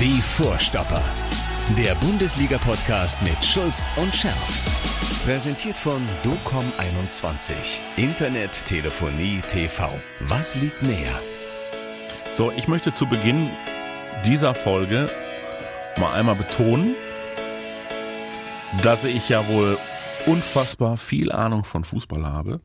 Die 0.00 0.20
Vorstopper. 0.20 1.02
Der 1.78 1.94
Bundesliga-Podcast 1.94 3.22
mit 3.22 3.42
Schulz 3.44 3.88
und 3.96 4.12
Scherf. 4.12 4.60
Präsentiert 5.24 5.78
von 5.78 6.02
DOCOM21. 6.24 7.78
Internet, 7.96 8.64
Telefonie, 8.64 9.40
TV. 9.46 9.88
Was 10.18 10.56
liegt 10.56 10.82
näher? 10.82 11.14
So, 12.32 12.50
ich 12.56 12.66
möchte 12.66 12.92
zu 12.92 13.06
Beginn 13.06 13.50
dieser 14.26 14.56
Folge 14.56 15.08
mal 15.96 16.12
einmal 16.12 16.34
betonen, 16.34 16.96
dass 18.82 19.04
ich 19.04 19.28
ja 19.28 19.46
wohl 19.46 19.78
unfassbar 20.26 20.96
viel 20.96 21.30
Ahnung 21.30 21.62
von 21.62 21.84
Fußball 21.84 22.26
habe. 22.26 22.60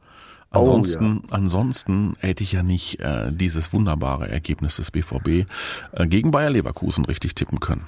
Ansonsten, 0.52 1.21
Oh, 1.23 1.27
ja. 1.27 1.34
ansonsten 1.34 2.16
hätte 2.20 2.43
ich 2.43 2.54
ja 2.54 2.63
nicht 2.63 2.99
äh, 3.02 3.31
dieses 3.31 3.71
wunderbare 3.71 4.29
Ergebnis 4.29 4.77
des 4.77 4.89
BVB 4.91 5.45
äh, 5.91 6.07
gegen 6.07 6.31
Bayer 6.31 6.49
Leverkusen 6.49 7.05
richtig 7.05 7.36
tippen 7.36 7.59
können. 7.59 7.84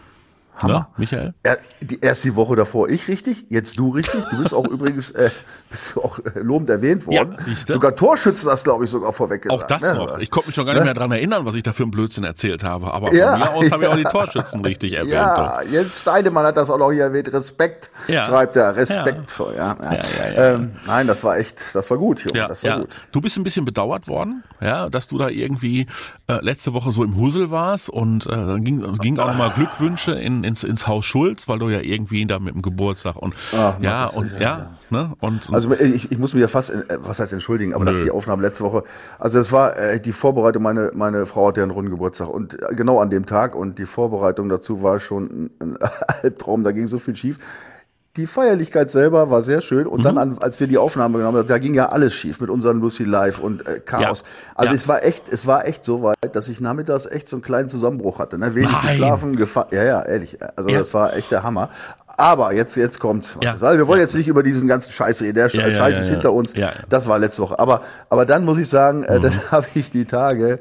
Hammer. 0.56 0.74
Ne, 0.74 0.88
Michael? 0.98 1.34
Er, 1.44 1.58
die, 1.82 2.00
erst 2.02 2.24
die 2.24 2.36
Woche 2.36 2.56
davor 2.56 2.88
ich 2.90 3.08
richtig, 3.08 3.46
jetzt 3.50 3.80
du 3.80 3.90
richtig. 3.90 4.24
Du 4.30 4.38
bist 4.38 4.54
auch 4.54 4.68
übrigens 4.70 5.10
äh, 5.12 5.32
bist 5.72 5.96
du 5.96 6.02
auch 6.02 6.20
äh, 6.20 6.40
lobend 6.42 6.70
erwähnt 6.70 7.08
worden. 7.08 7.38
Ja, 7.48 7.56
sogar 7.74 7.96
Torschützen 7.96 8.50
hast, 8.50 8.64
glaube 8.66 8.84
ich, 8.86 8.90
sogar 8.92 9.14
vorweg 9.14 9.50
Auch 9.50 9.66
gesagt. 9.66 9.72
das 9.72 9.82
ne? 9.82 9.94
noch. 10.00 10.20
Ich 10.20 10.30
konnte 10.30 10.50
mich 10.50 10.56
schon 10.56 10.66
gar 10.66 10.74
nicht 10.74 10.82
Ne? 10.82 10.86
mehr 10.86 10.94
dran 10.94 11.12
erinnern, 11.12 11.46
was 11.46 11.56
ich 11.56 11.64
da 11.64 11.74
für 11.74 11.84
einen 11.84 11.92
Blödsinn 11.92 12.24
erzählt 12.24 12.64
habe. 12.64 12.94
Aber 12.94 13.14
Ja, 13.14 13.32
von 13.32 13.40
mir 13.40 13.50
aus 13.52 13.72
habe 13.72 13.84
ich 13.84 13.90
auch 13.90 13.96
die 13.96 14.02
ja. 14.04 14.10
Torschützen 14.10 14.62
richtig 14.66 14.94
erwähnt. 14.94 15.14
Ja, 15.14 15.62
Jens 15.64 16.00
Steinemann 16.02 16.46
hat 16.46 16.58
das 16.58 16.70
auch 16.70 16.78
noch 16.78 16.92
hier 16.92 17.04
erwähnt. 17.06 17.32
Respekt, 17.34 17.90
Ja. 18.08 18.26
schreibt 18.26 18.56
er. 18.56 18.76
Respekt. 18.76 19.34
Ja. 19.40 19.54
Ja, 19.54 19.76
ja. 19.82 19.94
Ja, 19.94 20.00
ja, 20.28 20.32
ja. 20.34 20.54
Ähm, 20.56 20.76
nein, 20.86 21.08
das 21.08 21.24
war 21.24 21.38
echt, 21.38 21.62
das 21.74 21.90
war 21.90 21.98
gut, 21.98 22.24
Junge. 22.26 22.38
Ja, 22.38 22.48
das 22.48 22.64
war 22.64 22.70
ja. 22.70 22.78
gut. 22.80 22.90
Du 23.12 23.22
bist 23.22 23.38
ein 23.38 23.44
bisschen 23.44 23.66
bedauert 23.66 24.08
worden, 24.08 24.44
ja, 24.60 24.90
dass 24.90 25.08
du 25.08 25.18
da 25.18 25.30
irgendwie 25.30 25.88
äh, 26.28 26.44
letzte 26.44 26.74
Woche 26.74 26.92
so 26.92 27.04
im 27.04 27.16
Husel 27.16 27.52
warst 27.52 27.90
und 27.90 28.26
äh, 28.26 28.30
dann 28.30 28.64
ging, 28.64 28.92
ging 28.98 29.18
auch 29.20 29.28
nochmal 29.28 29.52
Glückwünsche 29.52 30.12
in, 30.14 30.44
ins, 30.44 30.64
ins 30.64 30.88
Haus 30.88 31.06
Schulz, 31.06 31.48
weil 31.48 31.60
du 31.60 31.70
ja 31.70 31.80
irgendwie 31.80 32.26
da 32.26 32.40
mit 32.40 32.54
dem 32.56 32.62
Geburtstag 32.62 33.16
und 33.16 33.34
Ach, 33.56 33.76
ja 33.80 34.08
und 34.08 34.32
ja, 34.34 34.40
ja, 34.40 34.70
ne 34.92 35.14
und, 35.20 35.50
und 35.50 35.56
Also 35.56 35.72
ich, 35.74 36.12
ich 36.12 36.18
muss 36.18 36.34
mich 36.34 36.42
ja 36.42 36.48
fast, 36.48 36.72
äh, 36.72 36.84
was 37.02 37.20
heißt 37.20 37.34
entschuldigen, 37.34 37.74
aber 37.74 37.86
nach 37.86 38.04
die 38.04 38.12
Aufnahme 38.12 38.42
letzte 38.42 38.64
Woche, 38.64 38.84
also 39.20 39.40
es 39.40 39.52
war 39.52 39.78
äh, 39.78 40.00
die 40.00 40.12
Vorbereitung, 40.12 40.64
meine, 40.64 40.92
meine 40.94 41.26
Frau 41.26 41.48
hatte 41.48 41.62
ja 41.62 41.64
einen 41.64 41.72
runden 41.72 41.92
Geburtstag 41.92 42.30
und 42.30 42.62
äh, 42.62 42.76
genau 42.76 43.00
an 43.00 43.10
dem 43.10 43.26
Tag 43.26 43.56
und 43.56 43.80
die 43.80 43.86
Vorbereitung 43.86 44.50
dazu 44.50 44.84
war 44.84 45.00
schon 45.00 45.26
ein, 45.26 45.50
ein 45.60 45.78
Albtraum, 46.24 46.64
da 46.64 46.72
ging 46.72 46.88
so 46.88 47.00
viel 47.00 47.16
schief. 47.16 47.40
Die 48.18 48.28
Feierlichkeit 48.28 48.92
selber 48.92 49.30
war 49.32 49.42
sehr 49.42 49.62
schön 49.62 49.88
und 49.88 50.04
dann, 50.04 50.18
an, 50.18 50.38
als 50.40 50.60
wir 50.60 50.68
die 50.68 50.78
Aufnahme 50.78 51.18
genommen 51.18 51.38
haben, 51.38 51.48
da 51.48 51.60
ging 51.60 51.74
ja 51.74 51.90
alles 51.90 52.14
schief 52.14 52.42
mit 52.42 52.50
unseren 52.50 52.82
Lucy 52.82 53.06
Live 53.06 53.40
und 53.40 53.66
äh, 53.66 53.80
Chaos. 53.80 54.24
Ja, 54.26 54.52
Also 54.56 54.74
ja. 54.74 54.76
es 54.76 54.88
war 54.90 55.04
echt, 55.06 55.30
es 55.32 55.48
war 55.48 55.66
echt 55.66 55.86
so 55.86 56.04
weit, 56.04 56.18
dass 56.34 56.50
ich 56.50 56.60
nachmittags 56.60 57.06
echt 57.06 57.30
so 57.30 57.38
einen 57.38 57.44
kleinen 57.44 57.70
Zusammenbruch 57.70 58.20
hatte. 58.20 58.38
Ne? 58.38 58.54
Wenig 58.54 58.70
Nein. 58.70 58.88
geschlafen, 58.88 59.38
gefa 59.38 59.68
ja, 59.72 59.84
ja, 59.86 60.02
ehrlich. 60.02 60.38
Also 60.58 60.70
Ja. 60.70 60.80
das 60.80 60.94
war 60.94 61.16
echt 61.16 61.32
der 61.32 61.44
Hammer. 61.44 61.70
Aber 62.18 62.52
jetzt, 62.54 62.76
jetzt 62.76 63.00
kommt, 63.00 63.38
Ja. 63.42 63.54
also 63.54 63.66
wir 63.78 63.88
wollen 63.88 64.02
jetzt 64.02 64.14
nicht 64.14 64.28
über 64.28 64.44
diesen 64.44 64.68
ganzen 64.68 64.92
Scheiß 64.92 65.22
reden. 65.22 65.36
Der 65.36 65.48
Ja, 65.48 65.68
ja, 65.68 65.72
Scheiß 65.72 65.96
ja, 65.96 66.02
ist 66.02 66.08
ja. 66.10 66.14
hinter 66.16 66.34
uns. 66.34 66.54
Ja, 66.54 66.60
ja. 66.68 66.72
Das 66.90 67.08
war 67.08 67.18
letzte 67.18 67.44
Woche. 67.44 67.60
Aber, 67.60 67.82
aber 68.10 68.26
dann 68.26 68.44
muss 68.44 68.58
ich 68.58 68.68
sagen, 68.68 69.04
äh, 69.04 69.20
Mhm. 69.20 69.22
dann 69.22 69.34
habe 69.52 69.68
ich 69.74 69.90
die 69.90 70.04
Tage 70.04 70.60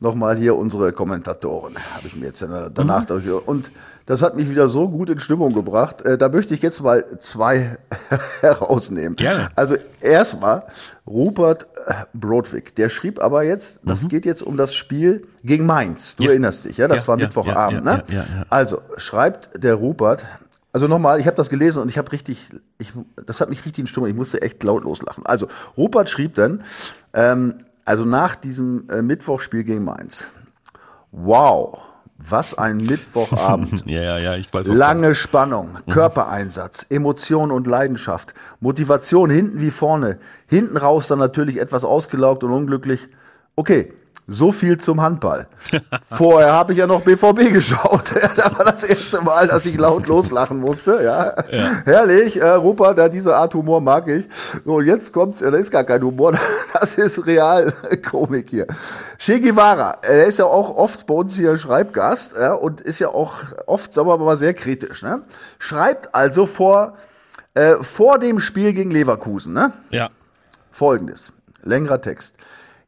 nochmal 0.00 0.36
hier 0.36 0.56
unsere 0.56 0.92
Kommentatoren, 0.92 1.76
habe 1.94 2.08
ich 2.08 2.16
mir 2.16 2.26
jetzt 2.26 2.44
danach 2.74 3.08
Mhm. 3.08 3.40
und 3.46 3.70
das 4.08 4.22
hat 4.22 4.36
mich 4.36 4.48
wieder 4.48 4.68
so 4.68 4.88
gut 4.88 5.10
in 5.10 5.20
Stimmung 5.20 5.52
gebracht. 5.52 6.00
Äh, 6.02 6.16
da 6.16 6.30
möchte 6.30 6.54
ich 6.54 6.62
jetzt 6.62 6.80
mal 6.82 7.04
zwei 7.20 7.76
herausnehmen. 8.40 9.16
Gerne. 9.16 9.50
Also 9.54 9.76
erstmal 10.00 10.62
Rupert 11.06 11.66
äh, 11.86 11.92
Brodwig, 12.14 12.74
der 12.74 12.88
schrieb 12.88 13.20
aber 13.22 13.42
jetzt, 13.42 13.80
das 13.84 14.08
geht 14.08 14.24
jetzt 14.24 14.42
um 14.42 14.56
das 14.56 14.74
Spiel 14.74 15.26
gegen 15.44 15.66
Mainz. 15.66 16.16
Du 16.16 16.22
Mhm. 16.22 16.26
Ja. 16.26 16.30
erinnerst 16.32 16.64
dich, 16.64 16.78
ja? 16.78 16.88
Das 16.88 17.02
Ja, 17.02 17.08
war 17.08 17.18
ja, 17.18 17.26
Mittwochabend, 17.26 17.84
ne? 17.84 18.02
ja. 18.08 18.24
Also 18.48 18.80
schreibt 18.96 19.62
der 19.62 19.74
Rupert, 19.74 20.24
also 20.72 20.88
nochmal, 20.88 21.20
ich 21.20 21.26
habe 21.26 21.36
das 21.36 21.50
gelesen 21.50 21.82
und 21.82 21.90
ich 21.90 21.98
habe 21.98 22.10
richtig, 22.12 22.48
ich, 22.78 22.92
das 23.26 23.42
hat 23.42 23.50
mich 23.50 23.60
richtig 23.66 23.80
in 23.82 23.86
Stimmung, 23.86 24.08
ich 24.08 24.16
musste 24.16 24.40
echt 24.40 24.62
laut 24.62 24.84
loslachen. 24.84 25.26
Also 25.26 25.48
Rupert 25.76 26.08
schrieb 26.08 26.34
dann, 26.34 26.62
ähm, 27.12 27.54
also 27.84 28.06
nach 28.06 28.36
diesem 28.36 28.88
äh, 28.90 29.02
Mittwochspiel 29.02 29.64
gegen 29.64 29.84
Mainz, 29.84 30.24
wow, 31.12 31.78
was 32.18 32.54
ein 32.54 32.78
Mittwochabend. 32.78 33.84
ja, 33.86 34.02
ja, 34.02 34.18
ja, 34.18 34.34
ich 34.36 34.52
weiß 34.52 34.68
auch. 34.68 34.74
Lange 34.74 35.14
Spannung, 35.14 35.78
Mhm. 35.86 35.92
Körpereinsatz, 35.92 36.86
Emotion 36.90 37.50
und 37.50 37.66
Leidenschaft, 37.66 38.34
Motivation 38.60 39.30
hinten 39.30 39.60
wie 39.60 39.70
vorne, 39.70 40.18
hinten 40.46 40.76
raus 40.76 41.06
dann 41.06 41.18
natürlich 41.20 41.58
etwas 41.58 41.84
ausgelaugt 41.84 42.42
und 42.44 42.52
unglücklich. 42.52 43.08
Okay, 43.56 43.92
so 44.30 44.52
viel 44.52 44.76
zum 44.76 45.00
Handball. 45.00 45.46
Vorher 46.04 46.52
habe 46.52 46.72
ich 46.72 46.78
ja 46.78 46.86
noch 46.86 47.00
BVB 47.00 47.50
geschaut. 47.50 48.12
da 48.36 48.56
war 48.56 48.66
das 48.66 48.84
erste 48.84 49.22
Mal, 49.22 49.48
dass 49.48 49.64
ich 49.64 49.76
laut 49.76 50.06
loslachen 50.06 50.60
musste. 50.60 51.00
Ja, 51.02 51.34
herrlich. 51.86 52.40
Äh, 52.40 52.50
Rupert, 52.50 52.98
ja, 52.98 53.08
diese 53.08 53.34
Art 53.34 53.54
Humor 53.54 53.80
mag 53.80 54.06
ich. 54.08 54.28
So, 54.66 54.74
und 54.76 54.84
jetzt 54.86 55.14
kommt's. 55.14 55.40
äh, 55.40 55.50
Da 55.50 55.56
ist 55.56 55.70
gar 55.70 55.84
kein 55.84 56.02
Humor. 56.02 56.32
Das 56.74 56.94
ist 56.96 57.26
real 57.26 57.72
Komik 58.08 58.50
hier. 58.50 58.66
Che 59.18 59.40
Guevara, 59.40 59.96
er 60.02 60.26
ist 60.26 60.38
ja 60.38 60.44
auch 60.44 60.76
oft 60.76 61.06
bei 61.06 61.14
uns 61.14 61.34
hier 61.34 61.56
Schreibgast 61.56 62.34
ja, 62.38 62.52
und 62.52 62.82
ist 62.82 62.98
ja 62.98 63.08
auch 63.08 63.32
oft, 63.66 63.92
sagen 63.94 64.06
wir 64.06 64.18
mal, 64.18 64.36
sehr 64.36 64.52
kritisch. 64.54 65.02
Ne? 65.02 65.22
Schreibt 65.58 66.14
also 66.14 66.44
vor, 66.46 66.94
äh, 67.54 67.76
vor 67.80 68.18
dem 68.18 68.38
Spiel 68.38 68.74
gegen 68.74 68.90
Leverkusen. 68.90 69.54
Ne? 69.54 69.72
Ja. 69.90 70.10
Folgendes, 70.70 71.32
längerer 71.62 72.00
Text. 72.00 72.36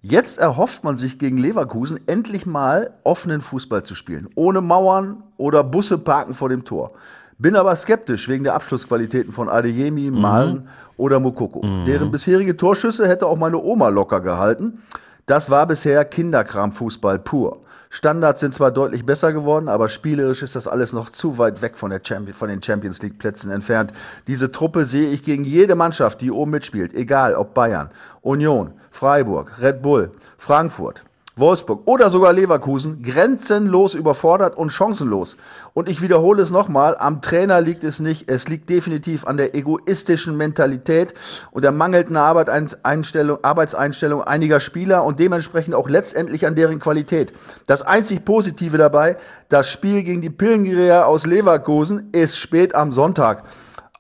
Jetzt 0.03 0.39
erhofft 0.39 0.83
man 0.83 0.97
sich 0.97 1.19
gegen 1.19 1.37
Leverkusen 1.37 2.01
endlich 2.07 2.47
mal 2.47 2.95
offenen 3.05 3.43
Fußball 3.43 3.83
zu 3.83 3.95
spielen, 3.95 4.31
ohne 4.35 4.63
Mauern 4.63 5.23
oder 5.37 5.63
Busse 5.63 5.99
parken 5.99 6.33
vor 6.33 6.49
dem 6.49 6.65
Tor. 6.65 6.93
Bin 7.39 7.55
aber 7.55 7.77
skeptisch 7.77 8.27
wegen 8.29 8.45
der 8.45 8.55
Abschlussqualitäten 8.55 9.33
von 9.33 9.51
Adeyemi, 9.51 10.11
Malen 10.11 10.69
oder 10.97 11.21
Mukoko. 11.21 11.63
Deren 11.87 12.11
bisherige 12.11 12.57
Torschüsse 12.57 13.09
hätte 13.09 13.27
auch 13.27 13.37
meine 13.37 13.59
Oma 13.59 13.89
locker 13.89 14.21
gehalten. 14.21 14.83
Das 15.27 15.51
war 15.51 15.67
bisher 15.67 16.05
Kinderkramfußball 16.07 17.19
pur. 17.19 17.61
Standards 17.91 18.41
sind 18.41 18.55
zwar 18.55 18.71
deutlich 18.71 19.05
besser 19.05 19.33
geworden, 19.33 19.69
aber 19.69 19.89
spielerisch 19.89 20.43
ist 20.43 20.55
das 20.55 20.69
alles 20.69 20.93
noch 20.93 21.11
zu 21.11 21.39
weit 21.39 21.61
weg 21.61 21.77
von, 21.77 21.91
der 21.91 22.01
Champion, 22.03 22.37
von 22.37 22.49
den 22.49 22.63
Champions 22.63 23.03
League 23.03 23.19
Plätzen 23.19 23.51
entfernt. 23.51 23.93
Diese 24.29 24.53
Truppe 24.53 24.87
sehe 24.87 25.11
ich 25.11 25.25
gegen 25.25 25.45
jede 25.45 25.75
Mannschaft, 25.75 26.21
die 26.21 26.31
oben 26.31 26.53
mitspielt, 26.53 26.95
egal 26.95 27.35
ob 27.35 27.53
Bayern, 27.53 27.91
Union, 28.23 28.75
Freiburg, 28.91 29.61
Red 29.61 29.83
Bull, 29.83 30.13
Frankfurt, 30.39 31.03
Wolfsburg 31.37 31.83
oder 31.87 32.11
sogar 32.11 32.33
Leverkusen 32.33 33.03
grenzenlos 33.03 33.95
überfordert 33.95 34.57
und 34.57 34.71
chancenlos. 34.71 35.37
Und 35.73 35.89
ich 35.89 36.03
wiederhole 36.03 36.43
es 36.43 36.51
nochmal, 36.51 36.97
am 36.99 37.23
Trainer 37.23 37.61
liegt 37.61 37.85
es 37.85 38.01
nicht, 38.01 38.31
es 38.31 38.49
liegt 38.49 38.69
definitiv 38.69 39.25
an 39.25 39.37
der 39.37 39.55
egoistischen 39.55 40.37
Mentalität 40.37 41.15
und 41.51 41.63
der 41.63 41.73
mangelnden 41.73 42.17
Arbeitseinstellung, 42.17 44.23
einiger 44.23 44.61
Spieler 44.61 45.05
und 45.05 45.19
dementsprechend 45.19 45.75
auch 45.75 45.89
letztendlich 45.89 46.47
an 46.47 46.57
deren 46.57 46.81
Qualität. 46.81 47.33
Das 47.67 47.83
einzig 47.83 48.25
Positive 48.25 48.77
dabei, 48.77 49.17
das 49.49 49.71
Spiel 49.71 50.03
gegen 50.03 50.21
die 50.21 50.31
Pillengeräer 50.31 51.07
aus 51.07 51.27
Leverkusen 51.27 52.11
ist 52.13 52.37
spät 52.37 52.75
am 52.75 52.93
Sonntag. 52.93 53.45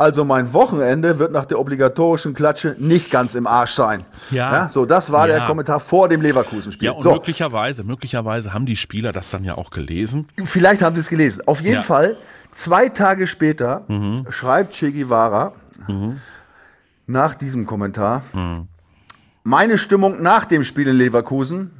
Also 0.01 0.25
mein 0.25 0.55
Wochenende 0.55 1.19
wird 1.19 1.31
nach 1.31 1.45
der 1.45 1.59
obligatorischen 1.59 2.33
Klatsche 2.33 2.75
nicht 2.79 3.11
ganz 3.11 3.35
im 3.35 3.47
Arsch 3.47 3.73
sein. 3.75 4.07
Ja. 4.31 4.71
so, 4.71 4.87
das 4.87 5.13
war 5.13 5.29
Ja. 5.29 5.37
der 5.37 5.47
Kommentar 5.47 5.79
vor 5.79 6.09
dem 6.09 6.23
Leverkusen-Spiel. 6.23 6.87
Ja, 6.87 6.93
und 6.93 7.03
so, 7.03 7.13
möglicherweise, 7.13 7.85
möglicherweise 7.85 8.55
haben 8.55 8.65
die 8.65 8.77
Spieler 8.77 9.13
das 9.13 9.29
dann 9.29 9.45
ja 9.45 9.59
auch 9.59 9.69
gelesen. 9.69 10.27
vielleicht 10.45 10.81
haben 10.81 10.95
Sie 10.95 11.03
es 11.03 11.09
gelesen. 11.11 11.43
Auf 11.47 11.61
jeden 11.61 11.75
Ja. 11.75 11.83
Fall, 11.83 12.17
zwei 12.51 12.89
Tage 12.89 13.27
später 13.27 13.83
schreibt 14.31 14.73
Che 14.73 14.91
Guevara 14.91 15.53
nach 17.07 17.35
diesem 17.35 17.67
Kommentar, 17.67 18.23
meine 19.45 19.77
Stimmung 19.77 20.23
nach 20.23 20.47
dem 20.47 20.65
Spiel 20.65 20.89
in 20.89 20.97
Leverkusen, 20.97 21.73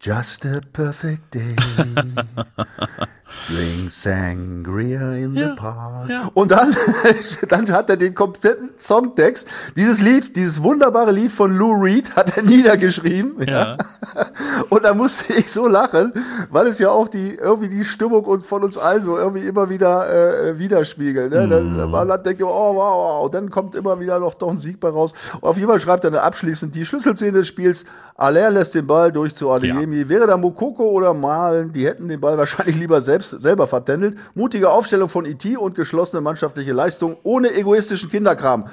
just 0.00 0.46
a 0.46 0.60
perfect 0.72 1.34
day. 1.34 1.56
Drink 3.48 3.90
Sangria 3.90 5.12
in 5.14 5.34
Ja, 5.34 5.48
the 5.50 5.54
park. 5.56 6.08
ja. 6.08 6.30
Und 6.34 6.50
dann, 6.50 6.74
dann 7.48 7.70
hat 7.72 7.90
er 7.90 7.96
den 7.96 8.14
kompletten 8.14 8.70
Songtext, 8.78 9.48
dieses 9.76 10.00
Lied, 10.00 10.36
dieses 10.36 10.62
wunderbare 10.62 11.12
Lied 11.12 11.32
von 11.32 11.56
Lou 11.56 11.72
Reed, 11.72 12.14
hat 12.16 12.36
er 12.36 12.42
niedergeschrieben. 12.44 13.36
Ja. 13.46 13.76
Und 14.70 14.84
da 14.84 14.94
musste 14.94 15.32
ich 15.34 15.50
so 15.50 15.66
lachen, 15.66 16.12
weil 16.50 16.66
es 16.66 16.78
ja 16.78 16.90
auch 16.90 17.08
die 17.08 17.34
irgendwie 17.34 17.68
die 17.68 17.84
Stimmung 17.84 18.24
und 18.24 18.44
von 18.44 18.62
uns 18.62 18.76
allen 18.78 19.04
so 19.04 19.16
irgendwie 19.16 19.46
immer 19.46 19.68
wieder 19.68 20.48
äh, 20.48 20.58
widerspiegelt. 20.58 21.32
Ne? 21.32 21.48
Dann 21.48 21.90
man 21.90 22.10
hat 22.10 22.26
denkt, 22.26 22.42
oh 22.42 22.46
wow, 22.46 22.76
wow, 22.76 23.24
und 23.24 23.34
dann 23.34 23.50
kommt 23.50 23.74
immer 23.74 23.98
wieder 24.00 24.18
noch 24.18 24.34
doch 24.34 24.50
ein 24.50 24.58
Sieg 24.58 24.80
bei 24.80 24.88
raus. 24.88 25.12
Und 25.40 25.44
auf 25.44 25.56
jeden 25.56 25.68
Fall 25.68 25.80
schreibt 25.80 26.04
er 26.04 26.10
dann 26.10 26.20
abschließend 26.20 26.74
die 26.74 26.84
Schlüsselszene 26.84 27.32
des 27.32 27.48
Spiels. 27.48 27.84
Aller 28.16 28.50
lässt 28.50 28.74
den 28.74 28.86
Ball 28.86 29.10
durch 29.12 29.34
zu 29.34 29.50
Adeyemi. 29.50 30.08
Wäre 30.08 30.26
da 30.26 30.36
Mokoko 30.36 30.84
oder 30.90 31.14
Malen, 31.14 31.72
die 31.72 31.86
hätten 31.86 32.08
den 32.08 32.20
Ball 32.20 32.36
wahrscheinlich 32.36 32.76
lieber 32.76 33.00
selbst 33.02 33.21
selber 33.30 33.66
vertändelt. 33.66 34.16
Mutige 34.34 34.70
Aufstellung 34.70 35.08
von 35.08 35.24
IT 35.24 35.44
und 35.56 35.74
geschlossene 35.74 36.20
mannschaftliche 36.20 36.72
Leistung 36.72 37.16
ohne 37.22 37.52
egoistischen 37.52 38.10
Kinderkram. 38.10 38.68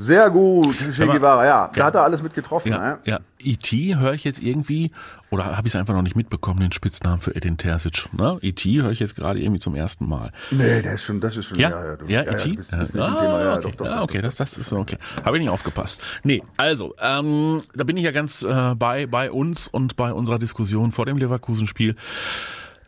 Sehr 0.00 0.30
gut, 0.30 0.76
Che 0.94 1.06
mal, 1.06 1.16
Guevara, 1.16 1.44
ja. 1.44 1.70
Da 1.74 1.86
hat 1.86 1.96
er 1.96 2.04
alles 2.04 2.22
mit 2.22 2.32
getroffen. 2.32 2.70
Ja, 2.70 2.78
ne? 2.78 2.98
ja. 3.02 3.18
E.T. 3.40 3.96
höre 3.96 4.12
ich 4.12 4.22
jetzt 4.22 4.40
irgendwie, 4.40 4.92
oder 5.30 5.56
habe 5.56 5.66
ich 5.66 5.74
es 5.74 5.78
einfach 5.78 5.92
noch 5.92 6.02
nicht 6.02 6.14
mitbekommen, 6.14 6.60
den 6.60 6.70
Spitznamen 6.70 7.20
für 7.20 7.34
Edin 7.34 7.56
Terzic. 7.56 8.08
Ne? 8.12 8.38
E.T. 8.40 8.80
höre 8.80 8.92
ich 8.92 9.00
jetzt 9.00 9.16
gerade 9.16 9.40
irgendwie 9.40 9.58
zum 9.58 9.74
ersten 9.74 10.08
Mal. 10.08 10.30
Nee, 10.52 10.82
der 10.82 10.94
ist 10.94 11.02
schon, 11.02 11.20
das 11.20 11.36
ist 11.36 11.46
schon, 11.46 11.58
Ja, 11.58 11.70
ja, 11.70 11.84
ja, 11.84 11.96
ja, 12.06 12.22
ja, 12.22 12.32
bist, 12.32 12.70
bist 12.70 12.94
nicht 12.94 13.04
ah, 13.04 13.42
ja, 13.42 13.52
okay, 13.54 13.62
doch, 13.62 13.74
doch. 13.74 13.86
ja, 13.86 13.96
doch, 13.96 14.02
okay, 14.02 14.22
das, 14.22 14.36
das 14.36 14.56
ist 14.56 14.72
okay. 14.72 14.98
Habe 15.24 15.36
ich 15.36 15.42
nicht 15.42 15.50
aufgepasst. 15.50 16.00
Nee, 16.22 16.44
also, 16.56 16.94
ähm, 17.00 17.60
da 17.74 17.82
bin 17.82 17.96
ich 17.96 18.04
ja 18.04 18.12
ganz 18.12 18.42
äh, 18.42 18.74
bei, 18.76 19.06
bei 19.06 19.32
uns 19.32 19.66
und 19.66 19.96
bei 19.96 20.12
unserer 20.12 20.38
Diskussion 20.38 20.92
vor 20.92 21.06
dem 21.06 21.16
Leverkusen-Spiel, 21.16 21.96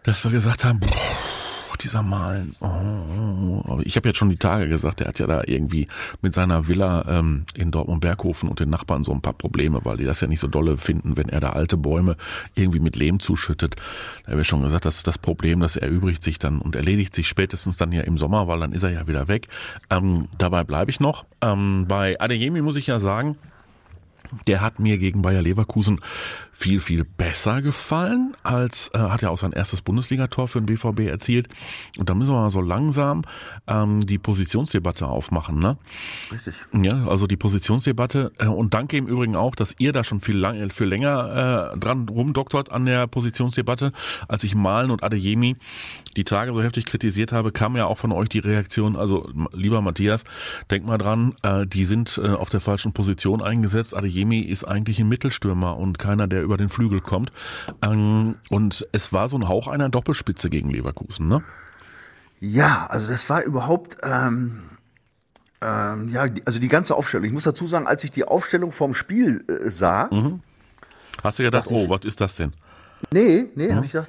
dass 0.03 0.25
wir 0.25 0.31
gesagt 0.31 0.65
haben, 0.65 0.81
boah, 0.81 1.21
dieser 1.83 2.03
Malen. 2.03 2.55
Oh, 2.61 2.67
oh, 2.67 3.63
oh. 3.67 3.81
Ich 3.85 3.97
habe 3.97 4.09
jetzt 4.09 4.19
schon 4.19 4.29
die 4.31 4.37
Tage 4.37 4.69
gesagt, 4.69 5.01
der 5.01 5.09
hat 5.09 5.19
ja 5.19 5.27
da 5.27 5.43
irgendwie 5.47 5.89
mit 6.21 6.35
seiner 6.35 6.69
Villa 6.69 7.05
ähm, 7.09 7.45
in 7.55 7.71
Dortmund-Berghofen 7.71 8.49
und 8.49 8.61
den 8.61 8.71
Nachbarn 8.71 9.03
so 9.03 9.13
ein 9.13 9.23
paar 9.23 9.33
Probleme, 9.33 9.81
weil 9.85 9.97
die 9.97 10.05
das 10.05 10.21
ja 10.21 10.29
nicht 10.29 10.41
so 10.41 10.47
dolle 10.47 10.77
finden, 10.77 11.17
wenn 11.17 11.29
er 11.29 11.41
da 11.41 11.51
alte 11.51 11.77
Bäume 11.77 12.17
irgendwie 12.55 12.81
mit 12.81 12.97
Lehm 12.97 13.21
zuschüttet. 13.21 13.77
Da 14.25 14.33
habe 14.33 14.43
ich 14.43 14.49
schon 14.49 14.63
gesagt, 14.63 14.85
das 14.85 14.99
ist 14.99 15.07
das 15.07 15.19
Problem, 15.19 15.61
das 15.61 15.77
erübrigt 15.77 16.23
sich 16.23 16.39
dann 16.39 16.61
und 16.61 16.77
erledigt 16.77 17.15
sich 17.15 17.29
spätestens 17.29 17.77
dann 17.77 17.93
ja 17.93 18.03
im 18.03 18.19
Sommer, 18.19 18.47
weil 18.49 18.61
dann 18.61 18.73
ist 18.73 18.83
er 18.83 18.91
ja 18.91 19.07
wieder 19.07 19.29
weg. 19.29 19.49
Ähm, 19.89 20.29
dabei 20.39 20.65
bleibe 20.65 20.91
ich 20.91 21.01
noch. 21.01 21.25
Ähm, 21.41 21.87
bei 21.89 22.21
Adeyemi 22.21 22.63
muss 22.63 22.77
ich 22.77 22.87
ja 22.87 23.01
sagen, 23.01 23.37
der 24.47 24.61
hat 24.61 24.79
mir 24.79 24.99
gegen 24.99 25.23
Bayer 25.23 25.43
Leverkusen 25.43 26.01
viel, 26.53 26.81
viel 26.81 27.05
besser 27.05 27.63
gefallen, 27.63 28.37
als 28.43 28.91
äh, 28.93 28.99
hat 28.99 29.23
ja 29.23 29.31
auch 29.31 29.39
sein 29.39 29.53
erstes 29.53 29.81
Bundesligator 29.81 30.47
für 30.47 30.61
den 30.61 30.67
BVB 30.67 31.09
erzielt. 31.09 31.49
Und 31.99 32.11
da 32.11 32.15
müssen 32.15 32.35
wir 32.35 32.41
mal 32.41 32.51
so 32.51 32.61
langsam 32.61 33.23
ähm, 33.67 34.01
die 34.01 34.19
Positionsdebatte 34.19 35.07
aufmachen, 35.07 35.59
ne? 35.59 35.79
Richtig. 36.31 36.55
Ja, 36.73 37.07
also 37.07 37.27
die 37.27 37.39
Positionsdebatte 37.39 38.33
äh, 38.39 38.47
und 38.47 38.75
danke 38.75 38.99
im 38.99 39.07
Übrigen 39.07 39.37
auch, 39.37 39.55
dass 39.55 39.75
ihr 39.79 39.93
da 39.93 40.05
schon 40.05 40.21
viel, 40.21 40.37
lang, 40.37 40.69
viel 40.71 40.87
länger 40.87 41.73
äh, 41.75 41.79
dran 41.79 42.09
rumdoktort 42.09 42.71
an 42.71 42.85
der 42.85 43.07
Positionsdebatte, 43.07 43.93
als 44.29 44.45
ich 44.45 44.55
Malen 44.55 44.91
und 44.91 45.03
Adeyemi 45.03 45.57
die 46.17 46.25
Tage 46.25 46.53
so 46.53 46.63
heftig 46.63 46.85
kritisiert 46.85 47.33
habe, 47.33 47.53
kam 47.53 47.75
ja 47.77 47.87
auch 47.87 47.99
von 47.99 48.13
euch 48.13 48.29
die 48.29 48.41
Reaktion, 48.41 48.97
also 48.97 49.31
lieber 49.53 49.81
Matthias, 49.81 50.25
denk 50.71 50.85
mal 50.85 50.99
dran, 50.99 51.37
äh, 51.43 51.67
die 51.67 51.87
sind 51.87 52.21
äh, 52.23 52.29
auf 52.29 52.51
der 52.51 52.61
falschen 52.61 52.93
Position 52.93 53.41
eingesetzt. 53.41 53.97
Adeyemi 53.97 54.20
ist 54.23 54.65
eigentlich 54.65 54.99
ein 55.01 55.09
Mittelstürmer 55.09 55.77
und 55.77 55.99
keiner, 55.99 56.27
der 56.27 56.43
über 56.43 56.57
den 56.57 56.69
Flügel 56.69 57.01
kommt. 57.01 57.33
Ähm, 57.83 58.37
und 58.51 58.87
es 58.93 59.13
war 59.13 59.29
so 59.29 59.37
ein 59.37 59.49
Hauch 59.49 59.67
einer 59.69 59.89
Doppelspitze 59.89 60.51
gegen 60.51 60.71
Leverkusen, 60.71 61.29
ne? 61.29 61.43
Ja, 62.41 62.87
also 62.89 63.07
das 63.07 63.29
war 63.29 63.43
überhaupt, 63.43 63.99
ähm, 64.03 64.63
ähm, 65.61 66.09
ja, 66.09 66.29
die- 66.29 66.47
also 66.47 66.59
die 66.59 66.69
ganze 66.69 66.95
Aufstellung. 66.97 67.27
Ich 67.27 67.33
muss 67.33 67.45
dazu 67.45 67.67
sagen, 67.67 67.87
als 67.87 68.03
ich 68.05 68.11
die 68.11 68.25
Aufstellung 68.25 68.73
vom 68.73 68.95
Spiel 68.95 69.45
äh, 69.49 69.71
sah, 69.71 70.09
Mhm. 70.11 70.41
Hast 71.23 71.39
du 71.39 71.43
gedacht, 71.43 71.67
oh, 71.69 71.89
was 71.91 72.01
ist 72.07 72.21
das 72.21 72.37
denn? 72.37 72.53
nee, 73.13 73.47
nee, 73.55 73.73
habe 73.75 73.85
ich 73.85 73.93
gedacht, 73.93 74.09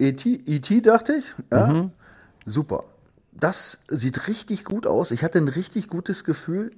E.T., 0.00 0.40
E.T. 0.46 0.80
dachte 0.80 1.12
ich, 1.14 1.24
ja, 1.52 1.88
super. 2.46 2.82
Das 3.32 3.78
sieht 3.88 4.26
richtig 4.26 4.64
gut 4.64 4.86
aus. 4.88 5.12
Ich 5.12 5.22
hatte 5.22 5.38
ein 5.38 5.46
richtig 5.48 5.88
gutes 5.88 6.24
Gefühl 6.24 6.72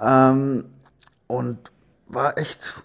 ähm, 0.00 0.64
und 1.26 1.60
war 2.08 2.38
echt, 2.38 2.82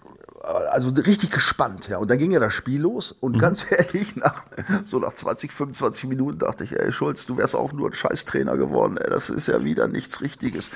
also 0.70 0.90
richtig 0.90 1.30
gespannt, 1.30 1.88
ja. 1.88 1.98
Und 1.98 2.10
dann 2.10 2.18
ging 2.18 2.32
ja 2.32 2.40
das 2.40 2.52
Spiel 2.52 2.80
los 2.80 3.12
und 3.12 3.38
ganz 3.38 3.66
ehrlich, 3.70 4.16
nach, 4.16 4.46
so 4.84 4.98
nach 4.98 5.14
20, 5.14 5.52
25 5.52 6.08
Minuten 6.08 6.38
dachte 6.38 6.64
ich, 6.64 6.78
ey 6.78 6.92
Schulz, 6.92 7.26
du 7.26 7.36
wärst 7.36 7.54
auch 7.54 7.72
nur 7.72 7.90
ein 7.90 7.94
Scheißtrainer 7.94 8.56
geworden, 8.56 8.96
ey, 8.96 9.08
das 9.08 9.30
ist 9.30 9.46
ja 9.46 9.62
wieder 9.64 9.86
nichts 9.88 10.20
Richtiges. 10.20 10.70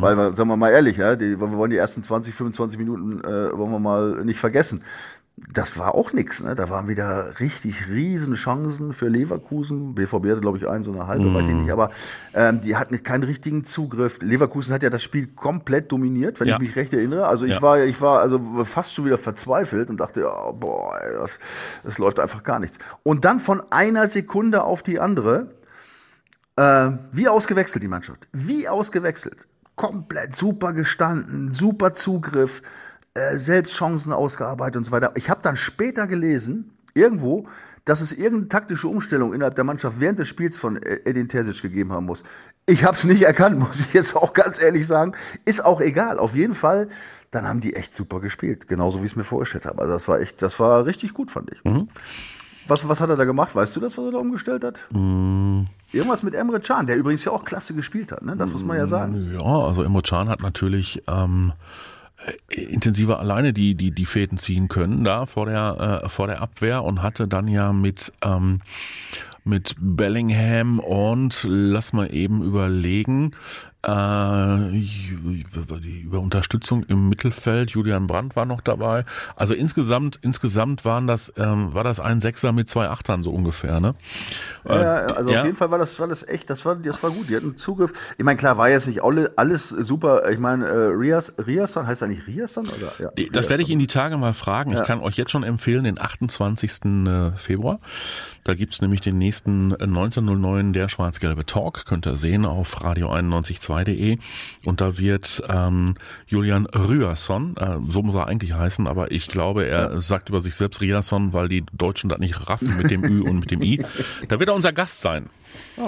Weil, 0.00 0.16
wir, 0.16 0.34
sagen 0.34 0.48
wir 0.48 0.56
mal 0.56 0.70
ehrlich, 0.70 0.96
ja, 0.96 1.16
die, 1.16 1.40
wir 1.40 1.52
wollen 1.52 1.70
die 1.70 1.76
ersten 1.76 2.02
20, 2.02 2.34
25 2.34 2.78
Minuten, 2.78 3.20
äh, 3.20 3.56
wollen 3.56 3.70
wir 3.70 3.80
mal 3.80 4.24
nicht 4.24 4.40
vergessen. 4.40 4.82
Das 5.36 5.78
war 5.78 5.94
auch 5.94 6.12
nix, 6.12 6.42
ne? 6.42 6.54
Da 6.54 6.68
waren 6.68 6.88
wieder 6.88 7.40
richtig 7.40 7.88
riesen 7.88 8.34
Chancen 8.34 8.92
für 8.92 9.08
Leverkusen. 9.08 9.94
BVB 9.94 10.26
hatte, 10.26 10.40
glaube 10.40 10.58
ich, 10.58 10.68
ein, 10.68 10.84
so 10.84 10.92
eine 10.92 11.06
halbe, 11.06 11.32
weiß 11.34 11.48
ich 11.48 11.54
nicht. 11.54 11.72
Aber 11.72 11.90
ähm, 12.34 12.60
die 12.60 12.76
hatten 12.76 13.02
keinen 13.02 13.22
richtigen 13.24 13.64
Zugriff. 13.64 14.18
Leverkusen 14.20 14.74
hat 14.74 14.82
ja 14.82 14.90
das 14.90 15.02
Spiel 15.02 15.26
komplett 15.28 15.90
dominiert, 15.90 16.38
wenn 16.38 16.48
Ja. 16.48 16.56
ich 16.56 16.60
mich 16.60 16.76
recht 16.76 16.92
erinnere. 16.92 17.26
Also 17.26 17.46
ich 17.46 17.52
Ja. 17.54 17.62
war, 17.62 17.82
ich 17.82 18.00
war 18.00 18.20
also 18.20 18.38
fast 18.64 18.94
schon 18.94 19.06
wieder 19.06 19.16
verzweifelt 19.18 19.88
und 19.88 19.96
dachte, 19.98 20.20
ja, 20.20 20.50
boah, 20.52 20.98
ey, 21.02 21.14
das, 21.14 21.38
das 21.82 21.98
läuft 21.98 22.20
einfach 22.20 22.42
gar 22.44 22.58
nichts. 22.58 22.78
Und 23.02 23.24
dann 23.24 23.40
von 23.40 23.62
einer 23.72 24.08
Sekunde 24.08 24.62
auf 24.64 24.82
die 24.82 25.00
andere, 25.00 25.54
äh, 26.56 26.90
wie 27.10 27.28
ausgewechselt 27.28 27.82
die 27.82 27.88
Mannschaft. 27.88 28.28
Wie 28.32 28.68
ausgewechselt. 28.68 29.48
Komplett 29.76 30.36
super 30.36 30.74
gestanden, 30.74 31.52
super 31.52 31.94
Zugriff, 31.94 32.62
äh, 33.14 33.36
selbst 33.36 33.74
Chancen 33.74 34.12
ausgearbeitet 34.12 34.76
und 34.76 34.84
so 34.84 34.92
weiter. 34.92 35.12
Ich 35.16 35.30
habe 35.30 35.40
dann 35.42 35.56
später 35.56 36.06
gelesen, 36.06 36.72
irgendwo, 36.94 37.46
dass 37.84 38.00
es 38.00 38.12
irgendeine 38.12 38.48
taktische 38.48 38.88
Umstellung 38.88 39.34
innerhalb 39.34 39.56
der 39.56 39.64
Mannschaft 39.64 39.98
während 39.98 40.18
des 40.18 40.28
Spiels 40.28 40.56
von 40.56 40.76
Edin 40.76 41.28
Terzic 41.28 41.62
gegeben 41.62 41.92
haben 41.92 42.06
muss. 42.06 42.22
Ich 42.66 42.84
habe 42.84 42.96
es 42.96 43.04
nicht 43.04 43.22
erkannt, 43.22 43.58
muss 43.68 43.80
ich 43.80 43.92
jetzt 43.92 44.14
auch 44.14 44.32
ganz 44.32 44.62
ehrlich 44.62 44.86
sagen. 44.86 45.12
Ist 45.44 45.64
auch 45.64 45.80
egal. 45.80 46.18
Auf 46.18 46.34
jeden 46.34 46.54
Fall, 46.54 46.88
dann 47.32 47.48
haben 47.48 47.60
die 47.60 47.74
echt 47.74 47.94
super 47.94 48.20
gespielt. 48.20 48.68
Genauso 48.68 49.00
wie 49.00 49.06
ich 49.06 49.12
es 49.12 49.16
mir 49.16 49.24
vorgestellt 49.24 49.66
habe. 49.66 49.80
Also 49.80 49.94
das 49.94 50.06
war 50.06 50.20
echt, 50.20 50.40
das 50.42 50.60
war 50.60 50.86
richtig 50.86 51.12
gut, 51.12 51.30
fand 51.30 51.50
ich. 51.52 51.60
Was, 52.68 52.88
was 52.88 53.00
hat 53.00 53.10
er 53.10 53.16
da 53.16 53.24
gemacht? 53.24 53.54
Weißt 53.56 53.74
du 53.74 53.80
das, 53.80 53.98
was 53.98 54.04
er 54.04 54.12
da 54.12 54.18
umgestellt 54.18 54.62
hat? 54.62 54.80
Irgendwas 55.90 56.22
mit 56.22 56.34
Emre 56.34 56.60
Can, 56.60 56.86
der 56.86 56.96
übrigens 56.96 57.24
ja 57.24 57.32
auch 57.32 57.44
klasse 57.44 57.74
gespielt 57.74 58.12
hat, 58.12 58.22
ne? 58.22 58.36
Das 58.36 58.52
muss 58.52 58.62
man 58.64 58.76
ja 58.76 58.86
sagen. 58.86 59.32
Ja, 59.32 59.44
also 59.44 59.82
Emre 59.82 60.02
Can 60.02 60.28
hat 60.28 60.42
natürlich 60.42 61.02
ähm, 61.08 61.52
äh, 61.52 61.91
intensiver 62.50 63.18
alleine 63.18 63.52
die 63.52 63.74
die 63.74 63.90
die 63.90 64.06
Fäden 64.06 64.38
ziehen 64.38 64.68
können 64.68 65.04
da 65.04 65.26
vor 65.26 65.46
der 65.46 66.02
äh, 66.04 66.08
vor 66.08 66.26
der 66.26 66.40
Abwehr 66.40 66.84
und 66.84 67.02
hatte 67.02 67.28
dann 67.28 67.48
ja 67.48 67.72
mit 67.72 68.12
ähm, 68.24 68.60
mit 69.44 69.74
Bellingham 69.78 70.78
und 70.78 71.44
lass 71.48 71.92
mal 71.92 72.14
eben 72.14 72.42
überlegen 72.42 73.32
äh, 73.82 74.70
die 75.80 76.00
über 76.04 76.20
Unterstützung 76.20 76.84
im 76.84 77.08
Mittelfeld 77.08 77.70
Julian 77.70 78.06
Brandt 78.06 78.36
war 78.36 78.46
noch 78.46 78.60
dabei 78.60 79.04
also 79.36 79.54
insgesamt 79.54 80.18
insgesamt 80.22 80.84
waren 80.84 81.06
das 81.06 81.32
ähm, 81.36 81.74
war 81.74 81.84
das 81.84 82.00
ein 82.00 82.20
Sechser 82.20 82.52
mit 82.52 82.68
zwei 82.68 82.88
Achtern 82.88 83.22
so 83.22 83.30
ungefähr 83.30 83.80
ne 83.80 83.94
Ja, 84.64 84.94
also 84.94 85.30
ja. 85.30 85.40
auf 85.40 85.44
jeden 85.46 85.56
Fall 85.56 85.70
war 85.70 85.78
das, 85.78 85.98
war 85.98 86.06
das 86.06 86.26
echt, 86.26 86.50
das 86.50 86.64
war, 86.64 86.76
das 86.76 87.02
war 87.02 87.10
gut. 87.10 87.28
Die 87.28 87.36
hatten 87.36 87.56
Zugriff. 87.56 88.14
Ich 88.16 88.24
meine, 88.24 88.36
klar, 88.36 88.58
war 88.58 88.68
jetzt 88.68 88.86
nicht 88.86 89.02
alle, 89.02 89.32
alles 89.36 89.68
super. 89.68 90.30
Ich 90.30 90.38
meine, 90.38 90.66
äh, 90.66 90.86
Rias, 90.88 91.32
Riasson, 91.38 91.86
heißt 91.86 92.02
er 92.02 92.08
nicht 92.08 92.26
Riasson? 92.26 92.68
Oder? 92.68 92.92
Ja, 92.98 93.10
Das 93.32 93.48
werde 93.48 93.62
ich 93.62 93.70
Ihnen 93.70 93.80
die 93.80 93.86
Tage 93.86 94.16
mal 94.16 94.34
fragen. 94.34 94.72
Ich 94.72 94.82
kann 94.84 95.00
euch 95.00 95.16
jetzt 95.16 95.30
schon 95.30 95.42
empfehlen, 95.42 95.84
den 95.84 96.00
28. 96.00 97.06
äh, 97.06 97.32
Februar. 97.36 97.80
Da 98.44 98.54
gibt's 98.54 98.82
nämlich 98.82 99.00
den 99.00 99.18
nächsten 99.18 99.72
äh, 99.72 99.84
1909 99.84 100.72
der 100.72 100.88
schwarz-gelbe 100.88 101.46
Talk. 101.46 101.84
Könnt 101.86 102.06
ihr 102.06 102.16
sehen 102.16 102.44
auf 102.44 102.82
radio912.de. 102.82 104.18
Und 104.64 104.80
da 104.80 104.98
wird 104.98 105.42
ähm, 105.48 105.94
Julian 106.26 106.66
Ryerson, 106.66 107.56
äh, 107.56 107.78
so 107.88 108.02
muss 108.02 108.14
er 108.14 108.26
eigentlich 108.26 108.54
heißen, 108.54 108.86
aber 108.86 109.12
ich 109.12 109.28
glaube, 109.28 109.66
er 109.66 110.00
sagt 110.00 110.28
über 110.28 110.40
sich 110.40 110.54
selbst 110.54 110.80
Ryerson, 110.80 111.32
weil 111.32 111.48
die 111.48 111.64
Deutschen 111.72 112.08
das 112.08 112.18
nicht 112.18 112.48
raffen 112.48 112.76
mit 112.76 112.90
dem 112.90 113.04
Ü 113.04 113.22
und 113.22 113.40
mit 113.40 113.50
dem 113.50 113.62
I. 113.62 113.84
Da 114.28 114.38
wird 114.38 114.48
er 114.48 114.54
unser 114.54 114.72
Gast 114.72 115.00
sein. 115.00 115.28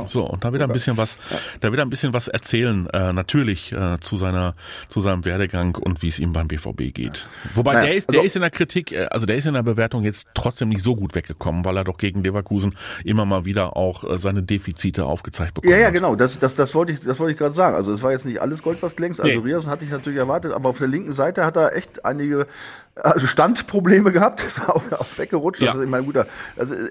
So, 0.06 0.24
und 0.24 0.44
da 0.44 0.50
wird 0.52 0.62
er 0.62 0.68
ein 0.68 0.72
bisschen 0.72 0.96
was, 0.96 1.16
da 1.60 1.70
wird 1.70 1.78
er 1.78 1.84
ein 1.84 1.90
bisschen 1.90 2.12
was 2.14 2.26
erzählen, 2.28 2.88
äh, 2.92 3.12
natürlich 3.12 3.72
äh, 3.72 3.98
zu 4.00 4.16
seiner, 4.16 4.54
zu 4.88 5.00
seinem 5.00 5.24
Werdegang 5.24 5.76
und 5.76 6.02
wie 6.02 6.08
es 6.08 6.18
ihm 6.18 6.32
beim 6.32 6.48
BVB 6.48 6.92
geht. 6.94 7.26
Wobei 7.54 7.74
Naja, 7.74 7.86
der 7.86 7.94
ist, 7.96 8.08
der 8.10 8.16
also- 8.20 8.26
ist 8.26 8.36
in 8.36 8.42
der 8.42 8.50
Kritik, 8.50 8.92
äh, 8.92 9.06
also 9.10 9.26
der 9.26 9.36
ist 9.36 9.46
in 9.46 9.54
der 9.54 9.62
Bewertung 9.62 10.02
jetzt 10.02 10.26
trotzdem 10.34 10.70
nicht 10.70 10.82
so 10.82 10.96
gut 10.96 11.14
weggekommen, 11.14 11.64
weil 11.64 11.76
er 11.76 11.84
doch 11.84 11.98
gegen 11.98 12.24
Leverkusen 12.24 12.74
immer 13.04 13.24
mal 13.24 13.44
wieder 13.44 13.76
auch 13.76 14.04
äh, 14.04 14.18
seine 14.18 14.42
Defizite 14.42 15.04
aufgezeigt 15.04 15.54
bekommen 15.54 15.72
Ja, 15.72 15.78
ja, 15.78 15.86
hat. 15.88 15.92
genau. 15.94 16.16
Das, 16.16 16.38
das, 16.38 16.54
das 16.54 16.74
wollte 16.74 16.92
ich, 16.92 17.00
das 17.00 17.20
wollte 17.20 17.32
ich 17.32 17.38
gerade 17.38 17.54
sagen. 17.54 17.76
Also 17.76 17.92
es 17.92 18.02
war 18.02 18.10
jetzt 18.10 18.24
nicht 18.26 18.40
alles 18.40 18.62
Gold, 18.62 18.82
was 18.82 18.96
glänzt. 18.96 19.20
Also 19.20 19.40
Nee. 19.40 19.46
Riasson 19.52 19.70
hatte 19.70 19.84
ich 19.84 19.90
natürlich 19.90 20.18
erwartet, 20.18 20.52
aber 20.52 20.70
auf 20.70 20.78
der 20.78 20.88
linken 20.88 21.12
Seite 21.12 21.44
hat 21.44 21.56
er 21.56 21.76
echt 21.76 22.04
einige 22.04 22.46
also 22.96 23.26
Standprobleme 23.26 24.12
gehabt. 24.12 24.42
Ist 24.42 24.60
auch, 24.68 24.82
auch 24.92 25.06
weggerutscht. 25.18 25.60
Das 25.62 25.74
Ja. 25.74 25.74
ist, 25.80 25.84
ich 25.84 25.90
meine, 25.90 26.04
guter. 26.04 26.26
Also 26.56 26.74
äh, 26.74 26.88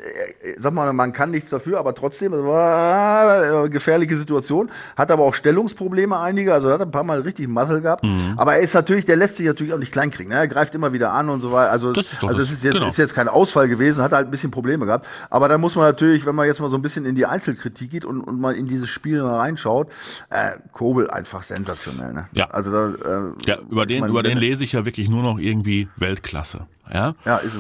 sag 0.58 0.74
mal, 0.74 0.92
man 0.94 1.12
kann 1.14 1.32
nichts 1.32 1.50
dafür, 1.50 1.80
aber 1.80 1.96
trotzdem, 1.96 2.32
das 2.34 2.44
war 2.44 2.63
äh, 2.64 3.70
gefährliche 3.70 4.16
Situation. 4.18 4.70
Hat 4.96 5.12
aber 5.12 5.24
auch 5.24 5.34
Stellungsprobleme 5.34 6.18
einige. 6.20 6.54
Also 6.54 6.70
hat 6.72 6.82
ein 6.82 6.92
paar 6.92 7.04
Mal 7.04 7.22
richtig 7.22 7.48
Muscle 7.48 7.82
gehabt. 7.82 8.04
Mhm. 8.04 8.34
Aber 8.38 8.56
er 8.56 8.62
ist 8.62 8.74
natürlich, 8.74 9.06
der 9.06 9.16
lässt 9.16 9.36
sich 9.38 9.46
natürlich 9.46 9.74
auch 9.74 9.78
nicht 9.80 9.92
kleinkriegen. 9.92 10.30
Ne? 10.32 10.36
Er 10.40 10.48
greift 10.48 10.76
immer 10.76 10.94
wieder 10.94 11.12
an 11.14 11.30
und 11.30 11.42
so 11.42 11.52
weiter. 11.52 11.72
Also, 11.72 11.94
Das 11.94 12.12
ist 12.14 12.24
also 12.24 12.42
es 12.42 12.52
ist 12.52 12.64
jetzt, 12.64 12.74
Genau. 12.76 12.88
ist 12.88 12.98
jetzt 12.98 13.16
kein 13.16 13.28
Ausfall 13.28 13.68
gewesen, 13.68 14.04
hat 14.04 14.12
halt 14.12 14.28
ein 14.28 14.32
bisschen 14.32 14.52
Probleme 14.52 14.86
gehabt. 14.86 15.06
Aber 15.30 15.48
da 15.48 15.58
muss 15.58 15.76
man 15.76 15.86
natürlich, 15.86 16.26
wenn 16.26 16.36
man 16.36 16.48
jetzt 16.48 16.60
mal 16.62 16.70
so 16.70 16.76
ein 16.78 16.82
bisschen 16.82 17.06
in 17.06 17.16
die 17.16 17.26
Einzelkritik 17.26 17.90
geht 17.92 18.06
und, 18.06 18.22
und 18.22 18.40
mal 18.40 18.56
in 18.56 18.68
dieses 18.68 18.90
Spiel 18.90 19.22
mal 19.22 19.38
reinschaut, 19.40 19.90
äh, 20.30 20.52
Kobel 20.72 21.10
einfach 21.10 21.44
sensationell. 21.44 22.14
Ne? 22.14 22.28
Ja. 22.34 22.50
Also 22.50 22.72
da, 22.72 22.90
äh, 22.90 23.32
Ja, 23.46 23.58
über 23.70 23.86
den, 23.86 24.02
man- 24.02 24.10
über 24.10 24.24
den 24.24 24.38
lese 24.38 24.64
ich 24.64 24.74
ja 24.74 24.86
wirklich 24.86 25.10
nur 25.10 25.24
noch 25.24 25.40
irgendwie 25.40 25.88
Weltklasse. 25.98 26.62
Ja, 26.92 27.16
Ja, 27.26 27.38
ist, 27.38 27.54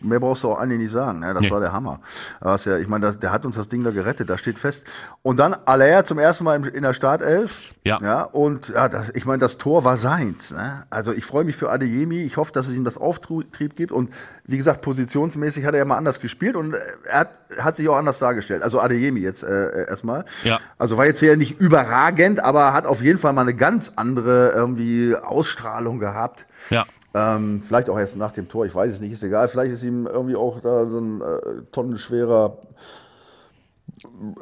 mehr 0.00 0.18
brauchst 0.20 0.42
du 0.42 0.50
auch 0.50 0.58
eigentlich 0.58 0.80
nicht 0.80 0.90
sagen. 0.92 1.20
Ne? 1.20 1.32
Das 1.34 1.42
Nee. 1.42 1.50
war 1.50 1.60
der 1.60 1.72
Hammer. 1.72 2.00
Was 2.40 2.64
ja, 2.64 2.76
ich 2.78 2.88
meine, 2.88 3.06
das- 3.06 3.18
der 3.18 3.32
hat 3.32 3.46
uns 3.46 3.54
das 3.56 3.68
Ding 3.68 3.84
da 3.84 3.90
gerettet, 3.90 4.28
das 4.28 4.40
steht 4.40 4.58
fest. 4.58 4.84
Und 5.22 5.36
dann 5.38 5.54
Aller 5.66 6.04
zum 6.04 6.18
ersten 6.18 6.44
Mal 6.44 6.56
im- 6.56 6.64
in 6.64 6.82
der 6.82 6.92
Startelf. 6.92 7.72
Ja. 7.84 7.98
ja 8.02 8.22
und 8.22 8.70
ja, 8.70 8.88
das, 8.88 9.10
ich 9.14 9.24
meine, 9.24 9.38
das 9.38 9.58
Tor 9.58 9.84
war 9.84 9.96
seins. 9.98 10.50
Ne? 10.50 10.84
Also 10.90 11.12
ich 11.12 11.24
freue 11.24 11.44
mich 11.44 11.54
für 11.56 11.70
Adeyemi. 11.70 12.22
Ich 12.22 12.36
hoffe, 12.36 12.50
dass 12.52 12.66
es 12.66 12.74
ihm 12.74 12.84
das 12.84 12.98
Auftrieb 12.98 13.76
gibt. 13.76 13.92
Und 13.92 14.10
wie 14.44 14.56
gesagt, 14.56 14.82
positionsmäßig 14.82 15.64
hat 15.64 15.74
er 15.74 15.78
ja 15.78 15.84
mal 15.84 15.96
anders 15.96 16.18
gespielt 16.20 16.56
und 16.56 16.74
äh, 16.74 16.78
er 17.04 17.20
hat, 17.20 17.30
hat 17.60 17.76
sich 17.76 17.88
auch 17.88 17.96
anders 17.96 18.18
dargestellt. 18.18 18.62
Also 18.64 18.80
Adeyemi 18.80 19.20
jetzt 19.20 19.44
äh, 19.44 19.86
erstmal. 19.86 20.24
Ja. 20.42 20.58
Also 20.78 20.96
war 20.96 21.06
jetzt 21.06 21.20
hier 21.20 21.36
nicht 21.36 21.60
überragend, 21.60 22.40
aber 22.42 22.72
hat 22.72 22.86
auf 22.86 23.00
jeden 23.00 23.18
Fall 23.18 23.32
mal 23.32 23.42
eine 23.42 23.54
ganz 23.54 23.92
andere 23.94 24.50
irgendwie 24.50 25.14
Ausstrahlung 25.14 25.98
gehabt. 26.00 26.46
ja. 26.70 26.84
Ähm, 27.18 27.62
vielleicht 27.62 27.88
auch 27.88 27.98
erst 27.98 28.16
nach 28.16 28.32
dem 28.32 28.46
Tor, 28.46 28.66
ich 28.66 28.74
weiß 28.74 28.92
es 28.92 29.00
nicht, 29.00 29.12
ist 29.12 29.22
egal. 29.24 29.48
Vielleicht 29.48 29.72
ist 29.72 29.82
ihm 29.82 30.06
irgendwie 30.06 30.36
auch 30.36 30.60
da 30.60 30.86
so 30.86 30.98
ein 30.98 31.22
äh, 31.22 31.62
tonnenschwerer 31.72 32.58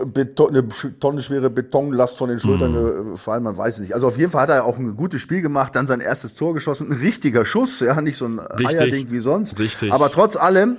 Beton, 0.06 0.48
eine 0.48 0.68
tonnenschwere 0.98 1.50
Betonlast 1.50 2.18
von 2.18 2.28
den 2.28 2.40
Schultern 2.40 2.72
Mhm. 2.72 3.10
gefallen, 3.12 3.44
man 3.44 3.56
weiß 3.56 3.74
es 3.74 3.80
nicht. 3.80 3.94
Also 3.94 4.08
auf 4.08 4.18
jeden 4.18 4.30
Fall 4.32 4.42
hat 4.42 4.50
er 4.50 4.64
auch 4.64 4.76
ein 4.78 4.96
gutes 4.96 5.20
Spiel 5.20 5.40
gemacht, 5.42 5.76
dann 5.76 5.86
sein 5.86 6.00
erstes 6.00 6.34
Tor 6.34 6.54
geschossen, 6.54 6.90
ein 6.90 6.98
richtiger 6.98 7.44
Schuss, 7.44 7.78
ja, 7.80 8.00
nicht 8.00 8.16
so 8.18 8.26
ein 8.26 8.40
Richtig. 8.40 8.80
Eierding 8.80 9.10
wie 9.10 9.20
sonst. 9.20 9.56
Richtig. 9.58 9.92
Aber 9.92 10.10
trotz 10.10 10.36
allem, 10.36 10.78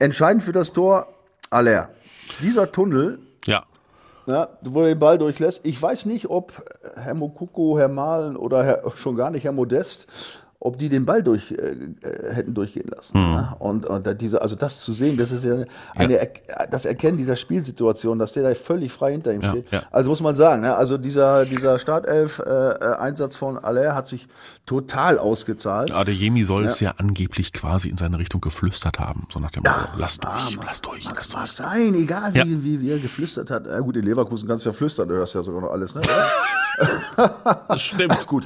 entscheidend 0.00 0.42
für 0.42 0.52
das 0.52 0.72
Tor, 0.72 1.06
Aller. 1.50 1.90
Dieser 2.42 2.72
Tunnel, 2.72 3.20
Ja. 3.46 3.62
ja, 4.26 4.48
wo 4.62 4.80
er 4.80 4.88
den 4.88 4.98
Ball 4.98 5.18
durchlässt. 5.18 5.60
Ich 5.64 5.80
weiß 5.80 6.06
nicht, 6.06 6.28
ob 6.28 6.64
Herr 6.96 7.14
Mokoko, 7.14 7.78
Herr 7.78 7.88
Mahlen 7.88 8.36
oder 8.36 8.64
Herr, 8.64 8.82
schon 8.96 9.14
gar 9.14 9.30
nicht 9.30 9.44
Herr 9.44 9.52
Modest, 9.52 10.08
ob 10.58 10.78
die 10.78 10.88
den 10.88 11.04
Ball 11.04 11.22
durch, 11.22 11.52
äh, 11.52 11.54
äh, 12.02 12.34
hätten 12.34 12.54
durchgehen 12.54 12.88
lassen. 12.94 13.16
Ja, 13.18 13.54
und, 13.58 13.84
und 13.86 14.06
da 14.06 14.14
diese, 14.14 14.40
also 14.40 14.56
das 14.56 14.80
zu 14.80 14.92
sehen, 14.92 15.16
das 15.16 15.30
ist 15.30 15.44
ja 15.44 15.56
eine, 15.94 16.18
Er- 16.18 16.66
das 16.70 16.86
Erkennen 16.86 17.18
dieser 17.18 17.36
Spielsituation, 17.36 18.18
dass 18.18 18.32
der 18.32 18.42
da 18.42 18.54
völlig 18.54 18.90
frei 18.90 19.12
hinter 19.12 19.32
ihm 19.34 19.42
Ja, 19.42 19.50
steht. 19.50 19.70
ja. 19.70 19.82
Also 19.90 20.10
muss 20.10 20.20
man 20.22 20.34
sagen, 20.34 20.62
ne? 20.62 20.74
also 20.74 20.96
dieser, 20.98 21.44
dieser 21.44 21.78
Startelf-Einsatz 21.78 23.36
von 23.36 23.58
Aller 23.58 23.94
hat 23.94 24.08
sich 24.08 24.26
total 24.64 25.18
ausgezahlt. 25.18 25.92
Adeyemi 25.94 26.42
soll 26.44 26.64
es 26.66 26.80
ja. 26.80 26.94
angeblich 26.96 27.52
quasi 27.52 27.88
in 27.88 27.96
seine 27.98 28.18
Richtung 28.18 28.40
geflüstert 28.40 28.98
haben. 28.98 29.28
So 29.32 29.38
nach 29.38 29.50
dem 29.50 29.62
Motto, 29.62 29.78
lass 29.98 30.18
durch, 30.18 30.56
lass 30.64 30.80
durch, 30.82 31.04
lass 31.04 31.14
Das 31.14 31.28
durch. 31.28 31.52
sein, 31.52 31.94
egal 31.94 32.34
Ja. 32.36 32.44
wie, 32.44 32.64
wie, 32.64 32.80
wie 32.80 32.90
er 32.90 32.98
geflüstert 32.98 33.50
hat. 33.50 33.66
Ja, 33.66 33.78
gut, 33.80 33.96
in 33.96 34.04
Leverkusen 34.04 34.48
kannst 34.48 34.64
du 34.64 34.70
ja 34.70 34.72
flüstern, 34.72 35.08
du 35.08 35.14
hörst 35.14 35.34
ja 35.34 35.42
sogar 35.42 35.60
noch 35.60 35.70
alles. 35.70 35.94
Ne? 35.94 36.02
Das 37.68 37.80
stimmt. 37.80 38.14
Gut. 38.26 38.44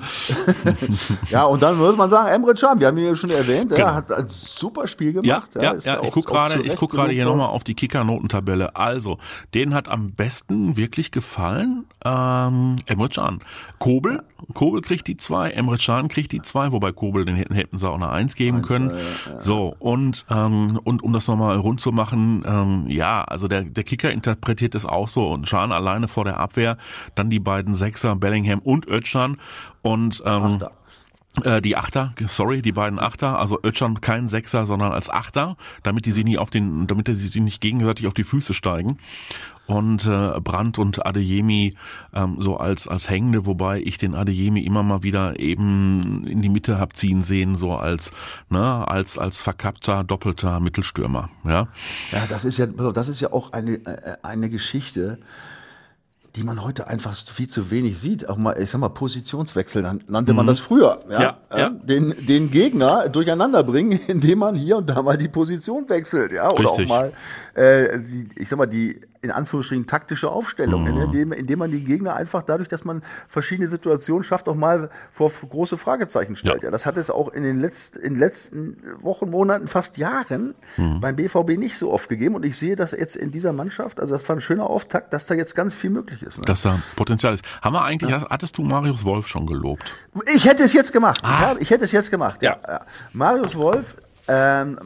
ja, 1.30 1.44
und 1.46 1.60
dann 1.64 1.78
würde 1.78 1.98
man 2.00 2.10
sagen, 2.10 2.28
Emre 2.28 2.54
Can, 2.54 2.80
wir 2.80 2.86
haben 2.88 2.98
ihn 2.98 3.06
ja 3.06 3.16
schon 3.16 3.30
erwähnt, 3.30 3.70
Genau. 3.70 3.86
er 3.86 3.94
hat 3.94 4.10
ein 4.12 4.28
super 4.28 4.86
Spiel 4.86 5.14
Ja, 5.14 5.20
gemacht. 5.40 5.50
ja, 5.54 5.70
ist 5.72 5.86
ja, 5.86 5.94
ich 6.02 6.08
auch- 6.08 6.12
guck 6.12 6.28
auch 6.28 6.32
gerade, 6.48 6.62
guck 6.76 7.08
hier 7.10 7.24
nochmal 7.24 7.48
auf 7.48 7.64
die 7.64 7.74
Kicker-Notentabelle. 7.74 8.74
Also, 8.76 9.18
den 9.54 9.74
hat 9.74 9.88
am 9.88 10.12
besten 10.12 10.76
wirklich 10.76 11.10
gefallen 11.12 11.84
ähm, 12.04 12.76
Emre 12.86 13.08
Can. 13.10 13.40
Kobel, 13.78 14.22
Kobel 14.54 14.80
kriegt 14.80 15.06
die 15.06 15.16
zwei, 15.18 15.50
Emre 15.50 15.76
Can 15.76 16.08
kriegt 16.08 16.32
die 16.32 16.40
zwei, 16.42 16.72
wobei 16.72 16.92
Kobel, 16.92 17.24
den 17.24 17.36
hätten, 17.36 17.54
hätten 17.54 17.76
sie 17.78 17.88
auch 17.88 17.94
eine 17.96 18.08
Eins 18.10 18.34
geben 18.34 18.62
können. 18.62 18.90
So, 19.38 19.76
und, 19.78 20.24
ähm, 20.30 20.80
und 20.84 21.02
um 21.02 21.12
das 21.12 21.28
nochmal 21.28 21.56
rund 21.58 21.80
zu 21.80 21.92
machen, 21.92 22.42
ähm, 22.46 22.84
ja, 22.88 23.22
also 23.24 23.48
der, 23.48 23.62
der 23.64 23.84
Kicker 23.84 24.10
interpretiert 24.10 24.74
es 24.74 24.86
auch 24.86 25.08
so 25.08 25.28
und 25.28 25.46
Can 25.46 25.72
alleine 25.72 26.08
vor 26.08 26.24
der 26.24 26.38
Abwehr, 26.40 26.78
dann 27.14 27.28
die 27.28 27.40
beiden 27.40 27.74
Sechser, 27.74 28.16
Bellingham 28.16 28.60
und 28.60 28.86
Özcan 28.88 29.36
und 29.82 30.22
ähm, 30.24 30.42
Achter. 30.42 30.72
Äh, 31.44 31.62
die 31.62 31.76
Achter, 31.76 32.12
sorry, 32.26 32.60
die 32.60 32.72
beiden 32.72 32.98
Achter, 32.98 33.38
also 33.38 33.58
Özcan 33.62 34.00
kein 34.00 34.28
Sechser, 34.28 34.66
sondern 34.66 34.92
als 34.92 35.08
Achter, 35.08 35.56
damit 35.82 36.04
die 36.04 36.12
sie 36.12 36.24
nicht 36.24 36.38
auf 36.38 36.50
den, 36.50 36.86
damit 36.86 37.06
die 37.06 37.14
sich 37.14 37.34
nicht 37.36 37.60
gegenseitig 37.60 38.06
auf 38.08 38.14
die 38.14 38.24
Füße 38.24 38.52
steigen. 38.52 38.98
Und 39.66 40.04
äh, 40.06 40.40
Brandt 40.40 40.80
und 40.80 41.06
Adeyemi 41.06 41.74
ähm, 42.12 42.38
so 42.40 42.56
als 42.56 42.88
als 42.88 43.08
Hängende, 43.08 43.46
wobei 43.46 43.80
ich 43.80 43.98
den 43.98 44.16
Adeyemi 44.16 44.62
immer 44.62 44.82
mal 44.82 45.04
wieder 45.04 45.38
eben 45.38 46.26
in 46.26 46.42
die 46.42 46.48
Mitte 46.48 46.80
hab 46.80 46.96
ziehen 46.96 47.22
sehen, 47.22 47.54
so 47.54 47.76
als 47.76 48.10
ne 48.48 48.88
als 48.88 49.16
als 49.16 49.40
verkappter 49.40 50.02
doppelter 50.02 50.58
Mittelstürmer, 50.58 51.30
ja. 51.44 51.68
Ja, 52.10 52.26
das 52.28 52.44
ist 52.44 52.58
ja, 52.58 52.66
das 52.66 53.06
ist 53.06 53.20
ja 53.20 53.32
auch 53.32 53.52
eine, 53.52 53.74
äh, 53.86 54.16
eine 54.24 54.50
Geschichte, 54.50 55.20
die 56.36 56.44
man 56.44 56.62
heute 56.62 56.86
einfach 56.86 57.14
viel 57.14 57.48
zu 57.48 57.70
wenig 57.70 57.98
sieht. 57.98 58.28
Auch 58.28 58.36
mal, 58.36 58.56
ich 58.60 58.70
sag 58.70 58.78
mal, 58.78 58.88
Positionswechsel 58.90 59.82
nan- 59.82 60.02
nannte 60.08 60.32
man 60.32 60.46
das 60.46 60.60
früher. 60.60 61.00
Ja, 61.10 61.18
Mhm. 61.18 61.22
Ja, 61.22 61.38
Äh, 61.50 61.60
ja. 61.60 61.68
Den, 61.70 62.14
den 62.26 62.50
Gegner 62.50 63.08
durcheinander 63.08 63.62
bringen, 63.64 63.92
indem 64.06 64.38
man 64.40 64.54
hier 64.54 64.76
und 64.78 64.88
da 64.88 65.02
mal 65.02 65.16
die 65.18 65.28
Position 65.28 65.88
wechselt, 65.88 66.32
ja. 66.32 66.50
Oder 66.50 66.64
Richtig. 66.70 66.84
auch 66.86 66.88
mal, 66.88 67.12
äh, 67.54 67.98
die, 67.98 68.28
ich 68.36 68.48
sag 68.48 68.58
mal, 68.58 68.66
die 68.66 69.00
in 69.22 69.30
Anführungsstrichen 69.30 69.86
taktische 69.86 70.30
Aufstellung, 70.30 70.84
Mhm. 70.84 70.94
ne, 70.94 71.04
indem, 71.04 71.32
indem 71.32 71.58
man 71.58 71.70
die 71.70 71.84
Gegner 71.84 72.14
einfach 72.14 72.42
dadurch, 72.42 72.68
dass 72.68 72.84
man 72.84 73.02
verschiedene 73.28 73.68
Situationen 73.68 74.24
schafft, 74.24 74.48
auch 74.48 74.54
mal 74.54 74.88
vor 75.12 75.30
große 75.30 75.76
Fragezeichen 75.76 76.36
stellt. 76.36 76.62
Ja. 76.62 76.68
Ja, 76.68 76.70
das 76.70 76.86
hat 76.86 76.96
es 76.96 77.10
auch 77.10 77.28
in 77.28 77.42
den 77.42 77.60
letzten, 77.60 77.98
in 78.00 78.14
den 78.14 78.18
letzten 78.20 78.78
Wochen, 79.00 79.28
Monaten, 79.30 79.68
fast 79.68 79.98
Jahren 79.98 80.54
Mhm. 80.78 81.00
beim 81.00 81.16
BVB 81.16 81.58
nicht 81.58 81.76
so 81.76 81.92
oft 81.92 82.08
gegeben. 82.08 82.34
Und 82.34 82.44
ich 82.46 82.56
sehe 82.56 82.76
das 82.76 82.92
jetzt 82.92 83.14
in 83.16 83.30
dieser 83.30 83.52
Mannschaft, 83.52 84.00
also 84.00 84.14
das 84.14 84.26
war 84.28 84.36
ein 84.36 84.40
schöner 84.40 84.68
Auftakt, 84.70 85.12
dass 85.12 85.26
da 85.26 85.34
jetzt 85.34 85.54
ganz 85.54 85.74
viel 85.74 85.90
möglich 85.90 86.22
ist. 86.22 86.38
Ne? 86.38 86.44
Dass 86.46 86.62
da 86.62 86.78
Potenzial 86.96 87.34
ist. 87.34 87.44
Haben 87.60 87.74
wir 87.74 87.84
eigentlich, 87.84 88.12
hattest 88.12 88.56
du 88.56 88.62
Marius 88.62 89.04
Wolf 89.04 89.26
schon 89.28 89.46
gelobt? 89.46 89.94
Ich 90.34 90.46
hätte 90.46 90.64
es 90.64 90.72
jetzt 90.72 90.92
gemacht. 90.92 91.20
Ah. 91.22 91.54
Ich, 91.58 91.68
hätte 91.70 91.84
es 91.84 91.92
jetzt 91.92 92.10
gemacht. 92.10 92.42
Ja. 92.42 92.56
Ja. 92.66 92.72
Ja. 92.72 92.80
Marius 93.12 93.56
Wolf, 93.56 93.96
ähm, 94.28 94.78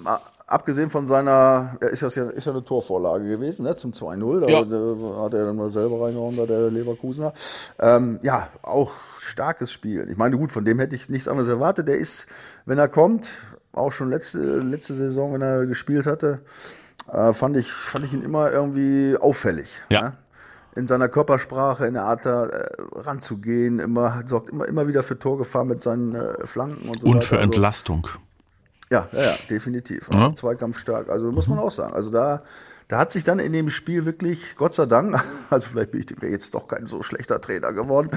abgesehen 0.47 0.91
von 0.91 1.07
seiner, 1.07 1.77
ja, 1.81 1.89
ist 1.89 2.03
das 2.03 2.15
ja, 2.15 2.29
ist 2.31 2.47
ja 2.47 2.53
eine 2.53 2.65
Torvorlage 2.65 3.29
gewesen, 3.29 3.65
ne, 3.65 3.77
zum 3.77 3.93
2-0. 3.93 4.41
Da, 4.41 4.47
Ja. 4.49 4.65
da 4.65 5.23
hat 5.25 5.35
er 5.35 5.47
dann 5.47 5.57
mal 5.57 5.71
selber 5.71 6.05
reingehauen, 6.05 6.37
da 6.37 6.47
der 6.47 6.71
Leverkusener. 6.71 7.33
Ähm, 7.79 8.21
ja, 8.23 8.49
auch 8.63 8.93
starkes 9.21 9.73
Spiel. 9.73 10.09
Ich 10.11 10.17
meine, 10.17 10.37
gut, 10.37 10.53
von 10.53 10.65
dem 10.65 10.79
hätte 10.79 10.95
ich 10.97 11.09
nichts 11.09 11.29
anderes 11.29 11.49
erwartet. 11.49 11.89
Der 11.89 11.97
ist, 11.99 12.27
wenn 12.67 12.79
er 12.79 12.89
kommt, 12.89 13.29
auch 13.73 13.91
schon 13.93 14.11
letzte, 14.11 14.39
letzte 14.61 14.95
Saison, 14.95 15.33
wenn 15.33 15.43
er 15.43 15.67
gespielt 15.67 16.07
hatte, 16.07 16.41
äh, 17.11 17.33
fand 17.33 17.57
ich, 17.57 17.73
fand 17.73 18.05
ich 18.05 18.13
ihn 18.13 18.23
immer 18.23 18.51
irgendwie 18.53 19.17
auffällig. 19.19 19.69
Ja. 19.89 20.01
Ne? 20.03 20.13
in 20.77 20.89
seiner 20.89 21.09
Körpersprache, 21.09 21.87
in 21.87 21.95
der 21.95 22.03
Art 22.03 22.27
da 22.27 22.47
äh, 22.47 22.67
ranzugehen, 22.97 23.79
immer 23.79 24.25
sorgt 24.27 24.51
immer 24.51 24.67
immer 24.67 24.89
wieder 24.89 25.05
für 25.05 25.17
Torgefahr 25.17 25.65
mit 25.65 25.81
seinen 25.81 26.17
äh, 26.17 26.45
Flanken 26.49 26.89
und 26.89 26.99
so 26.99 27.07
Und 27.07 27.15
weiter. 27.19 27.27
für 27.27 27.35
Also, 27.37 27.45
Entlastung. 27.45 28.09
Ja, 28.95 29.09
ja, 29.13 29.23
ja, 29.23 29.35
definitiv. 29.51 30.09
Ja. 30.15 30.35
Zweikampfstark. 30.35 31.09
Also 31.09 31.33
muss 31.33 31.49
man 31.49 31.59
auch 31.59 31.71
sagen. 31.71 31.95
Also 31.95 32.11
da, 32.11 32.43
da 32.89 32.99
hat 32.99 33.11
sich 33.11 33.25
dann 33.25 33.41
in 33.41 33.53
dem 33.53 33.71
Spiel 33.71 34.05
wirklich, 34.05 34.55
Gott 34.57 34.75
sei 34.75 34.87
Dank, 34.87 35.21
also 35.51 35.69
vielleicht 35.69 35.91
bin 35.91 36.01
ich 36.01 36.23
wäre 36.23 36.31
jetzt 36.31 36.55
doch 36.55 36.69
kein 36.69 36.87
so 36.87 37.03
schlechter 37.03 37.41
Trainer 37.41 37.73
geworden, 37.73 38.11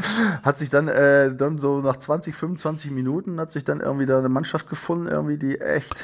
hat 0.44 0.58
sich 0.58 0.70
dann, 0.70 0.88
äh, 0.88 1.34
dann 1.36 1.58
so 1.58 1.80
nach 1.80 1.98
20, 1.98 2.36
25 2.36 2.92
Minuten 2.92 3.40
hat 3.40 3.52
sich 3.52 3.64
dann 3.64 3.80
irgendwie 3.80 4.06
da 4.06 4.20
eine 4.20 4.30
Mannschaft 4.30 4.70
gefunden, 4.70 5.08
irgendwie, 5.08 5.38
die 5.38 5.60
echt 5.60 5.96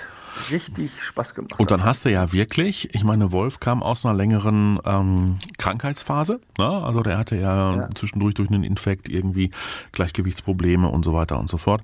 richtig 0.52 0.92
Spaß 1.04 1.36
gemacht 1.36 1.54
Und 1.60 1.72
hat. 1.72 1.72
dann 1.80 1.86
hast 1.86 2.06
du 2.06 2.12
ja 2.12 2.32
wirklich, 2.32 2.94
ich 2.94 3.04
meine, 3.04 3.32
Wolf 3.32 3.60
kam 3.60 3.84
aus 3.84 4.06
einer 4.06 4.14
längeren 4.16 4.80
ähm, 4.86 5.38
Krankheitsphase. 5.58 6.40
Ne? 6.58 6.66
Also 6.66 7.02
der 7.04 7.18
hatte 7.18 7.36
ja, 7.36 7.76
Ja. 7.76 7.90
zwischendurch 7.96 8.34
durch 8.36 8.50
einen 8.50 8.64
Infekt 8.64 9.08
irgendwie 9.10 9.50
Gleichgewichtsprobleme 9.94 10.88
und 10.90 11.04
so 11.06 11.14
weiter 11.14 11.40
und 11.40 11.50
so 11.50 11.58
fort. 11.58 11.84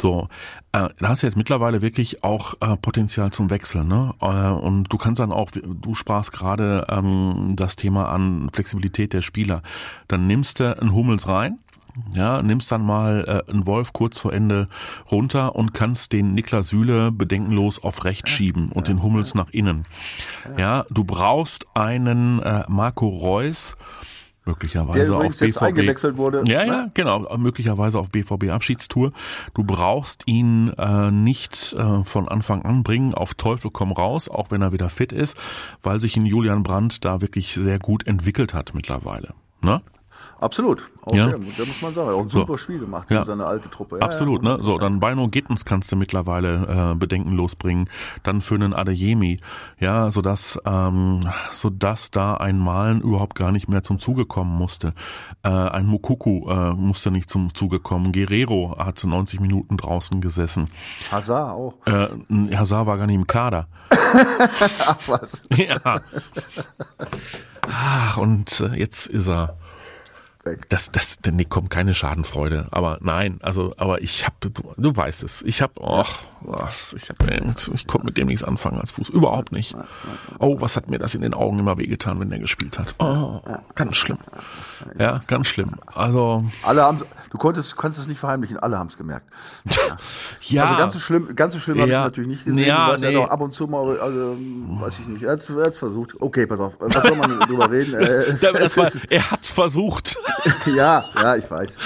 So, 0.00 0.28
äh, 0.72 0.88
da 0.98 1.08
hast 1.08 1.22
du 1.22 1.26
jetzt 1.28 1.36
mittlerweile 1.36 1.80
wirklich 1.82 2.24
auch 2.24 2.54
äh, 2.60 2.76
Potenzial 2.76 3.30
zum 3.30 3.50
Wechseln. 3.50 3.86
Ne? 3.86 4.14
Äh, 4.20 4.26
und 4.50 4.84
du 4.92 4.96
kannst 4.98 5.20
dann 5.20 5.30
auch, 5.30 5.50
du 5.52 5.94
sprachst 5.94 6.32
gerade 6.32 6.86
ähm, 6.88 7.54
das 7.56 7.76
Thema 7.76 8.08
an 8.08 8.48
Flexibilität 8.52 9.12
der 9.12 9.22
Spieler. 9.22 9.62
Dann 10.08 10.26
nimmst 10.26 10.58
du 10.60 10.76
einen 10.80 10.92
Hummels 10.92 11.28
rein. 11.28 11.58
Ja, 12.14 12.42
nimmst 12.42 12.72
dann 12.72 12.84
mal 12.84 13.42
äh, 13.46 13.50
einen 13.50 13.66
Wolf 13.66 13.92
kurz 13.92 14.18
vor 14.18 14.32
Ende 14.32 14.68
runter 15.10 15.54
und 15.56 15.74
kannst 15.74 16.12
den 16.12 16.34
Niklas 16.34 16.68
Süle 16.68 17.12
bedenkenlos 17.12 17.82
auf 17.82 18.04
rechts 18.04 18.30
schieben 18.30 18.70
und 18.72 18.88
den 18.88 19.02
Hummels 19.02 19.34
nach 19.34 19.50
innen. 19.50 19.84
Ja, 20.56 20.84
du 20.90 21.04
brauchst 21.04 21.66
einen 21.74 22.40
äh, 22.40 22.64
Marco 22.68 23.08
Reus, 23.08 23.76
möglicherweise 24.44 25.12
Der 25.12 25.18
auf 25.20 25.38
BVB. 25.38 25.62
eingewechselt 25.62 26.16
wurde. 26.16 26.42
Ja, 26.46 26.62
Ne? 26.62 26.66
ja, 26.66 26.86
genau, 26.94 27.36
möglicherweise 27.36 27.98
auf 27.98 28.10
BVB 28.10 28.50
Abschiedstour. 28.50 29.12
Du 29.54 29.62
brauchst 29.62 30.22
ihn 30.26 30.68
äh, 30.78 31.10
nicht 31.10 31.74
äh, 31.74 32.04
von 32.04 32.26
Anfang 32.28 32.62
an 32.62 32.82
bringen, 32.82 33.14
auf 33.14 33.34
Teufel 33.34 33.70
komm 33.70 33.92
raus, 33.92 34.28
auch 34.28 34.50
wenn 34.50 34.62
er 34.62 34.72
wieder 34.72 34.88
fit 34.88 35.12
ist, 35.12 35.36
weil 35.82 36.00
sich 36.00 36.16
in 36.16 36.26
Julian 36.26 36.62
Brandt 36.62 37.04
da 37.04 37.20
wirklich 37.20 37.52
sehr 37.54 37.78
gut 37.78 38.06
entwickelt 38.06 38.54
hat 38.54 38.72
mittlerweile. 38.74 39.34
Ne? 39.62 39.80
Absolut. 40.42 40.90
Auch 41.06 41.14
Ja. 41.14 41.26
der, 41.28 41.38
da 41.38 41.64
muss 41.64 41.80
man 41.82 41.94
sagen, 41.94 42.10
auch 42.10 42.20
ein 42.22 42.28
So. 42.30 42.40
super 42.40 42.58
Spiel 42.58 42.80
gemacht 42.80 43.08
Ja. 43.10 43.24
seine 43.24 43.46
alte 43.46 43.70
Truppe. 43.70 43.96
Ja, 43.98 44.02
Absolut, 44.02 44.42
ja, 44.42 44.56
ne? 44.56 44.62
So, 44.64 44.76
dann 44.76 44.98
Bino 44.98 45.28
Gittens 45.28 45.64
kannst 45.64 45.92
du 45.92 45.96
mittlerweile 45.96 46.92
äh, 46.92 46.94
bedenkenlos 46.96 47.54
bringen. 47.54 47.88
Dann 48.24 48.40
für 48.40 48.56
einen 48.56 48.74
Adeyemi, 48.74 49.38
ja, 49.78 50.10
sodass, 50.10 50.58
ähm, 50.66 51.20
sodass 51.52 52.10
da 52.10 52.34
ein 52.34 52.58
Malen 52.58 53.00
überhaupt 53.02 53.36
gar 53.36 53.52
nicht 53.52 53.68
mehr 53.68 53.84
zum 53.84 54.00
Zuge 54.00 54.26
kommen 54.26 54.50
musste. 54.56 54.94
Äh, 55.44 55.48
ein 55.48 55.86
Mukuku 55.86 56.48
äh, 56.50 56.72
musste 56.72 57.12
nicht 57.12 57.30
zum 57.30 57.54
Zuge 57.54 57.78
kommen. 57.78 58.10
Guerrero 58.12 58.76
hat 58.78 58.98
zu 58.98 59.08
90 59.08 59.38
Minuten 59.40 59.76
draußen 59.76 60.20
gesessen. 60.20 60.68
Hazard 61.12 61.52
auch. 61.52 61.74
Äh, 61.86 62.56
Hazard 62.56 62.86
war 62.86 62.98
gar 62.98 63.06
nicht 63.06 63.14
im 63.16 63.28
Kader. 63.28 63.68
Ach 63.90 64.98
was. 65.06 65.42
ja. 65.56 66.00
Ach, 67.68 68.16
und 68.18 68.60
äh, 68.60 68.76
jetzt 68.78 69.06
ist 69.06 69.28
er. 69.28 69.56
Weg. 70.44 70.68
Das, 70.68 70.90
das, 70.90 71.18
nee, 71.30 71.44
kommt 71.44 71.70
keine 71.70 71.94
Schadenfreude. 71.94 72.66
Aber 72.70 72.98
nein, 73.00 73.38
also, 73.42 73.74
aber 73.76 74.02
ich 74.02 74.26
hab, 74.26 74.40
du, 74.40 74.50
du 74.50 74.96
weißt 74.96 75.22
es. 75.22 75.42
Ich 75.42 75.62
hab, 75.62 75.80
ach, 75.80 76.18
was, 76.40 76.94
ich 76.94 77.08
hab, 77.08 77.16
ich 77.74 77.86
konnte 77.86 78.06
mit 78.06 78.16
dem 78.16 78.26
nichts 78.26 78.42
anfangen 78.42 78.80
als 78.80 78.90
Fuß. 78.92 79.08
Überhaupt 79.08 79.52
nicht. 79.52 79.76
Oh, 80.38 80.60
was 80.60 80.76
hat 80.76 80.90
mir 80.90 80.98
das 80.98 81.14
in 81.14 81.20
den 81.20 81.34
Augen 81.34 81.60
immer 81.60 81.78
wehgetan, 81.78 82.18
wenn 82.18 82.30
der 82.30 82.40
gespielt 82.40 82.78
hat. 82.78 82.94
Oh, 82.98 83.40
ganz 83.74 83.96
schlimm. 83.96 84.18
Ja, 84.98 85.20
ganz 85.26 85.46
schlimm. 85.48 85.72
Also, 85.94 86.44
Alle 86.62 86.82
haben 86.82 86.98
du 87.30 87.38
konntest, 87.38 87.76
kannst 87.76 87.98
es 87.98 88.06
nicht 88.06 88.18
verheimlichen, 88.20 88.58
alle 88.58 88.78
haben 88.78 88.88
es 88.88 88.96
gemerkt. 88.96 89.26
ja. 90.42 90.64
Also 90.64 90.76
ganz 90.78 90.92
so 90.92 90.98
schlimm, 90.98 91.34
ganz 91.34 91.52
so 91.54 91.58
schlimm 91.60 91.78
habe 91.78 91.88
ich 91.88 91.92
Ja. 91.92 92.04
natürlich 92.04 92.28
nicht 92.28 92.44
gesehen. 92.44 92.66
Ja, 92.66 92.94
du 92.94 93.02
ja 93.02 93.08
nee. 93.08 93.14
doch 93.14 93.28
ab 93.30 93.40
und 93.40 93.52
zu 93.52 93.66
mal, 93.66 93.98
also, 93.98 94.36
weiß 94.38 94.98
ich 95.00 95.06
nicht. 95.08 95.22
Er 95.22 95.32
hat 95.32 95.40
es 95.40 95.78
versucht. 95.78 96.20
Okay, 96.20 96.46
pass 96.46 96.60
auf. 96.60 96.74
Was 96.78 97.02
soll 97.02 97.16
man 97.16 97.40
drüber 97.48 97.70
reden? 97.70 97.94
Äh, 97.94 98.04
es- 98.24 98.76
war, 98.76 98.88
er 99.08 99.30
hat's 99.30 99.50
versucht. 99.50 100.16
ja, 100.76 101.04
ja, 101.14 101.36
ich 101.36 101.50
weiß. 101.50 101.76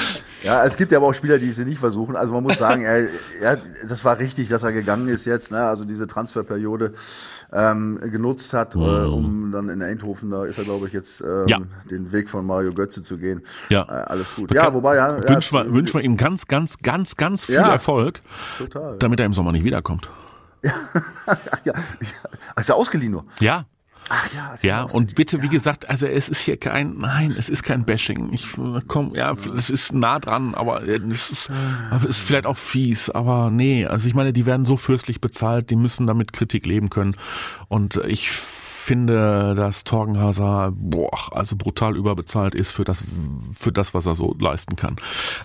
Ja, 0.46 0.64
es 0.64 0.76
gibt 0.76 0.92
ja 0.92 0.98
aber 0.98 1.08
auch 1.08 1.12
Spieler, 1.14 1.38
die 1.38 1.50
es 1.50 1.58
nicht 1.58 1.78
versuchen. 1.78 2.16
Also 2.16 2.32
man 2.32 2.42
muss 2.42 2.56
sagen, 2.58 2.82
er, 2.84 3.08
er, 3.40 3.58
das 3.88 4.04
war 4.04 4.18
richtig, 4.18 4.48
dass 4.48 4.62
er 4.62 4.72
gegangen 4.72 5.08
ist 5.08 5.24
jetzt. 5.24 5.50
Ne? 5.50 5.58
Also 5.62 5.84
diese 5.84 6.06
Transferperiode 6.06 6.94
ähm, 7.52 7.98
genutzt 8.10 8.52
hat, 8.54 8.74
äh, 8.74 8.78
um 8.78 9.50
dann 9.52 9.68
in 9.68 9.82
Eindhoven, 9.82 10.30
da 10.30 10.44
ist 10.44 10.58
er, 10.58 10.64
glaube 10.64 10.86
ich, 10.86 10.92
jetzt 10.92 11.20
ähm, 11.20 11.26
Mhm. 11.42 11.48
Ja. 11.48 11.58
den 11.90 12.12
Weg 12.12 12.28
von 12.28 12.46
Mario 12.46 12.72
Götze 12.72 13.02
zu 13.02 13.18
gehen. 13.18 13.42
Ja. 13.68 13.82
Äh, 13.82 14.04
alles 14.06 14.34
gut. 14.34 14.52
Ja, 14.52 14.72
wobei, 14.72 14.96
ja, 14.96 15.16
ja, 15.18 15.28
wünschen, 15.28 15.54
wir, 15.58 15.72
wünschen 15.72 15.94
wir 15.94 16.02
ihm 16.02 16.16
ganz, 16.16 16.46
ganz, 16.46 16.78
ganz, 16.78 17.16
ganz 17.16 17.44
viel 17.44 17.56
Ja. 17.56 17.72
Erfolg, 17.72 18.20
total. 18.58 18.96
damit 18.98 19.20
er 19.20 19.26
im 19.26 19.32
Sommer 19.34 19.52
nicht 19.52 19.64
wiederkommt. 19.64 20.08
Ja, 20.66 20.72
ja. 21.64 21.72
Ach, 22.54 22.60
ist 22.60 22.68
ja 22.68 22.74
ausgeliehen 22.76 23.12
nur. 23.12 23.24
Ja, 23.40 23.64
Ach 24.08 24.32
ja, 24.32 24.54
ist 24.54 24.64
Ja, 24.64 24.82
und 24.82 25.14
bitte, 25.14 25.42
wie 25.42 25.48
gesagt, 25.48 25.88
also 25.88 26.06
es 26.06 26.28
ist 26.28 26.42
hier 26.42 26.56
kein, 26.56 26.98
nein, 26.98 27.34
es 27.36 27.48
ist 27.48 27.62
kein 27.62 27.84
Bashing. 27.84 28.32
Ich 28.32 28.46
komm, 28.86 29.14
ja, 29.14 29.32
es 29.56 29.70
ist 29.70 29.92
nah 29.92 30.18
dran, 30.18 30.54
aber 30.54 30.82
es 30.86 31.30
ist, 31.30 31.50
aber 31.90 32.04
es 32.08 32.18
ist 32.18 32.26
vielleicht 32.26 32.46
auch 32.46 32.56
fies, 32.56 33.10
aber 33.10 33.50
nee, 33.50 33.86
also 33.86 34.08
ich 34.08 34.14
meine, 34.14 34.32
die 34.32 34.46
werden 34.46 34.64
so 34.64 34.76
fürstlich 34.76 35.20
bezahlt, 35.20 35.70
die 35.70 35.76
müssen 35.76 36.06
damit 36.06 36.32
Kritik 36.32 36.66
leben 36.66 36.90
können. 36.90 37.16
Und 37.68 37.96
ich 38.06 38.30
finde, 38.86 39.54
dass 39.56 39.84
Torgen 39.84 40.18
Hazard, 40.18 40.74
boah, 40.76 41.10
also 41.36 41.56
brutal 41.56 41.96
überbezahlt 41.96 42.54
ist 42.54 42.70
für 42.70 42.84
das, 42.84 43.02
für 43.54 43.72
das, 43.72 43.92
was 43.94 44.06
er 44.06 44.14
so 44.14 44.34
leisten 44.38 44.76
kann. 44.76 44.96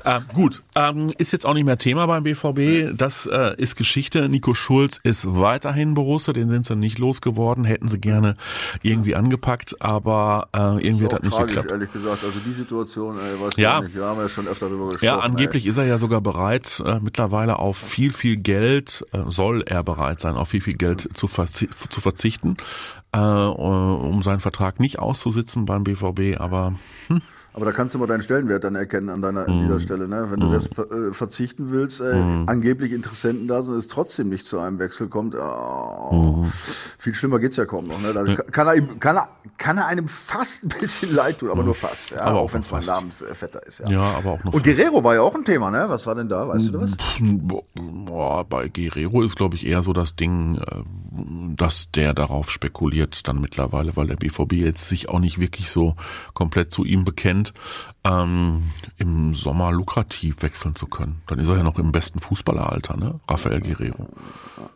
Ähm, 0.05 0.21
gut, 0.33 0.61
ähm, 0.75 1.11
ist 1.17 1.33
jetzt 1.33 1.45
auch 1.45 1.53
nicht 1.55 1.65
mehr 1.65 1.77
Thema 1.77 2.05
beim 2.05 2.23
BVB. 2.23 2.95
Das 2.95 3.25
äh, 3.25 3.55
ist 3.57 3.75
Geschichte. 3.75 4.29
Nico 4.29 4.53
Schulz 4.53 4.99
ist 5.03 5.25
weiterhin 5.27 5.95
Borussia, 5.95 6.33
den 6.33 6.49
sind 6.49 6.65
sie 6.65 6.75
nicht 6.75 6.99
losgeworden, 6.99 7.65
hätten 7.65 7.87
sie 7.87 7.99
gerne 7.99 8.35
irgendwie 8.83 9.15
angepackt, 9.15 9.81
aber 9.81 10.47
äh, 10.55 10.85
irgendwie 10.85 11.05
hat 11.05 11.13
das 11.13 11.21
nicht 11.23 11.33
tragisch, 11.33 11.55
geklappt. 11.55 11.71
ehrlich 11.71 11.91
gesagt. 11.91 12.23
Also 12.23 12.39
die 12.45 12.53
Situation, 12.53 13.17
ey, 13.17 13.41
weiß 13.43 13.53
Ja. 13.57 13.77
ich 13.79 13.83
nicht. 13.85 13.95
Wir 13.95 14.05
haben 14.05 14.19
ja 14.19 14.29
schon 14.29 14.47
öfter 14.47 14.67
darüber 14.67 14.85
gesprochen. 14.89 15.05
Ja, 15.05 15.19
angeblich 15.19 15.65
ist 15.65 15.77
er 15.77 15.85
ja 15.85 15.97
sogar 15.97 16.21
bereit, 16.21 16.81
äh, 16.85 16.99
mittlerweile 17.01 17.57
auf 17.59 17.77
viel, 17.77 18.13
viel 18.13 18.37
Geld, 18.37 19.03
äh, 19.13 19.19
soll 19.29 19.63
er 19.65 19.83
bereit 19.83 20.19
sein, 20.19 20.35
auf 20.35 20.49
viel, 20.49 20.61
viel 20.61 20.75
Geld 20.75 21.09
zu, 21.17 21.27
verzi 21.27 21.67
zu 21.89 22.01
verzichten, 22.01 22.57
äh, 23.13 23.19
um 23.19 24.23
seinen 24.23 24.39
Vertrag 24.39 24.79
nicht 24.79 24.99
auszusitzen 24.99 25.65
beim 25.65 25.83
BVB, 25.83 26.39
aber 26.39 26.75
Ey. 27.09 27.19
Aber 27.53 27.65
da 27.65 27.71
kannst 27.73 27.93
du 27.95 27.99
mal 27.99 28.07
deinen 28.07 28.21
Stellenwert 28.21 28.63
dann 28.63 28.75
erkennen 28.75 29.09
an 29.09 29.21
deiner 29.21 29.45
an 29.47 29.57
Mhm. 29.57 29.63
dieser 29.67 29.79
Stelle. 29.81 30.07
Ne? 30.07 30.27
Wenn 30.29 30.39
du 30.39 30.49
selbst 30.51 30.73
ver 30.73 30.89
äh, 30.91 31.11
verzichten 31.13 31.69
willst, 31.71 31.99
ey, 31.99 32.45
angeblich 32.47 32.93
Interessenten 32.93 33.47
da 33.47 33.61
sind 33.61 33.73
und 33.73 33.79
es 33.79 33.87
trotzdem 33.89 34.29
nicht 34.29 34.45
zu 34.45 34.59
einem 34.59 34.79
Wechsel 34.79 35.09
kommt, 35.09 35.35
oh, 35.35 36.43
Mhm. 36.45 36.51
viel 36.97 37.13
schlimmer 37.13 37.39
geht's 37.39 37.57
ja 37.57 37.65
kaum 37.65 37.87
noch. 37.87 38.01
Ne? 38.01 38.13
Da 38.13 38.23
kann, 38.35 38.67
er, 38.67 38.81
kann, 38.99 39.17
er, 39.17 39.27
kann 39.57 39.77
er 39.77 39.87
einem 39.87 40.07
fast 40.07 40.63
ein 40.63 40.69
bisschen 40.79 41.13
leid 41.13 41.39
tun, 41.39 41.49
aber 41.51 41.63
nur 41.63 41.75
fast. 41.75 42.11
Ja? 42.11 42.17
Mhm. 42.17 42.21
Aber 42.27 42.39
auch 42.39 42.43
auch 42.45 42.53
wenn 42.53 42.61
es 42.61 42.67
fast. 42.67 42.87
Namensvetter 42.87 43.65
ist. 43.67 43.79
Ja. 43.79 43.89
ja, 43.89 44.01
aber 44.17 44.31
auch 44.31 44.43
noch. 44.45 44.53
Und 44.53 44.63
Guerrero 44.63 45.03
war 45.03 45.15
ja 45.15 45.21
auch 45.21 45.35
ein 45.35 45.43
Thema, 45.45 45.71
ne? 45.71 45.85
Was 45.87 46.05
war 46.05 46.15
denn 46.15 46.29
da? 46.29 46.47
Weißt 46.47 46.67
du 46.69 46.71
das? 46.77 46.91
Boah, 47.75 48.43
bei 48.45 48.69
Guerrero 48.69 49.21
ist, 49.23 49.35
glaube 49.35 49.55
ich, 49.55 49.65
eher 49.65 49.83
so 49.83 49.93
das 49.93 50.15
Ding, 50.15 50.55
äh, 50.57 50.83
dass 51.57 51.91
der 51.91 52.13
darauf 52.13 52.49
spekuliert 52.49 53.27
dann 53.27 53.41
mittlerweile, 53.41 53.95
weil 53.95 54.07
der 54.07 54.15
BVB 54.15 54.53
jetzt 54.53 54.87
sich 54.87 55.09
auch 55.09 55.19
nicht 55.19 55.39
wirklich 55.39 55.69
so 55.69 55.95
komplett 56.33 56.71
zu 56.71 56.83
ihm 56.85 57.03
bekennt, 57.05 57.40
ähm, 58.03 58.63
im 58.97 59.33
Sommer 59.33 59.71
lukrativ 59.71 60.41
wechseln 60.41 60.75
zu 60.75 60.87
können. 60.87 61.21
Dann 61.27 61.39
ist 61.39 61.47
er 61.47 61.57
ja 61.57 61.63
noch 61.63 61.77
im 61.79 61.91
besten 61.91 62.19
Fußballeralter, 62.19 62.97
ne? 62.97 63.19
Rafael 63.27 63.61
Guerrero. 63.61 64.07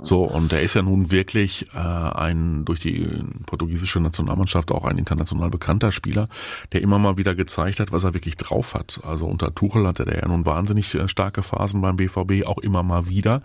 So, 0.02 0.24
und 0.24 0.52
der 0.52 0.62
ist 0.62 0.74
ja 0.76 0.82
nun 0.82 1.12
wirklich 1.12 1.68
äh, 1.74 1.78
ein 1.78 2.66
durch 2.66 2.80
die 2.80 3.08
portugiesische 3.46 4.00
Nationalmannschaft 4.00 4.72
auch 4.72 4.86
ein 4.86 4.98
international 4.98 5.50
bekannter 5.50 5.92
Spieler, 5.92 6.28
der 6.74 6.82
immer 6.82 7.00
mal 7.00 7.18
wieder 7.18 7.36
gezeigt 7.36 7.80
hat, 7.80 7.92
was 7.92 8.04
er 8.04 8.14
wirklich 8.14 8.38
drauf 8.38 8.74
hat. 8.74 9.02
Also 9.04 9.26
unter 9.26 9.54
Tuchel 9.54 9.88
hatte 9.88 10.06
der 10.06 10.20
ja 10.20 10.28
nun 10.28 10.46
wahnsinnig 10.46 10.94
äh, 10.96 11.08
starke 11.08 11.44
Phasen 11.44 11.82
beim 11.82 11.98
BVB, 11.98 12.46
auch 12.46 12.60
immer 12.60 12.84
mal 12.84 13.08
wieder. 13.08 13.42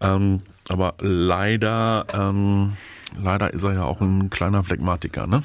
Ähm, 0.00 0.40
aber 0.68 0.94
leider, 1.00 2.06
ähm, 2.12 2.74
leider 3.20 3.52
ist 3.52 3.64
er 3.64 3.74
ja 3.74 3.84
auch 3.84 4.00
ein 4.00 4.30
kleiner 4.30 4.62
Phlegmatiker, 4.62 5.26
ne? 5.26 5.42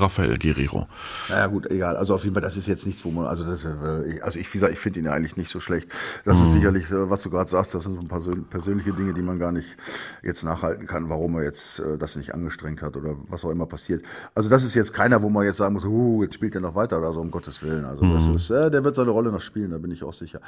Rafael 0.00 0.38
Guerrero. 0.38 0.86
Naja 1.28 1.46
gut, 1.46 1.70
egal. 1.70 1.96
Also 1.96 2.14
auf 2.14 2.22
jeden 2.24 2.34
Fall, 2.34 2.42
das 2.42 2.56
ist 2.56 2.66
jetzt 2.68 2.86
nichts, 2.86 3.04
wo 3.04 3.10
man, 3.10 3.26
also 3.26 3.44
das, 3.44 3.64
äh, 3.64 4.20
also 4.22 4.38
ich, 4.38 4.48
wie 4.48 4.58
gesagt, 4.58 4.72
ich 4.72 4.78
finde 4.78 5.00
ihn 5.00 5.06
ja 5.06 5.12
eigentlich 5.12 5.36
nicht 5.36 5.50
so 5.50 5.60
schlecht. 5.60 5.88
Das 6.24 6.40
ist 6.40 6.52
sicherlich, 6.52 6.90
äh, 6.90 7.10
was 7.10 7.22
du 7.22 7.30
gerade 7.30 7.48
sagst, 7.50 7.74
das 7.74 7.82
sind 7.84 7.94
so 7.94 8.00
ein 8.00 8.08
paar 8.08 8.20
persön- 8.20 8.44
persönliche 8.48 8.92
Dinge, 8.92 9.14
die 9.14 9.22
man 9.22 9.38
gar 9.38 9.52
nicht 9.52 9.76
jetzt 10.22 10.42
nachhalten 10.44 10.86
kann, 10.86 11.08
warum 11.08 11.36
er 11.36 11.44
jetzt 11.44 11.78
äh, 11.80 11.98
das 11.98 12.16
nicht 12.16 12.34
angestrengt 12.34 12.82
hat 12.82 12.96
oder 12.96 13.16
was 13.28 13.44
auch 13.44 13.50
immer 13.50 13.66
passiert. 13.66 14.04
Also 14.34 14.48
das 14.48 14.64
ist 14.64 14.74
jetzt 14.74 14.92
keiner, 14.92 15.22
wo 15.22 15.28
man 15.30 15.44
jetzt 15.44 15.56
sagen 15.58 15.74
muss, 15.74 15.84
uh, 15.84 16.22
jetzt 16.22 16.34
spielt 16.34 16.54
er 16.54 16.60
noch 16.60 16.74
weiter 16.74 16.98
oder 16.98 17.12
so, 17.12 17.20
um 17.20 17.30
Gottes 17.30 17.62
Willen. 17.62 17.84
Also 17.84 18.04
das 18.12 18.28
ist, 18.28 18.50
äh, 18.50 18.70
der 18.70 18.84
wird 18.84 18.94
seine 18.94 19.10
Rolle 19.10 19.30
noch 19.32 19.40
spielen, 19.40 19.70
da 19.70 19.78
bin 19.78 19.90
ich 19.90 20.02
auch 20.02 20.12
sicher. 20.12 20.40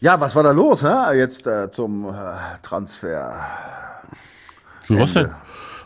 Ja, 0.00 0.20
was 0.20 0.34
war 0.36 0.42
da 0.42 0.50
los, 0.52 0.82
hä? 0.82 1.16
jetzt 1.16 1.46
äh, 1.46 1.70
zum 1.70 2.04
äh, 2.08 2.12
Transfer? 2.62 3.40
So, 4.86 4.98
was 4.98 5.14
denn? 5.14 5.30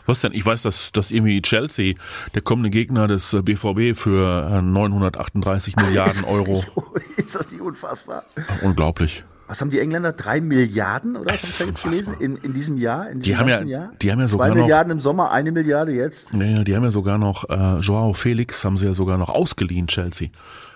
Was 0.05 0.21
denn? 0.21 0.33
Ich 0.33 0.45
weiß, 0.45 0.63
dass, 0.63 0.91
dass 0.91 1.11
irgendwie 1.11 1.41
Chelsea, 1.41 1.95
der 2.33 2.41
kommende 2.41 2.69
Gegner 2.69 3.07
des 3.07 3.33
äh, 3.33 3.41
BVB 3.41 3.97
für 3.97 4.49
äh, 4.51 4.61
938 4.61 5.75
Milliarden 5.75 6.23
Euro. 6.25 6.63
ist 7.17 7.35
das 7.35 7.49
nicht 7.51 7.61
unfassbar? 7.61 8.23
Unglaublich. 8.61 9.23
Was 9.47 9.59
haben 9.59 9.69
die 9.69 9.79
Engländer? 9.79 10.13
Drei 10.13 10.39
Milliarden 10.39 11.17
oder 11.17 11.33
was 11.33 11.41
jetzt 11.43 11.61
unfassbar. 11.61 11.91
gelesen? 11.91 12.15
In, 12.21 12.37
in 12.37 12.53
diesem 12.53 12.77
Jahr? 12.77 13.09
In 13.09 13.19
diesem 13.19 13.37
haben 13.37 13.49
ja- 13.49 13.61
Jahr? 13.63 13.91
die 14.01 14.09
haben 14.11 14.19
ja 14.21 14.27
sogar 14.27 14.47
Zwei 14.47 14.55
noch- 14.55 14.61
Milliarden 14.61 14.91
im 14.93 14.99
Sommer, 15.01 15.31
eine 15.31 15.51
Milliarde 15.51 15.91
jetzt. 15.91 16.33
Naja, 16.33 16.63
die 16.63 16.73
haben 16.75 16.83
ja 16.83 16.91
sogar 16.91 17.17
noch, 17.17 17.49
äh, 17.49 17.79
Joao 17.79 18.13
Felix 18.13 18.63
haben 18.63 18.77
sie 18.77 18.85
ja 18.85 18.93
sogar 18.93 19.17
noch 19.17 19.29
ausgeliehen, 19.29 19.87
Chelsea. 19.87 20.29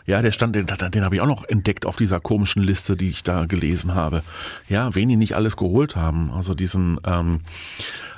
Ja, 0.05 0.21
der 0.21 0.33
stand, 0.33 0.55
den, 0.55 0.67
den 0.67 1.03
habe 1.03 1.15
ich 1.15 1.21
auch 1.21 1.25
noch 1.27 1.45
entdeckt 1.45 1.85
auf 1.87 1.95
dieser 1.95 2.19
komischen 2.19 2.61
Liste, 2.61 2.95
die 2.97 3.09
ich 3.09 3.23
da 3.23 3.45
gelesen 3.45 3.95
habe. 3.95 4.21
Ja, 4.69 4.93
wen 4.93 5.09
die 5.09 5.15
nicht 5.15 5.35
alles 5.35 5.55
geholt 5.57 5.95
haben. 5.95 6.29
Also 6.31 6.53
diesen, 6.53 6.99
ähm, 7.05 7.39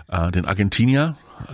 äh, 0.09 0.31
den 0.31 0.45
Argentinier, 0.45 1.15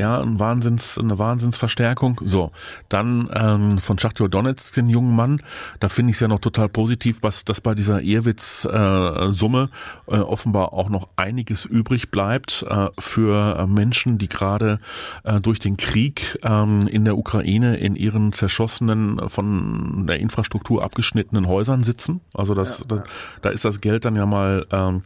ja, 0.00 0.20
ein 0.20 0.38
Wahnsinns, 0.38 0.98
eine 0.98 1.18
Wahnsinnsverstärkung. 1.18 2.20
So, 2.24 2.50
dann 2.88 3.30
ähm, 3.32 3.78
von 3.78 3.98
Schachtyor 3.98 4.28
Donetsk, 4.28 4.74
den 4.74 4.88
jungen 4.88 5.14
Mann, 5.14 5.40
da 5.78 5.88
finde 5.88 6.10
ich 6.10 6.16
es 6.16 6.20
ja 6.20 6.28
noch 6.28 6.40
total 6.40 6.68
positiv, 6.68 7.18
was 7.22 7.44
dass 7.44 7.60
bei 7.60 7.74
dieser 7.74 8.02
Ehrwitz-Summe 8.02 9.70
äh, 10.08 10.16
offenbar 10.16 10.72
auch 10.72 10.88
noch 10.88 11.08
einiges 11.16 11.64
übrig 11.64 12.10
bleibt 12.10 12.64
äh, 12.68 12.88
für 12.98 13.58
äh, 13.58 13.66
Menschen, 13.66 14.18
die 14.18 14.28
gerade 14.28 14.80
äh, 15.24 15.40
durch 15.40 15.60
den 15.60 15.76
Krieg 15.76 16.38
ähm, 16.42 16.86
in 16.88 17.04
der 17.04 17.16
Ukraine 17.16 17.76
in 17.76 17.96
ihren 17.96 18.32
zerschossenen, 18.32 19.18
äh, 19.18 19.28
von 19.28 20.06
der 20.06 20.18
Infrastruktur 20.20 20.82
abgeschnittenen 20.82 21.46
Häusern 21.46 21.82
sitzen. 21.82 22.20
Also 22.34 22.54
das, 22.54 22.82
da, 22.88 23.04
da 23.42 23.50
ist 23.50 23.64
das 23.64 23.80
Geld 23.80 24.04
dann 24.04 24.16
ja 24.16 24.26
mal, 24.26 24.66
ähm, 24.70 25.02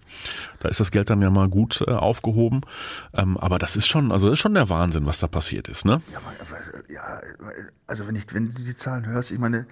da 0.65 0.71
ist 0.71 0.81
das 0.81 0.91
Geld 0.91 1.11
dann 1.11 1.21
ja 1.23 1.31
mal 1.31 1.49
gut 1.49 1.85
äh, 1.87 1.91
aufgehoben. 1.91 2.63
Ähm, 3.13 3.37
aber 3.37 3.59
das 3.59 3.77
ist 3.77 3.87
schon, 3.87 4.11
also 4.13 4.27
das 4.29 4.35
ist 4.35 4.41
schon 4.41 4.55
der 4.55 4.69
Wahnsinn, 4.69 5.07
was 5.07 5.19
da 5.19 5.27
passiert 5.29 5.69
ist, 5.69 5.85
ne? 5.85 6.01
Ja, 6.13 6.19
aber, 6.19 6.93
ja, 6.93 7.21
also 7.87 8.07
wenn 8.07 8.17
ich, 8.17 8.33
wenn 8.35 8.47
du 8.51 8.55
die 8.55 8.75
Zahlen 8.75 9.07
hörst, 9.07 9.31
ich 9.31 9.39
meine, 9.39 9.67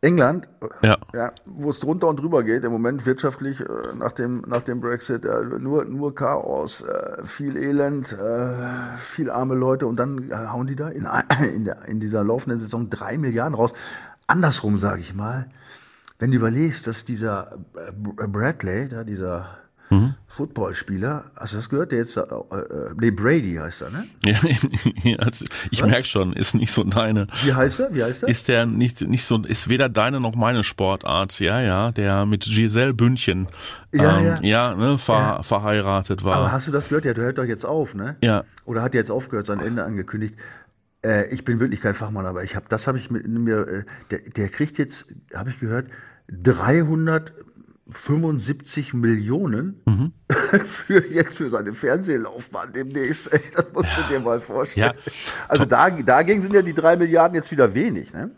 England, 0.00 0.48
Ja. 0.82 0.98
ja, 1.14 1.32
wo 1.44 1.70
es 1.70 1.78
drunter 1.78 2.08
und 2.08 2.18
drüber 2.18 2.42
geht, 2.42 2.64
im 2.64 2.72
Moment 2.72 3.06
wirtschaftlich 3.06 3.60
äh, 3.60 3.64
nach 3.94 4.10
dem, 4.10 4.42
nach 4.48 4.62
dem 4.62 4.80
Brexit, 4.80 5.24
äh, 5.24 5.44
nur, 5.60 5.84
nur 5.84 6.12
Chaos, 6.14 6.82
äh, 6.82 7.24
viel 7.24 7.56
Elend, 7.56 8.12
äh, 8.12 8.96
viel 8.98 9.30
arme 9.30 9.54
Leute 9.54 9.86
und 9.86 9.96
dann 9.96 10.28
äh, 10.28 10.34
hauen 10.34 10.66
die 10.66 10.74
da 10.74 10.88
in, 10.88 11.06
in, 11.54 11.64
der, 11.66 11.86
in 11.86 12.00
dieser 12.00 12.24
laufenden 12.24 12.58
Saison 12.58 12.90
drei 12.90 13.16
Milliarden 13.16 13.54
raus. 13.54 13.74
andersrum 14.26 14.78
sage 14.80 15.02
ich 15.02 15.14
mal, 15.14 15.46
wenn 16.18 16.32
du 16.32 16.36
überlegst, 16.36 16.88
dass 16.88 17.04
dieser 17.04 17.52
äh, 17.76 18.26
Bradley, 18.26 18.88
da 18.88 19.04
dieser 19.04 19.61
mhm. 19.92 20.14
Footballspieler, 20.28 21.24
hast 21.36 21.52
du 21.52 21.58
das 21.58 21.68
gehört? 21.68 21.92
Der 21.92 21.98
jetzt, 21.98 22.16
äh, 22.16 22.20
äh, 22.22 22.94
nee, 22.98 23.10
Brady 23.10 23.54
heißt 23.54 23.82
er, 23.82 23.90
ne? 23.90 24.06
Ja, 25.04 25.18
ich 25.70 25.84
merke 25.84 26.04
schon, 26.04 26.32
ist 26.32 26.54
nicht 26.54 26.72
so 26.72 26.84
deine. 26.84 27.26
Wie 27.44 27.52
heißt 27.52 27.80
er? 27.80 27.94
Wie 27.94 28.02
heißt 28.02 28.22
er? 28.22 28.28
Ist 28.28 28.48
der 28.48 28.64
nicht, 28.66 29.02
nicht 29.02 29.24
so, 29.24 29.42
ist 29.42 29.68
weder 29.68 29.88
deine 29.88 30.20
noch 30.20 30.34
meine 30.34 30.64
Sportart, 30.64 31.38
ja, 31.40 31.60
ja, 31.60 31.92
der 31.92 32.24
mit 32.26 32.44
Giselle 32.44 32.94
Bündchen, 32.94 33.48
ja, 33.92 34.18
ähm, 34.18 34.26
ja. 34.26 34.40
ja, 34.42 34.74
ne, 34.74 34.98
ver, 34.98 35.14
Ja. 35.14 35.42
verheiratet 35.42 36.24
war. 36.24 36.36
Aber 36.36 36.52
hast 36.52 36.66
du 36.66 36.72
das 36.72 36.88
gehört? 36.88 37.04
Ja, 37.04 37.14
der 37.14 37.24
hört 37.24 37.38
doch 37.38 37.44
jetzt 37.44 37.66
auf, 37.66 37.94
ne? 37.94 38.16
Ja. 38.22 38.44
Oder 38.64 38.82
hat 38.82 38.94
jetzt 38.94 39.10
aufgehört, 39.10 39.46
sein 39.48 39.60
Ende 39.60 39.84
angekündigt. 39.84 40.34
Äh, 41.04 41.28
ich 41.34 41.44
bin 41.44 41.60
wirklich 41.60 41.80
kein 41.80 41.94
Fachmann, 41.94 42.26
aber 42.26 42.42
ich 42.42 42.56
habe, 42.56 42.66
das 42.68 42.86
habe 42.86 42.96
ich 42.96 43.10
mit 43.10 43.26
mir, 43.26 43.68
äh, 43.68 43.84
der, 44.10 44.20
der 44.20 44.48
kriegt 44.48 44.78
jetzt, 44.78 45.06
habe 45.34 45.50
ich 45.50 45.60
gehört, 45.60 45.86
375 47.86 48.94
Millionen 48.94 49.80
Mhm. 49.86 50.12
für 50.64 51.06
jetzt 51.12 51.36
für 51.36 51.50
seine 51.50 51.72
Fernsehlaufbahn 51.72 52.72
demnächst. 52.72 53.32
Ey, 53.32 53.40
das 53.54 53.66
musst 53.72 53.88
du 53.96 54.14
dir 54.14 54.20
mal 54.20 54.40
vorstellen. 54.40 54.92
Ja. 54.96 55.12
Also 55.48 55.64
da, 55.64 55.90
dagegen 55.90 56.40
sind 56.42 56.54
ja 56.54 56.62
die 56.62 56.74
drei 56.74 56.96
Milliarden 56.96 57.34
jetzt 57.34 57.50
wieder 57.50 57.74
wenig, 57.74 58.12
ne? 58.12 58.30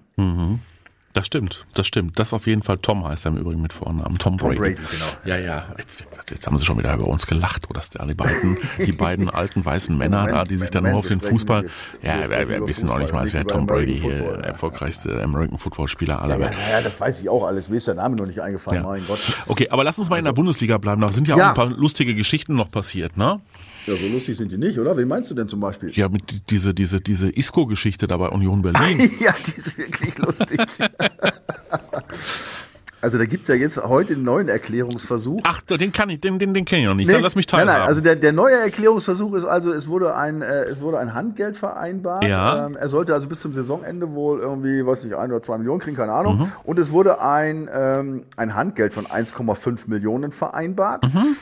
Das 1.15 1.27
stimmt, 1.27 1.65
das 1.75 1.87
stimmt. 1.87 2.19
Das 2.19 2.33
auf 2.33 2.49
jeden 2.49 2.65
Fall. 2.65 2.77
Tom 2.79 3.07
heißt 3.07 3.25
er 3.25 3.31
im 3.31 3.39
Übrigen 3.39 3.63
mit 3.63 3.73
Vornamen. 3.73 4.19
Tom 4.19 4.37
Brady. 4.37 4.57
Brady, 4.57 4.75
genau. 4.75 5.05
Ja, 5.25 5.37
ja. 5.37 5.65
Jetzt, 5.79 6.05
jetzt 6.29 6.45
haben 6.47 6.59
sie 6.59 6.65
schon 6.65 6.77
wieder 6.77 6.93
über 6.93 7.07
uns 7.07 7.27
gelacht, 7.29 7.71
oder? 7.71 7.81
Der, 7.95 8.05
die 8.07 8.15
beiden, 8.15 8.59
die 8.85 8.91
beiden 8.91 9.31
alten 9.31 9.65
weißen 9.65 9.97
Männer 9.97 10.27
da, 10.27 10.43
die 10.45 10.57
sich 10.57 10.71
dann 10.71 10.83
nur 10.83 10.95
auf 10.97 11.07
den 11.07 11.21
Fußball. 11.21 11.67
Ja, 12.03 12.29
wir 12.29 12.49
wir, 12.49 12.67
wissen 12.67 12.87
noch 12.89 12.99
nicht 12.99 13.13
mal, 13.13 13.23
nicht 13.23 13.33
wäre 13.33 13.47
Tom 13.47 13.65
Brady 13.67 14.01
hier 14.01 14.19
der 14.19 14.33
ja. 14.33 14.41
erfolgreichste 14.41 15.23
American 15.23 15.57
Football 15.57 15.87
Spieler 15.87 16.21
aller 16.21 16.35
Ja, 16.37 16.47
Welt. 16.47 16.57
ja, 16.73 16.81
das 16.83 17.01
weiß 17.01 17.21
ich 17.21 17.29
auch 17.29 17.47
alles. 17.47 17.69
Mir 17.69 17.77
ist 17.77 17.87
der 17.87 17.95
Name 17.95 18.17
noch 18.17 18.27
nicht 18.27 18.43
eingefallen, 18.43 18.83
Ja. 18.83 18.89
mein 18.89 19.07
Gott. 19.07 19.21
Okay, 19.47 19.69
aber 19.71 19.85
lass 19.85 19.97
uns 20.01 20.11
mal 20.11 20.19
in 20.19 20.25
der 20.25 20.33
Bundesliga 20.33 20.79
bleiben. 20.79 21.01
Da 21.01 21.13
sind 21.13 21.29
ja 21.29 21.37
auch 21.37 21.39
Ja. 21.39 21.49
ein 21.51 21.55
paar 21.55 21.67
lustige 21.67 22.17
Geschichten 22.17 22.57
noch 22.57 22.73
passiert, 22.73 23.17
ne? 23.17 23.41
Ja, 23.87 23.95
so 23.97 24.07
lustig 24.09 24.37
sind 24.39 24.51
die 24.51 24.57
nicht, 24.57 24.79
oder? 24.79 24.97
Wen 24.97 25.07
meinst 25.09 25.31
du 25.31 25.35
denn 25.35 25.47
zum 25.49 25.61
Beispiel? 25.61 25.91
Ja, 25.91 26.09
mit 26.09 26.31
die- 26.31 26.41
diese, 26.49 26.73
diese, 26.73 27.01
diese 27.01 27.29
Isco-Geschichte 27.29 28.07
da 28.07 28.17
bei 28.17 28.29
Union 28.29 28.63
Berlin. 28.63 29.11
Ja, 29.21 29.35
die 29.47 29.59
ist 29.61 29.77
wirklich 29.77 30.17
lustig. 30.19 30.59
Also 33.01 33.19
da 33.19 33.27
gibt's 33.27 33.49
ja 33.49 33.55
jetzt 33.55 33.77
heute 33.77 34.15
einen 34.15 34.23
neuen 34.23 34.49
Erklärungsversuch. 34.49 35.43
Ach, 35.45 35.61
den 35.61 35.93
kann 35.93 36.09
ich, 36.09 36.23
den, 36.23 36.39
den, 36.39 36.55
den 36.55 36.65
kenne 36.65 36.81
ich 36.83 36.89
noch 36.89 36.95
nicht. 36.95 37.13
Dann 37.13 37.21
lass 37.21 37.35
mich 37.35 37.47
nein, 37.53 37.59
teilhaben. 37.67 37.81
nein, 37.81 37.89
also 37.89 38.01
der, 38.01 38.17
der 38.17 38.33
neue 38.33 38.55
Erklärungsversuch 38.57 39.35
ist 39.35 39.45
also, 39.45 39.75
es 39.75 39.89
wurde 39.89 40.17
ein, 40.17 40.41
äh, 40.41 40.63
es 40.63 40.81
wurde 40.81 40.99
ein 40.99 41.13
Handgeld 41.13 41.55
vereinbart. 41.55 42.25
Ja. 42.25 42.65
Ähm, 42.65 42.77
er 42.77 42.89
sollte 42.89 43.13
also 43.13 43.29
bis 43.29 43.41
zum 43.43 43.53
Saisonende 43.53 44.11
wohl 44.15 44.41
irgendwie, 44.41 44.87
weiß 44.87 45.05
nicht, 45.05 45.15
ein 45.17 45.31
oder 45.31 45.43
zwei 45.43 45.59
Millionen 45.59 45.81
kriegen, 45.81 45.97
keine 45.99 46.13
Ahnung. 46.15 46.39
Mhm. 46.39 46.53
Und 46.65 46.79
es 46.79 46.93
wurde 46.93 47.21
ein, 47.21 47.69
ähm, 47.71 48.23
ein 48.39 48.55
Handgeld 48.55 48.95
von 48.95 49.05
1,5 49.07 49.81
Millionen 49.91 50.33
vereinbart. 50.33 51.05
Mhm. 51.05 51.37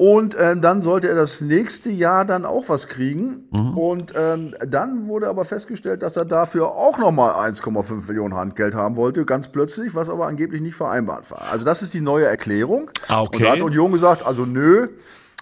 Und 0.00 0.34
ähm, 0.40 0.62
dann 0.62 0.80
sollte 0.80 1.08
er 1.08 1.14
das 1.14 1.42
nächste 1.42 1.90
Jahr 1.90 2.24
dann 2.24 2.46
auch 2.46 2.70
was 2.70 2.88
kriegen. 2.88 3.46
Mhm. 3.50 3.76
Und 3.76 4.14
ähm, 4.16 4.54
dann 4.66 5.08
wurde 5.08 5.28
aber 5.28 5.44
festgestellt, 5.44 6.02
dass 6.02 6.16
er 6.16 6.24
dafür 6.24 6.68
auch 6.68 6.96
nochmal 6.96 7.34
1,5 7.50 8.06
Millionen 8.08 8.34
Handgeld 8.34 8.72
haben 8.72 8.96
wollte, 8.96 9.26
ganz 9.26 9.48
plötzlich, 9.48 9.94
was 9.94 10.08
aber 10.08 10.26
angeblich 10.26 10.62
nicht 10.62 10.74
vereinbart 10.74 11.30
war. 11.30 11.42
Also 11.42 11.66
das 11.66 11.82
ist 11.82 11.92
die 11.92 12.00
neue 12.00 12.24
Erklärung. 12.24 12.90
Ah, 13.08 13.20
okay. 13.20 13.36
Und 13.36 13.42
da 13.42 13.52
hat 13.52 13.60
Union 13.60 13.92
gesagt, 13.92 14.24
also 14.24 14.46
nö, 14.46 14.88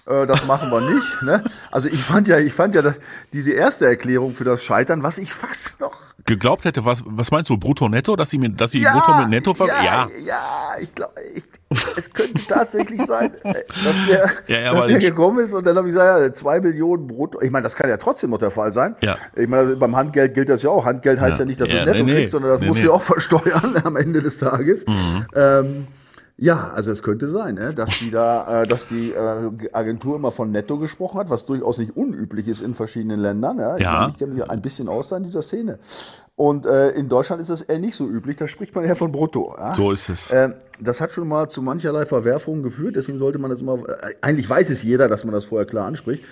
äh, 0.09 0.25
das 0.27 0.45
machen 0.45 0.69
wir 0.71 0.81
nicht. 0.81 1.21
Ne? 1.21 1.43
Also 1.71 1.87
ich 1.87 2.01
fand 2.01 2.27
ja, 2.27 2.39
ich 2.39 2.53
fand 2.53 2.75
ja 2.75 2.81
dass 2.81 2.95
diese 3.31 3.51
erste 3.51 3.85
Erklärung 3.85 4.33
für 4.33 4.43
das 4.43 4.63
Scheitern, 4.63 5.03
was 5.03 5.17
ich 5.17 5.33
fast 5.33 5.79
noch 5.79 5.93
Geglaubt 6.25 6.65
hätte, 6.65 6.85
was, 6.85 7.03
was 7.05 7.31
meinst 7.31 7.49
du, 7.49 7.57
brutto 7.57 7.87
netto, 7.89 8.15
dass 8.15 8.29
sie 8.29 8.37
mir, 8.37 8.49
dass 8.49 8.71
sie 8.71 8.81
brutto 8.83 9.15
mit 9.19 9.29
netto 9.29 9.53
ver 9.53 9.67
ja, 9.67 9.83
ja. 9.83 10.09
ja, 10.25 10.41
ich 10.79 10.93
glaube, 10.93 11.13
es 11.69 12.13
könnte 12.13 12.45
tatsächlich 12.47 13.01
sein, 13.03 13.31
äh, 13.43 13.53
dass 13.53 14.07
der, 14.07 14.31
Ja, 14.47 14.59
ja, 14.59 14.73
dass 14.73 14.87
der 14.87 14.99
gekommen 14.99 15.39
ist 15.39 15.53
und 15.53 15.65
dann 15.65 15.77
habe 15.77 15.87
ich 15.87 15.93
gesagt, 15.93 16.21
ja, 16.21 16.33
zwei 16.33 16.59
Millionen 16.59 17.07
brutto. 17.07 17.41
Ich 17.41 17.51
meine, 17.51 17.63
das 17.63 17.75
kann 17.75 17.89
ja 17.89 17.97
trotzdem 17.97 18.31
noch 18.31 18.37
der 18.37 18.51
Fall 18.51 18.73
sein. 18.73 18.95
Ja. 19.01 19.17
Ich 19.35 19.47
meine, 19.47 19.63
also 19.63 19.79
beim 19.79 19.95
Handgeld 19.95 20.33
gilt 20.33 20.49
das 20.49 20.61
ja 20.61 20.69
auch. 20.69 20.85
Handgeld 20.85 21.19
heißt 21.19 21.39
Ja. 21.39 21.39
ja, 21.39 21.45
nicht, 21.45 21.61
dass 21.61 21.69
du 21.69 21.75
Ja, 21.75 21.81
es 21.81 21.85
netto 21.87 22.03
nee, 22.03 22.11
nee. 22.11 22.17
kriegst, 22.17 22.31
sondern 22.31 22.51
das 22.51 22.61
Nee, 22.61 22.67
musst 22.67 22.79
nee. 22.79 22.85
du 22.85 22.91
ja 22.91 22.95
auch 22.95 23.01
versteuern 23.01 23.81
am 23.83 23.95
Ende 23.95 24.21
des 24.21 24.37
Tages. 24.39 24.85
Mhm. 24.85 25.25
Ähm, 25.35 25.87
ja, 26.41 26.71
also 26.73 26.89
es 26.91 27.03
könnte 27.03 27.27
sein, 27.27 27.55
ne, 27.55 27.73
dass 27.73 27.99
die 27.99 28.11
da, 28.11 28.61
äh, 28.61 28.67
dass 28.67 28.87
die 28.87 29.11
äh, 29.11 29.51
Agentur 29.73 30.15
immer 30.15 30.31
von 30.31 30.51
Netto 30.51 30.77
gesprochen 30.77 31.19
hat, 31.19 31.29
was 31.29 31.45
durchaus 31.45 31.77
nicht 31.77 31.97
unüblich 31.97 32.47
ist 32.47 32.61
in 32.61 32.73
verschiedenen 32.73 33.19
Ländern. 33.19 33.59
Ja, 33.59 33.75
ich, 33.75 33.83
Ja. 33.83 33.99
meine, 33.99 34.11
ich 34.13 34.17
kenne 34.19 34.33
mich 34.33 34.49
ein 34.49 34.61
bisschen 34.61 34.87
aus 34.87 35.11
in 35.11 35.23
dieser 35.23 35.41
Szene. 35.41 35.79
Und 36.35 36.65
äh, 36.65 36.91
in 36.91 37.09
Deutschland 37.09 37.41
ist 37.41 37.49
das 37.49 37.61
eher 37.61 37.79
nicht 37.79 37.95
so 37.95 38.07
üblich. 38.07 38.37
Da 38.37 38.47
spricht 38.47 38.73
man 38.73 38.85
eher 38.85 38.95
von 38.95 39.11
Brutto. 39.11 39.53
Ja? 39.59 39.75
So 39.75 39.91
ist 39.91 40.07
es. 40.07 40.31
Ähm, 40.31 40.53
das 40.79 41.01
hat 41.01 41.11
schon 41.11 41.27
mal 41.27 41.49
zu 41.49 41.61
mancherlei 41.61 42.05
Verwerfungen 42.05 42.63
geführt, 42.63 42.95
deswegen 42.95 43.17
sollte 43.19 43.39
man 43.39 43.49
das 43.49 43.59
immer, 43.59 43.73
äh, 43.75 44.13
eigentlich 44.21 44.49
weiß 44.49 44.69
es 44.69 44.81
jeder, 44.81 45.09
dass 45.09 45.25
man 45.25 45.33
das 45.33 45.43
vorher 45.43 45.67
klar 45.67 45.85
anspricht. 45.87 46.23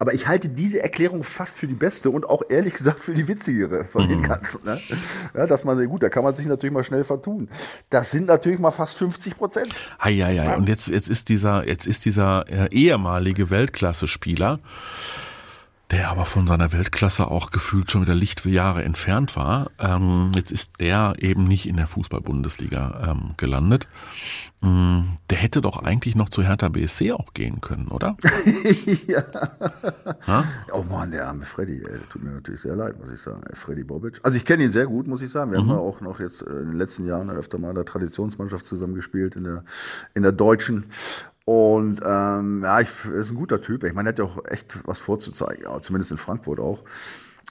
Aber 0.00 0.14
ich 0.14 0.26
halte 0.26 0.48
diese 0.48 0.82
Erklärung 0.82 1.22
fast 1.22 1.58
für 1.58 1.66
die 1.66 1.74
beste 1.74 2.08
und 2.08 2.26
auch 2.26 2.42
ehrlich 2.48 2.72
gesagt 2.74 3.00
für 3.00 3.12
die 3.12 3.28
witzigere 3.28 3.84
von 3.84 4.04
Mhm. 4.04 4.08
den 4.08 4.22
ganzen. 4.22 4.64
Ne? 4.64 4.80
Ja, 5.34 5.46
dass 5.46 5.62
man, 5.62 5.86
gut, 5.88 6.02
da 6.02 6.08
kann 6.08 6.24
man 6.24 6.34
sich 6.34 6.46
natürlich 6.46 6.72
mal 6.72 6.82
schnell 6.84 7.04
vertun. 7.04 7.48
Das 7.90 8.10
sind 8.10 8.26
natürlich 8.26 8.58
mal 8.58 8.70
fast 8.70 8.96
50 8.96 9.36
Prozent. 9.36 9.74
Ei, 9.98 10.24
ei, 10.24 10.40
ei. 10.40 10.56
Und 10.56 10.70
jetzt, 10.70 10.88
jetzt 10.88 11.10
ist 11.10 11.28
dieser, 11.28 11.68
jetzt 11.68 11.86
ist 11.86 12.06
dieser 12.06 12.48
äh, 12.48 12.68
ehemalige 12.74 13.50
Weltklasse-Spieler, 13.50 14.58
der 15.90 16.08
aber 16.10 16.24
von 16.24 16.46
seiner 16.46 16.72
Weltklasse 16.72 17.26
auch 17.28 17.50
gefühlt 17.50 17.90
schon 17.90 18.02
wieder 18.02 18.14
Lichtjahre 18.14 18.82
entfernt 18.84 19.36
war. 19.36 19.70
Ähm, 19.78 20.30
jetzt 20.34 20.50
ist 20.52 20.80
der 20.80 21.14
eben 21.18 21.44
nicht 21.44 21.68
in 21.68 21.76
der 21.76 21.88
Fußball-Bundesliga 21.88 23.08
ähm, 23.10 23.34
gelandet. 23.36 23.86
Mm, 24.62 25.16
Der 25.30 25.38
hätte 25.38 25.62
doch 25.62 25.82
eigentlich 25.82 26.16
noch 26.16 26.28
zu 26.28 26.42
Hertha 26.42 26.68
BSC 26.68 27.12
auch 27.12 27.32
gehen 27.32 27.60
können, 27.62 27.88
oder? 27.88 28.16
Oh 30.72 30.82
Mann, 30.82 31.10
der 31.10 31.28
arme 31.28 31.44
Freddy, 31.46 31.82
ey, 31.82 31.98
tut 32.10 32.22
mir 32.22 32.30
natürlich 32.30 32.60
sehr 32.60 32.76
leid, 32.76 32.98
muss 33.00 33.10
ich 33.12 33.20
sagen. 33.20 33.42
Freddy 33.54 33.84
Bobic. 33.84 34.20
Also 34.22 34.36
ich 34.36 34.44
kenne 34.44 34.64
ihn 34.64 34.70
sehr 34.70 34.86
gut, 34.86 35.06
muss 35.06 35.22
ich 35.22 35.30
sagen. 35.30 35.50
Wir 35.52 35.58
haben 35.58 35.68
ja 35.68 35.76
auch 35.76 36.00
noch 36.00 36.20
jetzt 36.20 36.42
äh, 36.42 36.50
in 36.50 36.66
den 36.70 36.76
letzten 36.76 37.06
Jahren 37.06 37.30
öfter 37.30 37.58
mal 37.58 37.70
in 37.70 37.74
der 37.76 37.84
Traditionsmannschaft 37.86 38.66
zusammengespielt, 38.66 39.36
in 39.36 39.44
der, 39.44 39.64
in 40.14 40.22
der 40.22 40.32
Deutschen. 40.32 40.84
Und 41.46 42.00
ähm, 42.04 42.62
ja, 42.62 42.80
ich, 42.80 42.90
er 43.06 43.14
ist 43.20 43.30
ein 43.30 43.36
guter 43.36 43.60
Typ. 43.62 43.82
Ich 43.84 43.94
meine, 43.94 44.10
er 44.10 44.12
hat 44.12 44.18
ja 44.18 44.24
auch 44.26 44.44
echt 44.46 44.78
was 44.86 44.98
vorzuzeigen, 44.98 45.64
ja, 45.64 45.80
zumindest 45.80 46.10
in 46.12 46.18
Frankfurt 46.18 46.60
auch. 46.60 46.80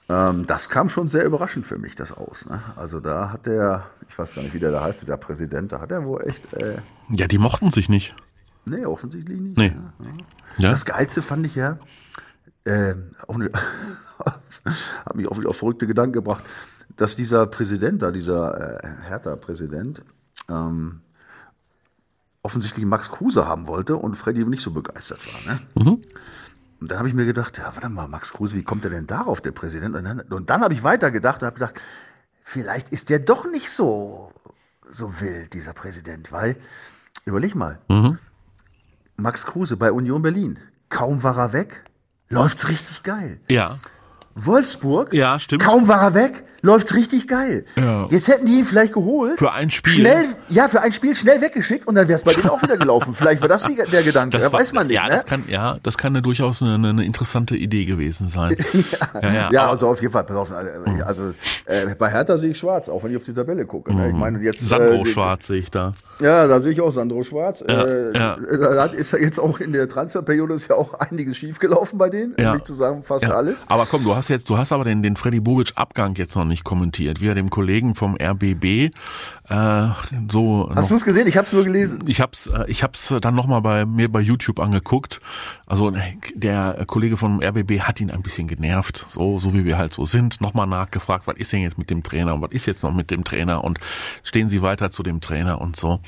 Ähm, 0.09 0.45
das 0.47 0.69
kam 0.69 0.89
schon 0.89 1.09
sehr 1.09 1.25
überraschend 1.25 1.65
für 1.65 1.77
mich, 1.77 1.95
das 1.95 2.11
aus. 2.11 2.45
Ne? 2.45 2.61
Also 2.75 2.99
da 2.99 3.31
hat 3.31 3.45
der, 3.45 3.85
ich 4.07 4.17
weiß 4.17 4.35
gar 4.35 4.41
nicht, 4.43 4.53
wie 4.53 4.59
der 4.59 4.71
da 4.71 4.83
heißt, 4.83 5.07
der 5.07 5.17
Präsident, 5.17 5.71
da 5.71 5.81
hat 5.81 5.91
er 5.91 6.05
wohl 6.05 6.23
echt, 6.25 6.53
äh, 6.53 6.77
Ja, 7.09 7.27
die 7.27 7.37
mochten 7.37 7.71
sich 7.71 7.89
nicht. 7.89 8.13
nee, 8.65 8.85
offensichtlich 8.85 9.39
nicht. 9.39 9.57
Nee. 9.57 9.73
Ja? 10.57 10.71
Das 10.71 10.85
Geilste 10.85 11.21
fand 11.21 11.45
ich 11.45 11.55
ja, 11.55 11.79
äh, 12.65 12.95
auch 13.27 13.37
ne, 13.37 13.51
hat 15.05 15.15
mich 15.15 15.27
auch 15.27 15.37
wieder 15.37 15.49
auf 15.49 15.57
verrückte 15.57 15.87
Gedanken 15.87 16.13
gebracht, 16.13 16.43
dass 16.97 17.15
dieser 17.15 17.47
Präsident 17.47 18.01
da, 18.01 18.11
dieser 18.11 18.83
äh, 18.83 18.87
Hertha-Präsident, 19.07 20.03
ähm, 20.49 21.01
offensichtlich 22.43 22.85
Max 22.85 23.09
Kruse 23.09 23.45
haben 23.45 23.67
wollte 23.67 23.95
und 23.95 24.15
Freddy 24.15 24.45
nicht 24.45 24.63
so 24.63 24.71
begeistert 24.71 25.19
war. 25.33 25.53
Ne? 25.53 25.61
Und 26.79 26.91
dann 26.91 26.99
habe 26.99 27.09
ich 27.09 27.13
mir 27.13 27.25
gedacht, 27.25 27.57
ja, 27.57 27.65
warte 27.73 27.89
mal, 27.89 28.07
Max 28.07 28.31
Kruse, 28.31 28.55
wie 28.55 28.63
kommt 28.63 28.85
er 28.85 28.91
denn 28.91 29.07
darauf, 29.07 29.41
der 29.41 29.51
Präsident? 29.51 29.95
Und 29.95 30.05
dann, 30.05 30.21
und 30.21 30.49
dann 30.49 30.61
habe 30.61 30.73
ich 30.73 30.83
weitergedacht 30.83 31.41
und 31.41 31.47
habe 31.47 31.59
gedacht, 31.59 31.81
vielleicht 32.43 32.89
ist 32.89 33.09
der 33.09 33.19
doch 33.19 33.45
nicht 33.45 33.69
so, 33.69 34.31
so 34.89 35.19
wild, 35.19 35.53
dieser 35.53 35.73
Präsident, 35.73 36.31
weil, 36.31 36.55
überleg 37.29 37.55
mal, 37.55 37.79
Max 39.17 39.45
Kruse 39.45 39.77
bei 39.77 39.91
Union 39.91 40.21
Berlin. 40.21 40.59
Kaum 40.89 41.23
war 41.23 41.37
er 41.37 41.53
weg, 41.53 41.83
läuft's 42.29 42.67
richtig 42.67 43.03
geil. 43.03 43.39
Ja. 43.49 43.77
Wolfsburg, 44.35 45.13
Ja, 45.13 45.39
stimmt. 45.39 45.61
kaum 45.63 45.87
war 45.87 46.01
er 46.01 46.13
weg, 46.13 46.45
läuft's 46.61 46.93
richtig 46.95 47.27
geil. 47.27 47.65
Ja. 47.75 48.07
Jetzt 48.09 48.27
hätten 48.27 48.45
die 48.45 48.59
ihn 48.59 48.65
vielleicht 48.65 48.93
geholt. 48.93 49.37
Für 49.39 49.51
ein 49.53 49.69
Spiel. 49.71 49.93
Schnell, 49.93 50.25
ja, 50.49 50.67
für 50.67 50.81
ein 50.81 50.91
Spiel 50.91 51.15
schnell 51.15 51.41
weggeschickt 51.41 51.87
und 51.87 51.95
dann 51.95 52.07
wär's 52.07 52.23
bei 52.23 52.33
denen 52.33 52.49
auch 52.49 52.61
wieder 52.61 52.77
gelaufen. 52.77 53.13
Vielleicht 53.13 53.41
war 53.41 53.47
das 53.49 53.63
die, 53.65 53.75
der 53.75 54.03
Gedanke, 54.03 54.37
ja, 54.37 54.51
war- 54.51 54.59
weiß 54.59 54.73
man 54.73 54.87
nicht. 54.87 54.95
Ja, 54.95 55.03
ne? 55.07 55.09
das 55.15 55.25
kann, 55.25 55.43
ja, 55.47 55.77
das 55.83 55.97
kann 55.97 56.13
eine, 56.13 56.21
durchaus 56.21 56.61
eine, 56.61 56.75
eine 56.89 57.03
interessante 57.05 57.55
Idee 57.55 57.85
gewesen 57.85 58.27
sein. 58.27 58.55
ja, 59.21 59.21
ja, 59.31 59.49
Ja, 59.51 59.61
aber- 59.63 59.71
also 59.71 59.87
auf 59.87 60.01
jeden 60.01 60.13
Fall, 60.13 60.23
pass 60.23 60.35
auf, 60.37 60.51
äh, 60.51 61.01
also 61.03 61.33
äh, 61.65 61.95
bei 61.97 62.09
Hertha 62.09 62.37
sehe 62.37 62.51
ich 62.51 62.57
schwarz, 62.59 62.89
auch 62.89 63.03
wenn 63.03 63.11
ich 63.11 63.17
auf 63.17 63.23
die 63.23 63.33
Tabelle 63.33 63.65
gucke. 63.65 63.93
Ne? 63.93 64.09
Ich 64.09 64.15
meine, 64.15 64.39
jetzt, 64.39 64.59
Sandro 64.67 65.03
äh, 65.03 65.05
Schwarz 65.05 65.47
sehe 65.47 65.59
ich 65.59 65.71
da. 65.71 65.93
Ja, 66.19 66.47
da 66.47 66.59
sehe 66.59 66.71
ich 66.71 66.81
auch 66.81 66.91
Sandro 66.91 67.23
Schwarz. 67.23 67.61
äh, 67.67 68.13
ja. 68.17 68.35
Da 68.35 68.85
ist 68.85 69.11
ja 69.13 69.19
jetzt 69.19 69.39
auch 69.39 69.59
in 69.59 69.71
der 69.73 69.87
Transferperiode 69.87 70.53
ist 70.55 70.67
ja 70.69 70.75
auch 70.75 70.93
einiges 70.99 71.37
schiefgelaufen 71.37 71.97
bei 71.97 72.09
denen, 72.09 72.33
Ja. 72.39 72.53
nicht 72.53 72.65
zu 72.67 72.73
sagen 72.73 73.03
fast 73.03 73.23
Ja. 73.23 73.31
alles. 73.31 73.59
Aber 73.67 73.85
komm, 73.89 74.03
du 74.03 74.15
hast 74.15 74.29
jetzt, 74.29 74.49
du 74.49 74.57
hast 74.57 74.71
aber 74.71 74.83
den, 74.83 75.01
den 75.03 75.15
Freddy 75.15 75.39
Bobic 75.39 75.71
Abgang 75.75 76.15
jetzt 76.15 76.35
noch 76.35 76.45
nicht 76.49 76.63
kommentiert, 76.63 77.21
wie 77.21 77.27
er 77.27 77.35
dem 77.35 77.49
Kollegen 77.49 77.95
vom 77.95 78.17
RBB 78.21 78.91
äh, 79.49 79.87
so. 80.29 80.69
Hast 80.75 80.91
du 80.91 80.95
es 80.95 81.05
gesehen? 81.05 81.27
Ich 81.27 81.37
habe 81.37 81.47
es 81.47 81.53
nur 81.53 81.63
gelesen. 81.63 81.99
Ich 82.05 82.21
hab's, 82.21 82.47
äh, 82.47 82.65
ich 82.67 82.83
hab's 82.83 83.13
dann 83.21 83.33
nochmal 83.33 83.61
bei 83.61 83.85
mir 83.85 84.11
bei 84.11 84.19
YouTube 84.19 84.59
angeguckt. 84.59 85.21
Also 85.65 85.91
der 86.35 86.85
Kollege 86.85 87.17
vom 87.17 87.41
RBB 87.41 87.81
hat 87.81 88.01
ihn 88.01 88.11
ein 88.11 88.21
bisschen 88.21 88.47
genervt, 88.47 89.05
so 89.07 89.39
so 89.39 89.53
wie 89.53 89.65
wir 89.65 89.77
halt 89.77 89.93
so 89.93 90.05
sind. 90.05 90.41
Nochmal 90.41 90.67
nachgefragt, 90.67 91.27
was 91.27 91.37
ist 91.37 91.51
denn 91.53 91.61
jetzt 91.61 91.77
mit 91.77 91.89
dem 91.89 92.03
Trainer 92.03 92.33
und 92.33 92.41
was 92.41 92.51
ist 92.51 92.65
jetzt 92.65 92.83
noch 92.83 92.93
mit 92.93 93.11
dem 93.11 93.23
Trainer 93.23 93.63
und 93.63 93.79
stehen 94.23 94.49
Sie 94.49 94.61
weiter 94.61 94.91
zu 94.91 95.03
dem 95.03 95.21
Trainer 95.21 95.61
und 95.61 95.75
so. 95.75 95.99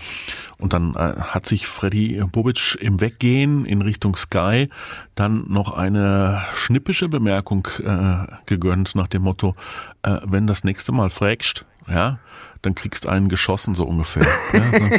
Und 0.58 0.74
dann 0.74 0.96
äh, 0.96 1.14
hat 1.20 1.46
sich 1.46 1.68
Freddy 1.68 2.22
Bobic 2.32 2.78
im 2.80 3.02
Weggehen 3.02 3.66
in 3.66 3.82
Richtung 3.82 4.16
Sky 4.16 4.68
dann 5.16 5.46
noch 5.50 5.74
eine 5.74 6.42
schnippische 6.54 7.10
Bemerkung 7.10 7.68
äh, 7.84 8.26
gegönnt 8.46 8.96
nach 8.96 9.08
dem 9.08 9.24
Motto, 9.24 9.56
äh, 10.04 10.18
wenn 10.26 10.48
das 10.48 10.64
nächste 10.64 10.92
Mal 10.92 11.10
fragst, 11.10 11.66
ja, 11.88 12.20
dann 12.62 12.76
kriegst 12.76 13.06
du 13.06 13.10
einen 13.10 13.28
geschossen, 13.28 13.74
so 13.74 13.86
ungefähr. 13.86 14.28
Ja, 14.54 14.60
dann 14.72 14.90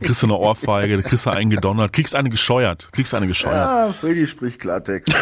kriegst 0.00 0.22
du 0.22 0.26
eine 0.26 0.36
Ohrfeige, 0.36 0.96
dann 0.96 1.04
kriegst 1.04 1.26
du 1.26 1.30
einen 1.30 1.50
gedonnert, 1.50 1.92
kriegst 1.92 2.14
eine 2.14 2.30
gescheuert, 2.30 2.88
kriegst 2.92 3.14
eine 3.14 3.26
gescheuert. 3.26 3.54
Ja, 3.54 3.92
Freddy 3.92 4.26
spricht 4.26 4.60
Klartext. 4.60 5.14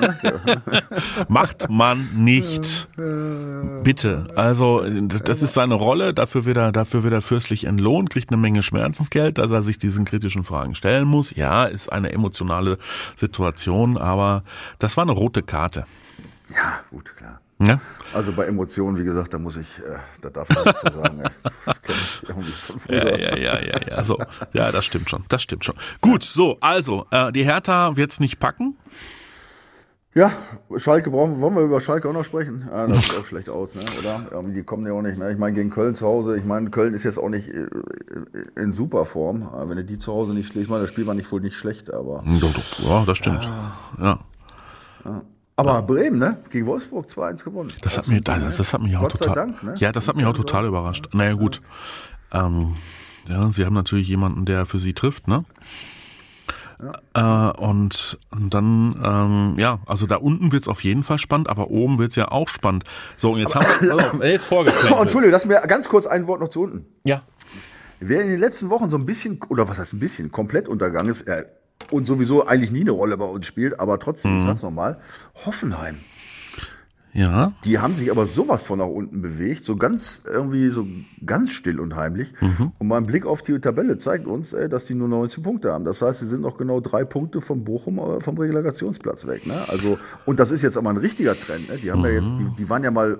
ne? 0.00 0.62
Macht 1.28 1.68
man 1.68 2.08
nicht. 2.14 2.88
Bitte. 3.84 4.28
Also, 4.36 4.84
das 4.88 5.42
ist 5.42 5.52
seine 5.52 5.74
Rolle, 5.74 6.14
dafür 6.14 6.46
wird 6.46 6.56
er, 6.56 6.72
dafür 6.72 7.02
wird 7.02 7.12
er 7.12 7.22
fürstlich 7.22 7.64
entlohnt, 7.64 8.08
kriegt 8.08 8.30
eine 8.30 8.40
Menge 8.40 8.62
Schmerzensgeld, 8.62 9.36
dass 9.36 9.50
er 9.50 9.62
sich 9.62 9.78
diesen 9.78 10.06
kritischen 10.06 10.44
Fragen 10.44 10.74
stellen 10.74 11.06
muss. 11.06 11.34
Ja, 11.34 11.64
ist 11.64 11.92
eine 11.92 12.10
emotionale 12.10 12.78
Situation, 13.16 13.98
aber 13.98 14.44
das 14.78 14.96
war 14.96 15.02
eine 15.02 15.12
rote 15.12 15.42
Karte. 15.42 15.84
ja, 16.50 16.80
gut, 16.90 17.14
klar. 17.16 17.40
Ja? 17.60 17.80
Also 18.14 18.32
bei 18.32 18.46
Emotionen, 18.46 18.98
wie 18.98 19.04
gesagt, 19.04 19.34
da 19.34 19.38
muss 19.38 19.56
ich, 19.56 19.66
äh, 19.78 19.98
da 20.22 20.30
darf 20.30 20.48
man 20.48 20.64
nichts 20.64 20.80
zu 20.80 20.92
sagen. 20.92 21.20
ey. 21.20 21.30
Das 21.66 21.82
kenne 21.82 21.98
ich 21.98 22.28
irgendwie 22.28 22.50
von 22.50 22.78
früher. 22.78 23.18
Ja, 23.18 23.36
ja, 23.36 23.36
ja, 23.36 23.60
ja, 23.64 23.80
ja. 23.90 24.04
So, 24.04 24.18
ja, 24.52 24.72
das 24.72 24.84
stimmt 24.84 25.10
schon. 25.10 25.24
Das 25.28 25.42
stimmt 25.42 25.64
schon. 25.64 25.74
Gut, 26.00 26.22
so, 26.22 26.56
also, 26.60 27.06
äh, 27.10 27.32
die 27.32 27.44
Hertha 27.44 27.96
wird's 27.96 28.20
nicht 28.20 28.40
packen. 28.40 28.76
Ja, 30.14 30.32
Schalke 30.76 31.10
brauchen, 31.10 31.40
wollen 31.40 31.54
wir 31.54 31.62
über 31.62 31.80
Schalke 31.80 32.08
auch 32.08 32.12
noch 32.12 32.24
sprechen? 32.24 32.68
Ah, 32.72 32.86
das 32.88 33.04
sieht 33.04 33.18
auch 33.18 33.24
schlecht 33.26 33.48
aus, 33.48 33.74
ne? 33.74 33.82
oder? 34.00 34.26
Ja, 34.32 34.42
die 34.42 34.62
kommen 34.64 34.84
ja 34.86 34.92
auch 34.92 35.02
nicht. 35.02 35.18
Ne? 35.18 35.30
Ich 35.30 35.38
meine, 35.38 35.54
gegen 35.54 35.70
Köln 35.70 35.94
zu 35.94 36.06
Hause, 36.06 36.36
ich 36.36 36.44
meine, 36.44 36.70
Köln 36.70 36.94
ist 36.94 37.04
jetzt 37.04 37.18
auch 37.18 37.28
nicht 37.28 37.48
äh, 37.48 37.68
in 38.56 38.72
super 38.72 39.04
Form. 39.04 39.44
Aber 39.44 39.68
Wenn 39.68 39.76
du 39.76 39.84
die 39.84 39.98
zu 39.98 40.12
Hause 40.12 40.32
nicht 40.32 40.48
schlägst, 40.48 40.64
ich 40.64 40.70
meine, 40.70 40.82
das 40.82 40.90
Spiel 40.90 41.06
war 41.06 41.14
nicht 41.14 41.30
wohl 41.30 41.40
nicht 41.40 41.56
schlecht, 41.56 41.92
aber. 41.92 42.24
Ja, 42.88 43.04
das 43.04 43.18
stimmt. 43.18 43.48
Ja. 44.00 44.18
Aber 45.58 45.82
Bremen, 45.82 46.18
ne? 46.18 46.36
Gegen 46.50 46.66
Wolfsburg 46.66 47.06
2-1 47.08 47.42
gewonnen. 47.42 47.72
Das 47.82 47.98
hat 47.98 48.06
mir, 48.06 48.20
das, 48.20 48.58
das 48.58 48.72
hat 48.72 48.80
mich 48.80 48.96
auch 48.96 49.02
Gott 49.02 49.18
sei 49.18 49.26
total, 49.26 49.46
Dank, 49.46 49.62
ne? 49.64 49.74
ja, 49.78 49.90
das 49.90 50.06
hat 50.06 50.14
mich 50.14 50.24
auch 50.24 50.32
total 50.32 50.66
überrascht. 50.66 51.08
Naja, 51.12 51.32
gut. 51.32 51.60
Ähm, 52.32 52.76
ja, 53.28 53.50
sie 53.50 53.64
haben 53.64 53.74
natürlich 53.74 54.06
jemanden, 54.06 54.44
der 54.44 54.66
für 54.66 54.78
sie 54.78 54.92
trifft, 54.92 55.26
ne? 55.26 55.44
Äh, 57.14 57.20
und 57.20 58.18
dann, 58.30 59.00
ähm, 59.04 59.54
ja, 59.58 59.80
also 59.86 60.06
da 60.06 60.16
unten 60.16 60.52
wird's 60.52 60.68
auf 60.68 60.84
jeden 60.84 61.02
Fall 61.02 61.18
spannend, 61.18 61.48
aber 61.48 61.70
oben 61.70 61.98
wird's 61.98 62.14
ja 62.14 62.30
auch 62.30 62.48
spannend. 62.48 62.84
So, 63.16 63.32
und 63.32 63.40
jetzt 63.40 63.56
haben 63.56 63.66
wir, 63.80 63.92
also, 63.94 64.22
jetzt 64.22 64.52
Oh. 64.52 64.62
Entschuldigung, 64.62 65.32
lass 65.32 65.44
mir 65.44 65.60
ganz 65.62 65.88
kurz 65.88 66.06
ein 66.06 66.28
Wort 66.28 66.40
noch 66.40 66.50
zu 66.50 66.62
unten. 66.62 66.86
Ja. 67.02 67.22
Wer 67.98 68.22
in 68.22 68.28
den 68.28 68.38
letzten 68.38 68.70
Wochen 68.70 68.88
so 68.88 68.96
ein 68.96 69.06
bisschen, 69.06 69.40
oder 69.48 69.68
was 69.68 69.78
heißt 69.78 69.92
ein 69.92 69.98
bisschen, 69.98 70.30
komplett 70.30 70.68
untergegangen 70.68 71.10
ist, 71.10 71.22
äh, 71.22 71.46
und 71.90 72.06
sowieso 72.06 72.46
eigentlich 72.46 72.70
nie 72.70 72.82
eine 72.82 72.90
Rolle 72.90 73.16
bei 73.16 73.24
uns 73.24 73.46
spielt, 73.46 73.78
aber 73.80 73.98
trotzdem, 73.98 74.32
Mhm. 74.34 74.38
ich 74.38 74.44
sag's 74.44 74.62
nochmal, 74.62 74.98
Hoffenheim. 75.46 75.96
Ja. 77.14 77.52
Die 77.64 77.78
haben 77.78 77.94
sich 77.94 78.10
aber 78.10 78.26
sowas 78.26 78.62
von 78.62 78.78
nach 78.78 78.86
unten 78.86 79.22
bewegt, 79.22 79.64
so 79.64 79.76
ganz 79.76 80.20
irgendwie 80.26 80.68
so 80.68 80.86
ganz 81.24 81.50
still 81.50 81.80
und 81.80 81.96
heimlich. 81.96 82.32
Mhm. 82.40 82.72
Und 82.78 82.86
mein 82.86 83.06
Blick 83.06 83.24
auf 83.26 83.40
die 83.42 83.58
Tabelle 83.58 83.98
zeigt 83.98 84.26
uns, 84.26 84.52
ey, 84.52 84.68
dass 84.68 84.84
die 84.84 84.94
nur 84.94 85.08
19 85.08 85.42
Punkte 85.42 85.72
haben. 85.72 85.84
Das 85.84 86.02
heißt, 86.02 86.20
sie 86.20 86.26
sind 86.26 86.42
noch 86.42 86.58
genau 86.58 86.80
drei 86.80 87.04
Punkte 87.04 87.40
von 87.40 87.64
Bochum 87.64 87.98
äh, 87.98 88.20
vom 88.20 88.36
Relegationsplatz 88.38 89.26
weg. 89.26 89.46
Ne? 89.46 89.56
Also 89.68 89.98
und 90.26 90.38
das 90.38 90.50
ist 90.50 90.62
jetzt 90.62 90.76
aber 90.76 90.90
ein 90.90 90.98
richtiger 90.98 91.34
Trend. 91.38 91.70
Ne? 91.70 91.78
Die 91.78 91.90
haben 91.90 92.02
ja 92.04 92.10
jetzt, 92.10 92.30
die, 92.38 92.46
die 92.56 92.68
waren 92.68 92.84
ja 92.84 92.90
mal 92.90 93.18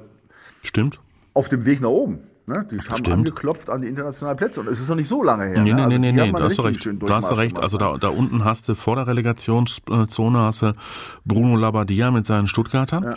Stimmt. 0.63 1.01
auf 1.35 1.49
dem 1.49 1.65
Weg 1.65 1.81
nach 1.81 1.89
oben. 1.89 2.19
Ne? 2.49 2.67
Die 2.71 2.79
haben 2.79 2.97
Stimmt. 2.97 3.11
angeklopft 3.11 3.69
an 3.69 3.83
die 3.83 3.89
internationalen 3.89 4.37
Plätze 4.39 4.61
und 4.61 4.69
es 4.69 4.81
ist 4.81 4.89
noch 4.89 4.97
nicht 4.97 5.07
so 5.09 5.23
lange 5.23 5.45
her. 5.45 5.61
Nee, 5.63 5.71
ne? 5.75 5.77
nee, 5.77 5.83
Also 5.85 5.99
nee, 5.99 6.13
nee, 6.13 6.33
da 6.33 6.43
hast 6.45 6.59
du 6.59 6.63
recht. 6.63 6.89
Da 7.07 7.15
hast 7.17 7.31
du 7.31 7.35
recht. 7.35 7.59
Also 7.59 7.77
da, 7.77 7.97
da 7.99 8.09
unten 8.09 8.45
hast 8.45 8.69
du 8.69 8.75
vor 8.75 8.97
der 8.97 9.07
Relegationszone 9.07 10.39
hast 10.41 10.63
du 10.63 10.73
Bruno 11.25 11.57
Labbadia 11.57 12.11
mit 12.11 12.27
seinen 12.27 12.47
Stuttgartern. 12.47 13.17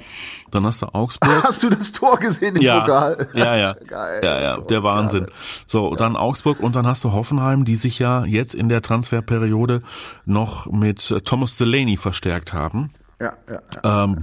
Dann 0.52 0.66
hast 0.66 0.82
du 0.82 0.88
Augsburg. 0.94 1.30
ne? 1.32 1.44
Hast 1.44 1.64
du 1.64 1.70
das 1.70 1.92
Tor 1.92 2.18
gesehen 2.20 2.58
im 2.58 2.62
Ja, 2.62 2.82
Pokal? 2.82 3.28
ja, 3.34 3.56
ja, 3.56 3.74
Geil, 3.88 4.22
ja, 4.24 4.42
ja, 4.42 4.58
der 4.60 4.84
Wahnsinn. 4.84 5.24
ja 5.26 5.32
So, 5.66 5.96
dann 5.96 6.16
Augsburg 6.16 6.60
und 6.60 6.76
dann 6.76 6.86
hast 6.86 7.04
du 7.04 7.12
Hoffenheim, 7.14 7.64
die 7.66 7.76
sich 7.76 8.00
ja 8.00 8.26
jetzt 8.26 8.54
in 8.54 8.68
der 8.70 8.82
Transferperiode 8.82 9.82
noch 10.26 10.70
mit 10.72 11.16
Thomas 11.26 11.56
Delaney 11.56 11.96
verstärkt 11.98 12.54
haben. 12.54 12.92
Ja, 13.22 13.34
ja, 13.48 13.62
ja. 13.84 14.04
Ähm, 14.04 14.18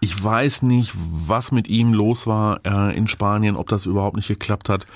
ich 0.00 0.22
weiß 0.22 0.62
nicht, 0.62 0.92
was 0.94 1.50
mit 1.50 1.66
ihm 1.68 1.94
los 1.94 2.26
war 2.26 2.60
äh, 2.66 2.94
in 2.96 3.08
Spanien, 3.08 3.56
ob 3.56 3.68
das 3.68 3.86
überhaupt 3.86 4.16
nicht 4.16 4.28
geklappt 4.28 4.68
hat. 4.68 4.86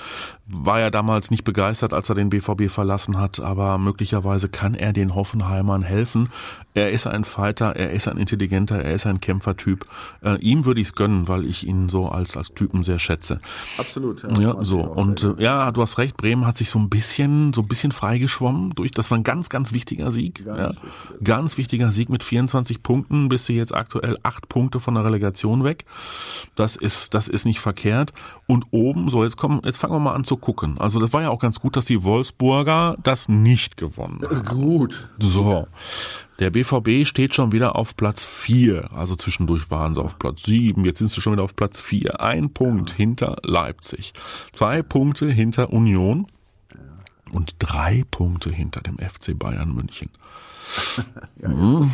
War 0.47 0.81
ja 0.81 0.91
damals 0.91 1.31
nicht 1.31 1.45
begeistert, 1.45 1.93
als 1.93 2.09
er 2.09 2.15
den 2.15 2.31
BVB 2.31 2.71
verlassen 2.71 3.19
hat, 3.19 3.41
aber 3.41 3.77
möglicherweise 3.79 4.49
kann 4.49 4.75
er 4.75 4.93
den 4.93 5.15
Hoffenheimern 5.15 5.83
helfen. 5.83 6.31
Er 6.73 6.91
ist 6.91 7.07
ein 7.07 7.25
Fighter, 7.25 7.77
er 7.77 7.91
ist 7.91 8.09
ein 8.09 8.19
intelligenter, 8.19 8.83
er 8.83 8.95
ist 8.95 9.07
ein 9.07 9.21
Kämpfertyp. 9.21 9.85
Äh, 10.23 10.37
ihm 10.37 10.65
würde 10.65 10.81
ich 10.81 10.89
es 10.89 10.95
gönnen, 10.95 11.29
weil 11.29 11.45
ich 11.45 11.67
ihn 11.67 11.89
so 11.89 12.09
als 12.09 12.37
als 12.37 12.55
Typen 12.55 12.83
sehr 12.83 12.99
schätze. 12.99 13.41
Absolut. 13.77 14.23
Ja, 14.39 14.55
Man 14.55 14.65
so 14.65 14.81
und 14.81 15.23
äh, 15.23 15.35
ja, 15.43 15.71
du 15.71 15.83
hast 15.83 15.99
recht. 15.99 16.17
Bremen 16.17 16.47
hat 16.47 16.57
sich 16.57 16.71
so 16.71 16.79
ein 16.79 16.89
bisschen, 16.89 17.53
so 17.53 17.63
ein 17.63 17.69
bisschen 17.69 17.93
freigeschwommen 17.93 18.71
durch. 18.71 18.91
Das 18.93 19.11
war 19.11 19.19
ein 19.19 19.25
ganz, 19.25 19.49
ganz 19.49 19.73
wichtiger 19.73 20.11
Sieg. 20.11 20.45
Ganz 20.45 20.59
ja. 20.59 20.69
wichtiger. 20.69 21.25
Ganz 21.25 21.59
wichtiger 21.59 21.93
Sieg 21.93 22.09
mit 22.09 22.25
24 22.25 22.83
Punkten. 22.83 23.29
Bist 23.39 23.49
du 23.49 23.53
jetzt 23.53 23.73
aktuell 23.73 24.17
acht 24.25 24.49
Punkte 24.49 24.81
von 24.81 24.95
der 24.95 25.05
Relegation 25.05 25.63
weg. 25.63 25.85
Das 26.57 26.75
ist, 26.75 27.15
das 27.15 27.29
ist 27.29 27.45
nicht 27.45 27.61
verkehrt. 27.61 28.13
Und 28.49 28.67
oben, 28.73 29.11
so 29.11 29.23
jetzt 29.23 29.37
kommen, 29.37 29.61
jetzt 29.65 29.79
fangen 29.79 29.95
wir 29.95 30.01
mal 30.01 30.15
an 30.15 30.25
zu 30.25 30.37
gucken. 30.37 30.77
Also 30.81 30.99
das 30.99 31.13
war 31.13 31.23
ja 31.23 31.31
auch 31.31 31.39
ganz 31.39 31.61
gut, 31.61 31.77
dass 31.77 31.85
die 31.85 32.03
Wolfsburger 32.03 32.97
das 33.01 33.29
nicht 33.29 33.77
gewonnen 33.77 34.21
haben. 34.29 34.45
Gut. 34.45 35.09
So. 35.21 35.69
Der 36.41 36.51
BVB 36.51 37.07
steht 37.07 37.37
schon 37.37 37.53
wieder 37.53 37.77
auf 37.77 37.97
Platz 37.97 38.25
vier. 38.25 38.93
Also 38.93 39.15
zwischendurch 39.15 39.71
waren 39.71 39.95
sie 39.95 40.03
auf 40.03 40.19
Platz 40.19 40.43
sieben. 40.43 40.85
Jetzt 40.85 40.99
sind 40.99 41.13
sie 41.13 41.21
schon 41.21 41.35
wieder 41.35 41.45
auf 41.45 41.55
Platz 41.55 41.81
vier. 41.81 42.21
Ein 42.21 42.53
Punkt 42.53 42.91
hinter 42.91 43.37
Leipzig. 43.45 44.15
Zwei 44.53 44.83
Punkte 44.83 45.31
hinter 45.31 45.73
Union. 45.73 46.27
Und 47.31 47.55
drei 47.61 48.03
Punkte 48.11 48.51
hinter 48.51 48.81
dem 48.81 48.99
FC 48.99 49.39
Bayern 49.39 49.73
München. 49.73 50.11
Mhm. 51.41 51.91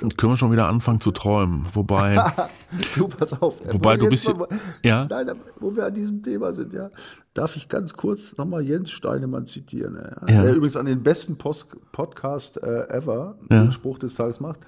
Dann 0.00 0.10
können 0.16 0.32
wir 0.32 0.36
schon 0.36 0.50
wieder 0.52 0.66
anfangen 0.68 0.98
zu 1.00 1.12
träumen. 1.12 1.66
Wobei, 1.72 2.16
Du, 2.96 3.08
pass 3.08 3.40
auf. 3.40 3.60
Wobei 3.72 3.94
Wo 3.94 4.04
du 4.06 4.10
jetzt 4.10 4.26
bist- 4.26 4.36
mal- 4.36 4.48
ja? 4.82 5.06
Nein, 5.08 5.30
wo 5.60 5.74
wir 5.76 5.86
an 5.86 5.94
diesem 5.94 6.22
Thema 6.22 6.52
sind, 6.52 6.72
ja, 6.72 6.90
darf 7.34 7.54
ich 7.56 7.68
ganz 7.68 7.94
kurz 7.94 8.36
nochmal 8.36 8.62
Jens 8.62 8.90
Steinemann 8.90 9.46
zitieren, 9.46 9.96
ja, 9.96 10.32
Ja. 10.34 10.42
der 10.42 10.54
übrigens 10.54 10.76
an 10.76 10.86
den 10.86 11.02
besten 11.02 11.38
Post 11.38 11.68
Podcast 11.92 12.60
äh, 12.62 12.88
ever 12.88 13.38
Ja. 13.50 13.62
den 13.62 13.72
Spruch 13.72 13.98
des 13.98 14.14
Tages 14.14 14.40
macht. 14.40 14.60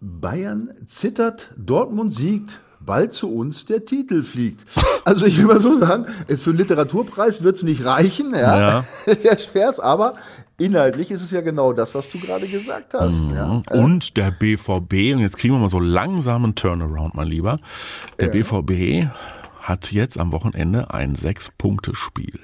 Bayern 0.00 0.70
zittert, 0.86 1.50
Dortmund 1.56 2.12
siegt, 2.12 2.60
bald 2.80 3.14
zu 3.14 3.32
uns 3.34 3.64
der 3.66 3.84
Titel 3.84 4.22
fliegt. 4.22 4.64
Also 5.06 5.24
ich 5.24 5.38
will 5.38 5.44
mal 5.46 5.60
so 5.60 5.78
sagen, 5.78 6.06
es 6.26 6.42
für 6.42 6.50
einen 6.50 6.58
Literaturpreis 6.58 7.44
wird 7.44 7.54
es 7.54 7.62
nicht 7.62 7.84
reichen, 7.84 8.34
ja, 8.34 8.84
der 9.06 9.38
Vers, 9.38 9.78
aber 9.78 10.16
inhaltlich 10.58 11.10
ist 11.10 11.22
es 11.22 11.30
ja 11.30 11.40
genau 11.40 11.72
das, 11.72 11.94
was 11.94 12.08
du 12.10 12.18
gerade 12.18 12.46
gesagt 12.46 12.94
hast. 12.94 13.30
Ja. 13.32 13.62
und 13.70 14.16
der 14.16 14.30
BVB, 14.30 15.14
und 15.14 15.18
jetzt 15.20 15.38
kriegen 15.38 15.54
wir 15.54 15.58
mal 15.58 15.68
so 15.68 15.80
langsam 15.80 16.44
einen 16.44 16.54
Turnaround, 16.54 17.14
mein 17.14 17.28
Lieber. 17.28 17.58
Der 18.20 18.28
BVB 18.28 19.08
hat 19.60 19.92
jetzt 19.92 20.18
am 20.18 20.32
Wochenende 20.32 20.92
ein 20.94 21.14
Sechs-Punkte-Spiel. 21.16 22.38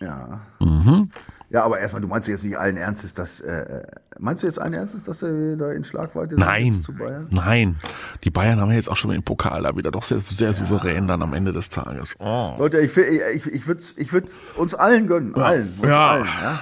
Ja. 0.00 0.40
Mhm. 0.58 1.10
Ja, 1.50 1.62
aber 1.64 1.78
erstmal, 1.78 2.02
du 2.02 2.08
meinst 2.08 2.26
jetzt 2.26 2.42
nicht 2.42 2.58
allen 2.58 2.76
Ernstes, 2.76 3.14
dass, 3.14 3.38
äh, 3.40 3.84
meinst 4.18 4.42
du 4.42 4.48
jetzt 4.48 4.58
allen 4.58 4.74
Ernstes, 4.74 5.04
dass 5.04 5.22
er 5.22 5.56
da 5.56 5.70
in 5.70 5.84
Schlagweite 5.84 6.34
Nein, 6.34 6.82
zu 6.82 6.92
Bayern? 6.92 7.28
nein. 7.30 7.76
Die 8.24 8.30
Bayern 8.30 8.60
haben 8.60 8.70
ja 8.70 8.76
jetzt 8.76 8.90
auch 8.90 8.96
schon 8.96 9.12
den 9.12 9.22
Pokal 9.22 9.62
da 9.62 9.76
wieder 9.76 9.92
doch 9.92 10.02
sehr, 10.02 10.18
sehr 10.18 10.52
souverän 10.52 11.06
dann 11.06 11.22
am 11.22 11.32
Ende 11.32 11.52
des 11.52 11.68
Tages. 11.68 12.16
Oh. 12.18 12.54
Leute, 12.58 12.80
ich, 12.80 12.96
ich, 12.96 13.46
ich 13.46 13.66
würde 13.68 13.82
ich 13.96 14.12
würd 14.12 14.30
uns 14.56 14.74
allen 14.74 15.06
gönnen, 15.06 15.34
allen, 15.36 15.72
uns 15.78 15.88
Ja. 15.88 16.10
allen, 16.10 16.24
ja. 16.42 16.58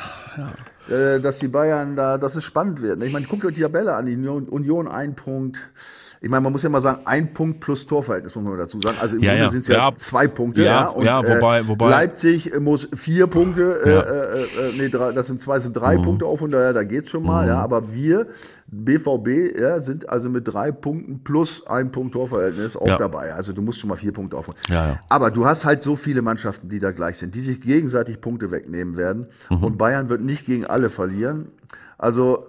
Äh, 0.89 1.21
Dass 1.21 1.39
die 1.39 1.49
Bayern 1.49 1.97
da, 1.97 2.19
dass 2.19 2.35
es 2.37 2.45
spannend 2.45 2.81
wird. 2.81 3.03
Ich 3.03 3.13
meine, 3.13 3.27
guckt 3.27 3.45
euch 3.45 3.55
die 3.55 3.61
Tabelle 3.63 3.95
an, 3.95 4.07
die 4.07 4.15
Union, 4.15 4.49
Union 4.49 4.89
ein 4.89 5.15
Punkt, 5.15 5.59
ich 6.25 6.31
meine, 6.31 6.41
man 6.41 6.53
muss 6.53 6.63
ja 6.63 6.69
mal 6.69 6.81
sagen, 6.81 7.01
ein 7.05 7.35
Punkt 7.35 7.59
plus 7.59 7.85
Torverhältnis, 7.85 8.35
muss 8.37 8.45
man 8.45 8.57
dazu 8.57 8.81
sagen. 8.81 8.97
Also 9.01 9.17
im 9.17 9.23
Ja, 9.23 9.31
Grunde 9.33 9.45
ja. 9.45 9.51
sind 9.51 9.61
es 9.63 9.67
ja, 9.69 9.89
Ja. 9.91 9.97
zwei 9.97 10.29
Punkte. 10.29 10.63
Ja, 10.63 10.67
Ja, 10.83 10.87
und, 10.89 11.05
ja, 11.05 11.19
wobei- 11.19 11.59
äh, 11.61 11.69
wobei- 11.69 11.91
Leipzig 11.91 12.53
muss 12.61 12.89
vier 12.95 13.27
Punkte, 13.27 13.81
äh, 13.85 13.91
äh, 13.91 14.69
äh, 14.69 14.73
nee, 14.79 14.89
drei, 14.89 15.11
das 15.13 15.27
sind 15.27 15.41
zwei, 15.41 15.59
sind 15.59 15.73
drei 15.77 15.99
Mhm. 15.99 16.03
Punkte 16.03 16.27
auf 16.27 16.41
und 16.41 16.53
daher, 16.53 16.73
da 16.73 16.85
geht's 16.85 17.11
schon 17.11 17.25
mal, 17.25 17.49
ja. 17.49 17.59
Aber 17.59 17.93
wir, 17.93 18.29
BVB, 18.69 19.59
ja, 19.61 19.81
sind 19.81 20.09
also 20.09 20.31
mit 20.31 20.47
drei 20.47 20.71
Punkten 20.73 21.23
plus 21.25 21.67
ein 21.67 21.91
Punkt 21.91 22.13
Torverhältnis 22.15 22.77
auch 22.77 22.97
dabei. 22.97 23.35
Also 23.35 23.53
du 23.53 23.61
musst 23.61 23.81
schon 23.81 23.89
mal 23.89 23.97
vier 23.97 24.13
Punkte 24.13 24.37
aufholen. 24.37 24.59
Ja, 24.69 24.87
ja. 24.87 24.99
Aber 25.09 25.31
du 25.31 25.45
hast 25.45 25.65
halt 25.65 25.83
so 25.83 25.97
viele 25.97 26.23
Mannschaften, 26.23 26.69
die 26.69 26.79
da 26.79 26.93
gleich 26.93 27.19
sind, 27.19 27.35
die 27.35 27.41
sich 27.41 27.61
gegenseitig 27.61 28.21
Punkte 28.21 28.51
wegnehmen 28.51 28.97
werden. 28.97 29.27
Mhm. 29.51 29.65
Und 29.65 29.77
Bayern 29.79 30.09
wird 30.09 30.23
nicht 30.23 30.47
gegen 30.47 30.65
alle 30.67 30.89
verlieren. 30.89 31.49
Also 31.99 32.47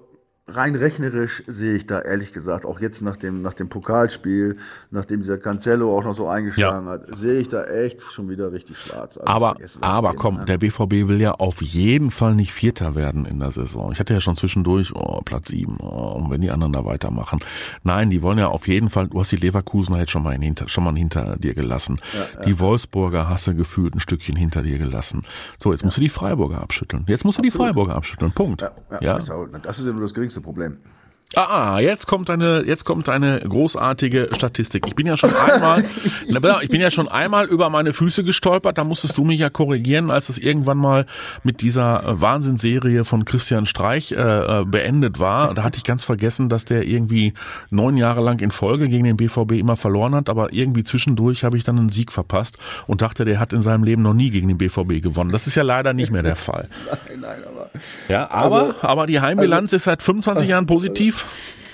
rein 0.47 0.75
rechnerisch 0.75 1.41
sehe 1.47 1.73
ich 1.75 1.87
da 1.87 2.01
ehrlich 2.01 2.33
gesagt, 2.33 2.65
auch 2.65 2.81
jetzt 2.81 3.01
nach 3.01 3.15
dem, 3.15 3.41
nach 3.41 3.53
dem 3.53 3.69
Pokalspiel, 3.69 4.57
nachdem 4.91 5.21
dieser 5.21 5.37
Cancelo 5.37 5.97
auch 5.97 6.03
noch 6.03 6.15
so 6.15 6.27
eingeschlagen 6.27 6.87
hat, 6.87 7.03
sehe 7.15 7.39
ich 7.39 7.47
da 7.47 7.63
echt 7.63 8.01
schon 8.01 8.29
wieder 8.29 8.51
richtig 8.51 8.77
schwarz. 8.77 9.17
Also 9.17 9.25
Aber, 9.25 9.55
aber 9.79 10.09
Thema, 10.09 10.21
komm, 10.21 10.35
ne? 10.39 10.45
der 10.45 10.57
BVB 10.57 11.07
will 11.07 11.21
ja 11.21 11.31
auf 11.31 11.61
jeden 11.61 12.11
Fall 12.11 12.35
nicht 12.35 12.51
Vierter 12.51 12.93
werden 12.93 13.25
in 13.25 13.39
der 13.39 13.51
Saison. 13.51 13.93
Ich 13.93 13.99
hatte 14.01 14.13
ja 14.13 14.19
schon 14.19 14.35
zwischendurch, 14.35 14.93
oh, 14.93 15.21
Platz 15.23 15.47
sieben, 15.47 15.77
oh, 15.79 16.11
und 16.17 16.29
wenn 16.29 16.41
die 16.41 16.51
anderen 16.51 16.73
da 16.73 16.83
weitermachen. 16.83 17.39
Nein, 17.83 18.09
die 18.09 18.21
wollen 18.21 18.37
ja 18.37 18.49
auf 18.49 18.67
jeden 18.67 18.89
Fall, 18.89 19.07
du 19.07 19.21
hast 19.21 19.31
die 19.31 19.37
Leverkusener 19.37 19.99
jetzt 19.99 20.11
schon 20.11 20.23
mal, 20.23 20.33
in 20.33 20.41
hinter, 20.41 20.67
schon 20.67 20.83
mal 20.83 20.93
hinter 20.93 21.37
dir 21.37 21.53
gelassen. 21.55 22.01
Die 22.45 22.59
Wolfsburger 22.59 23.29
hast 23.29 23.47
du 23.47 23.55
gefühlt 23.55 23.95
ein 23.95 24.01
Stückchen 24.01 24.35
hinter 24.35 24.61
dir 24.61 24.77
gelassen. 24.77 25.21
So, 25.57 25.71
jetzt 25.71 25.85
musst 25.85 25.95
du 25.97 26.01
die 26.01 26.09
Freiburger 26.09 26.59
abschütteln. 26.61 27.05
Jetzt 27.07 27.23
musst 27.23 27.37
du 27.37 27.41
die 27.41 27.51
Freiburger 27.51 27.95
abschütteln. 27.95 28.33
Punkt. 28.33 28.61
ja, 28.61 28.71
ja, 28.91 29.01
Ja. 29.01 29.13
Das, 29.15 29.23
ist 29.23 29.29
auch- 29.31 29.47
das 29.61 29.79
ist 29.79 29.85
ja 29.85 29.91
nur 29.93 30.01
das 30.01 30.13
geringste 30.13 30.32
Problem. 30.41 30.79
Ah, 30.85 31.02
ah, 31.35 31.79
jetzt 31.79 32.07
kommt 32.07 32.29
eine, 32.29 32.63
jetzt 32.65 32.85
kommt 32.85 33.09
eine 33.09 33.39
großartige 33.39 34.29
Statistik. 34.33 34.85
Ich 34.87 34.95
bin 34.95 35.07
ja 35.07 35.17
schon 35.17 35.33
einmal, 35.35 35.83
ich 36.61 36.69
bin 36.69 36.81
ja 36.81 36.91
schon 36.91 37.07
einmal 37.07 37.45
über 37.45 37.69
meine 37.69 37.93
Füße 37.93 38.23
gestolpert. 38.23 38.77
Da 38.77 38.83
musstest 38.83 39.17
du 39.17 39.23
mich 39.23 39.39
ja 39.39 39.49
korrigieren, 39.49 40.11
als 40.11 40.29
es 40.29 40.37
irgendwann 40.37 40.77
mal 40.77 41.05
mit 41.43 41.61
dieser 41.61 42.03
äh, 42.03 42.21
Wahnsinnsserie 42.21 43.05
von 43.05 43.25
Christian 43.25 43.65
Streich 43.65 44.11
äh, 44.11 44.15
äh, 44.15 44.65
beendet 44.65 45.19
war. 45.19 45.53
Da 45.53 45.63
hatte 45.63 45.77
ich 45.77 45.83
ganz 45.83 46.03
vergessen, 46.03 46.49
dass 46.49 46.65
der 46.65 46.85
irgendwie 46.87 47.33
neun 47.69 47.97
Jahre 47.97 48.21
lang 48.21 48.39
in 48.39 48.51
Folge 48.51 48.87
gegen 48.87 49.03
den 49.03 49.17
BVB 49.17 49.53
immer 49.53 49.77
verloren 49.77 50.15
hat. 50.15 50.29
Aber 50.29 50.53
irgendwie 50.53 50.83
zwischendurch 50.83 51.43
habe 51.43 51.57
ich 51.57 51.63
dann 51.63 51.77
einen 51.79 51.89
Sieg 51.89 52.11
verpasst 52.11 52.57
und 52.87 53.01
dachte, 53.01 53.25
der 53.25 53.39
hat 53.39 53.53
in 53.53 53.61
seinem 53.61 53.83
Leben 53.83 54.01
noch 54.01 54.13
nie 54.13 54.29
gegen 54.29 54.47
den 54.47 54.57
BVB 54.57 55.01
gewonnen. 55.01 55.31
Das 55.31 55.47
ist 55.47 55.55
ja 55.55 55.63
leider 55.63 55.93
nicht 55.93 56.11
mehr 56.11 56.23
der 56.23 56.35
Fall. 56.43 56.67
Nein, 56.85 57.19
nein, 57.21 57.43
aber. 57.47 57.69
Ja, 58.07 58.29
aber, 58.29 58.75
aber 58.81 59.07
die 59.07 59.19
Heimbilanz 59.19 59.73
ist 59.73 59.85
seit 59.85 60.03
25 60.03 60.47
Jahren 60.47 60.65
positiv. 60.65 61.22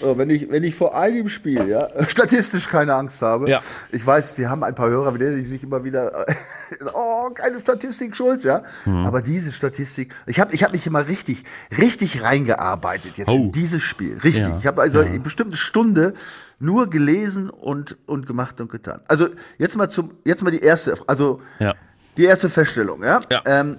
So, 0.01 0.17
wenn 0.17 0.29
ich, 0.29 0.49
wenn 0.49 0.63
ich 0.63 0.75
vor 0.75 0.95
einem 0.97 1.27
Spiel, 1.27 1.67
ja, 1.67 1.89
statistisch 2.07 2.69
keine 2.69 2.93
Angst 2.95 3.21
habe. 3.21 3.49
Ja. 3.49 3.59
Ich 3.91 4.05
weiß, 4.05 4.37
wir 4.37 4.49
haben 4.49 4.63
ein 4.63 4.73
paar 4.73 4.89
Hörer, 4.89 5.11
die 5.17 5.41
sich 5.41 5.61
immer 5.63 5.83
wieder, 5.83 6.25
oh, 6.93 7.29
keine 7.31 7.59
Statistik, 7.59 8.15
Schulz, 8.15 8.45
ja. 8.45 8.63
Mhm. 8.85 9.05
Aber 9.05 9.21
diese 9.21 9.51
Statistik, 9.51 10.15
ich 10.25 10.39
habe 10.39 10.53
ich 10.53 10.63
hab 10.63 10.71
mich 10.71 10.87
immer 10.87 11.07
richtig, 11.07 11.43
richtig 11.77 12.23
reingearbeitet 12.23 13.17
jetzt 13.17 13.27
Oh. 13.27 13.35
in 13.35 13.51
dieses 13.51 13.83
Spiel. 13.83 14.17
Richtig. 14.23 14.47
Ja. 14.47 14.57
Ich 14.59 14.67
habe 14.67 14.81
also 14.81 14.99
eine 14.99 15.19
bestimmte 15.19 15.57
Stunde 15.57 16.13
nur 16.59 16.89
gelesen 16.89 17.49
und, 17.49 17.97
und 18.05 18.25
gemacht 18.25 18.61
und 18.61 18.71
getan. 18.71 19.01
Also 19.07 19.27
jetzt 19.57 19.75
mal 19.75 19.89
zum, 19.89 20.11
jetzt 20.23 20.43
mal 20.43 20.51
die 20.51 20.61
erste, 20.61 20.95
also 21.07 21.41
Ja. 21.59 21.75
die 22.15 22.23
erste 22.23 22.47
Feststellung, 22.47 23.03
ja. 23.03 23.19
Ja. 23.29 23.41
Ähm, 23.45 23.77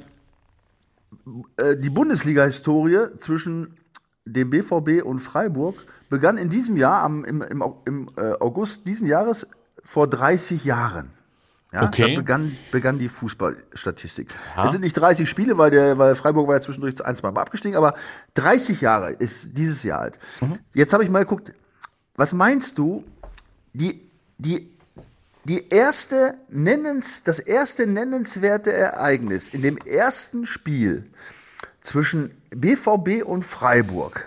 äh, 1.57 1.77
die 1.77 1.91
Bundesliga-Historie 1.91 3.17
zwischen 3.19 3.77
dem 4.33 4.51
BVB 4.51 5.05
und 5.05 5.21
Freiburg 5.21 5.77
begann 6.09 6.39
in 6.39 6.51
diesem 6.51 6.77
Jahr, 6.77 7.03
am, 7.03 7.25
im, 7.25 7.43
im, 7.43 7.63
im 7.85 8.11
äh, 8.17 8.33
August 8.41 8.87
diesen 8.87 9.07
Jahres, 9.07 9.47
vor 9.85 10.07
30 10.09 10.65
Jahren. 10.65 11.11
Ja, 11.73 11.85
Okay. 11.85 12.15
Da 12.15 12.21
begann, 12.21 12.57
begann 12.73 12.99
die 12.99 13.09
Fußballstatistik. 13.09 14.29
Es 14.65 14.73
sind 14.73 14.81
nicht 14.81 14.95
30 14.95 15.29
Spiele, 15.29 15.57
weil, 15.57 15.71
der, 15.71 15.99
weil 15.99 16.17
Freiburg 16.17 16.49
war 16.49 16.57
ja 16.57 16.61
zwischendurch 16.61 17.05
ein, 17.05 17.15
zwei 17.15 17.31
Mal 17.31 17.41
abgestiegen, 17.41 17.77
aber 17.77 17.95
30 18.35 18.81
Jahre 18.81 19.13
ist 19.13 19.57
dieses 19.57 19.83
Jahr 19.85 20.01
alt. 20.01 20.19
Jetzt 20.75 20.93
habe 20.93 21.05
ich 21.05 21.11
mal 21.11 21.21
geguckt, 21.21 21.53
was 22.17 22.33
meinst 22.33 22.77
du, 22.77 23.05
die, 23.73 24.11
die, 24.39 24.69
die 25.45 25.69
erste 25.69 26.35
nennens, 26.49 27.23
das 27.23 27.39
erste 27.39 27.87
nennenswerte 27.87 28.73
Ereignis 28.73 29.49
in 29.49 29.63
dem 29.63 29.77
ersten 29.79 30.47
Spiel 30.47 31.07
zwischen 31.81 32.33
BVB 32.51 33.25
und 33.25 33.45
Freiburg. 33.45 34.27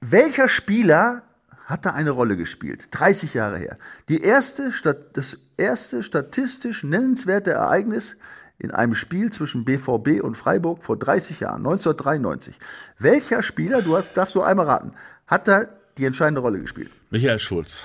Welcher 0.00 0.48
Spieler 0.48 1.22
hat 1.64 1.84
da 1.84 1.90
eine 1.90 2.10
Rolle 2.10 2.36
gespielt? 2.36 2.88
30 2.90 3.34
Jahre 3.34 3.58
her. 3.58 3.78
Die 4.08 4.22
erste, 4.22 4.72
das 5.12 5.38
erste 5.56 6.02
statistisch 6.02 6.84
nennenswerte 6.84 7.50
Ereignis 7.50 8.16
in 8.58 8.70
einem 8.70 8.94
Spiel 8.94 9.30
zwischen 9.30 9.64
BVB 9.64 10.22
und 10.22 10.36
Freiburg 10.36 10.82
vor 10.82 10.96
30 10.96 11.40
Jahren, 11.40 11.58
1993. 11.58 12.58
Welcher 12.98 13.42
Spieler, 13.42 13.82
du 13.82 13.96
hast, 13.96 14.16
darfst 14.16 14.34
du 14.34 14.42
einmal 14.42 14.66
raten, 14.66 14.92
hat 15.26 15.46
da 15.46 15.66
die 15.96 16.04
entscheidende 16.04 16.40
Rolle 16.40 16.60
gespielt? 16.60 16.90
Michael 17.10 17.38
Schulz. 17.38 17.84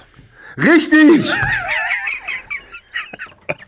Richtig! 0.58 1.32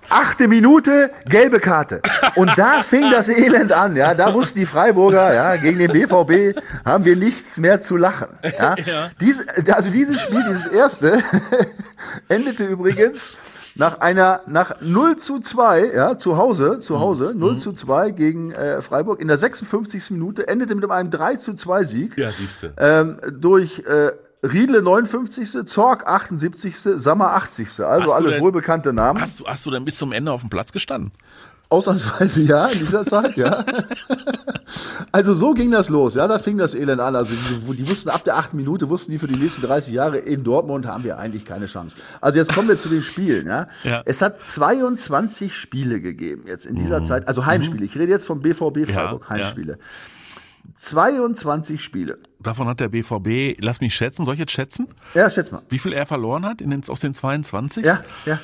Achte 0.10 0.48
Minute, 0.48 1.12
gelbe 1.26 1.60
Karte. 1.60 2.02
Und 2.36 2.52
da 2.58 2.84
fing 2.84 3.10
das 3.12 3.28
Elend 3.28 3.72
an, 3.74 3.96
ja. 3.96 4.14
Da 4.14 4.34
wussten 4.34 4.60
die 4.60 4.66
Freiburger, 4.66 5.34
ja, 5.34 5.56
gegen 5.58 5.80
den 5.80 5.92
BVB 5.92 6.58
haben 6.86 7.06
wir 7.06 7.16
nichts 7.16 7.58
mehr 7.58 7.82
zu 7.82 7.98
lachen. 7.98 8.28
Ja. 8.58 8.76
Diese, 9.20 9.44
also 9.74 9.90
dieses 9.90 10.22
Spiel, 10.22 10.44
dieses 10.48 10.68
erste, 10.68 11.20
endete 12.30 12.66
übrigens 12.66 13.34
nach 13.78 14.00
einer, 14.00 14.42
nach 14.48 14.76
0 14.80 15.18
zu 15.18 15.40
2, 15.40 15.92
ja, 15.94 16.18
zu 16.18 16.38
Hause, 16.38 16.80
zu 16.80 17.00
Hause, 17.00 17.34
0 17.36 17.58
zu 17.58 17.74
2 17.74 18.12
gegen 18.12 18.52
äh, 18.54 18.82
Freiburg 18.82 19.20
in 19.20 19.28
der 19.28 19.38
56. 19.38 20.12
Minute, 20.12 20.48
endete 20.48 20.76
mit 20.76 20.90
einem 20.90 21.12
3 21.12 21.36
zu 21.36 21.54
2 21.56 21.84
Sieg 21.84 22.18
Ja, 22.18 22.32
siehste. 22.32 22.72
ähm, 22.78 23.18
durch 23.34 23.80
äh, 23.80 24.12
Riedle 24.54 24.82
59., 24.82 25.66
Zorg 25.66 26.08
78., 26.08 26.78
Sammer 26.78 27.32
80. 27.34 27.80
Also 27.82 28.12
alles 28.14 28.34
denn- 28.34 28.42
wohlbekannte 28.42 28.94
Namen. 28.94 29.22
Hast 29.22 29.40
du, 29.40 29.46
hast 29.46 29.66
du 29.66 29.72
denn 29.72 29.86
bis 29.86 29.98
zum 29.98 30.12
Ende 30.12 30.32
auf 30.32 30.42
dem 30.42 30.50
Platz 30.50 30.72
gestanden? 30.72 31.12
Ausnahmsweise 31.70 32.44
ja, 32.44 32.68
in 32.68 32.80
dieser 32.80 33.06
Zeit, 33.06 33.36
ja. 33.38 33.64
Also 35.12 35.34
so 35.34 35.54
ging 35.54 35.72
das 35.72 35.88
los, 35.90 36.16
ja, 36.16 36.28
da 36.28 36.40
fing 36.40 36.58
das 36.58 36.74
Elend 36.74 37.00
an. 37.00 37.16
Also 37.16 37.34
die, 37.34 37.76
die 37.78 37.88
wussten 37.90 38.10
ab 38.10 38.24
der 38.26 38.36
achten 38.36 38.58
Minute, 38.58 38.90
wussten 38.90 39.12
die 39.12 39.18
für 39.20 39.28
die 39.28 39.40
nächsten 39.40 39.62
30 39.62 39.94
Jahre 39.94 40.18
in 40.18 40.44
Dortmund 40.44 40.88
haben 40.88 41.04
wir 41.06 41.18
eigentlich 41.18 41.46
keine 41.46 41.68
Chance. 41.68 41.96
Also 42.20 42.38
jetzt 42.38 42.54
kommen 42.54 42.68
wir 42.68 42.78
zu 42.78 42.90
den 42.90 43.02
Spielen, 43.02 43.48
ja. 43.48 43.68
Ja. 43.84 44.02
Es 44.06 44.22
hat 44.22 44.46
22 44.46 45.56
Spiele 45.56 46.02
gegeben 46.02 46.44
jetzt 46.48 46.66
in 46.66 46.76
dieser 46.76 47.04
Zeit, 47.04 47.28
also 47.30 47.46
Heimspiele. 47.46 47.86
Ich 47.86 47.96
rede 47.98 48.12
jetzt 48.12 48.28
vom 48.28 48.42
BVB 48.42 48.86
Freiburg, 48.92 49.24
Ja, 49.24 49.30
Heimspiele. 49.30 49.78
22 50.76 51.84
Spiele. 51.84 52.18
Davon 52.40 52.68
hat 52.68 52.80
der 52.80 52.90
BVB, 52.90 53.58
lass 53.64 53.82
mich 53.82 53.96
schätzen, 53.96 54.26
soll 54.26 54.34
ich 54.36 54.40
jetzt 54.40 54.52
schätzen, 54.52 54.88
Ja, 55.14 55.30
schätz 55.30 55.52
mal. 55.52 55.62
wie 55.70 55.80
viel 55.80 55.94
er 55.94 56.06
verloren 56.06 56.46
hat 56.46 56.62
in 56.62 56.70
den, 56.70 56.82
aus 56.88 57.00
den 57.00 57.14
22? 57.14 57.86
Ja, 57.86 58.02
ja. 58.26 58.40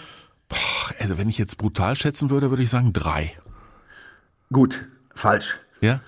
Also 1.00 1.18
wenn 1.18 1.30
ich 1.30 1.38
jetzt 1.38 1.58
brutal 1.58 1.96
schätzen 1.96 2.30
würde, 2.30 2.50
würde 2.50 2.64
ich 2.64 2.70
sagen 2.70 2.92
drei. 2.94 3.36
Gut, 4.52 4.86
falsch. 5.16 5.60
Ja? 5.80 6.02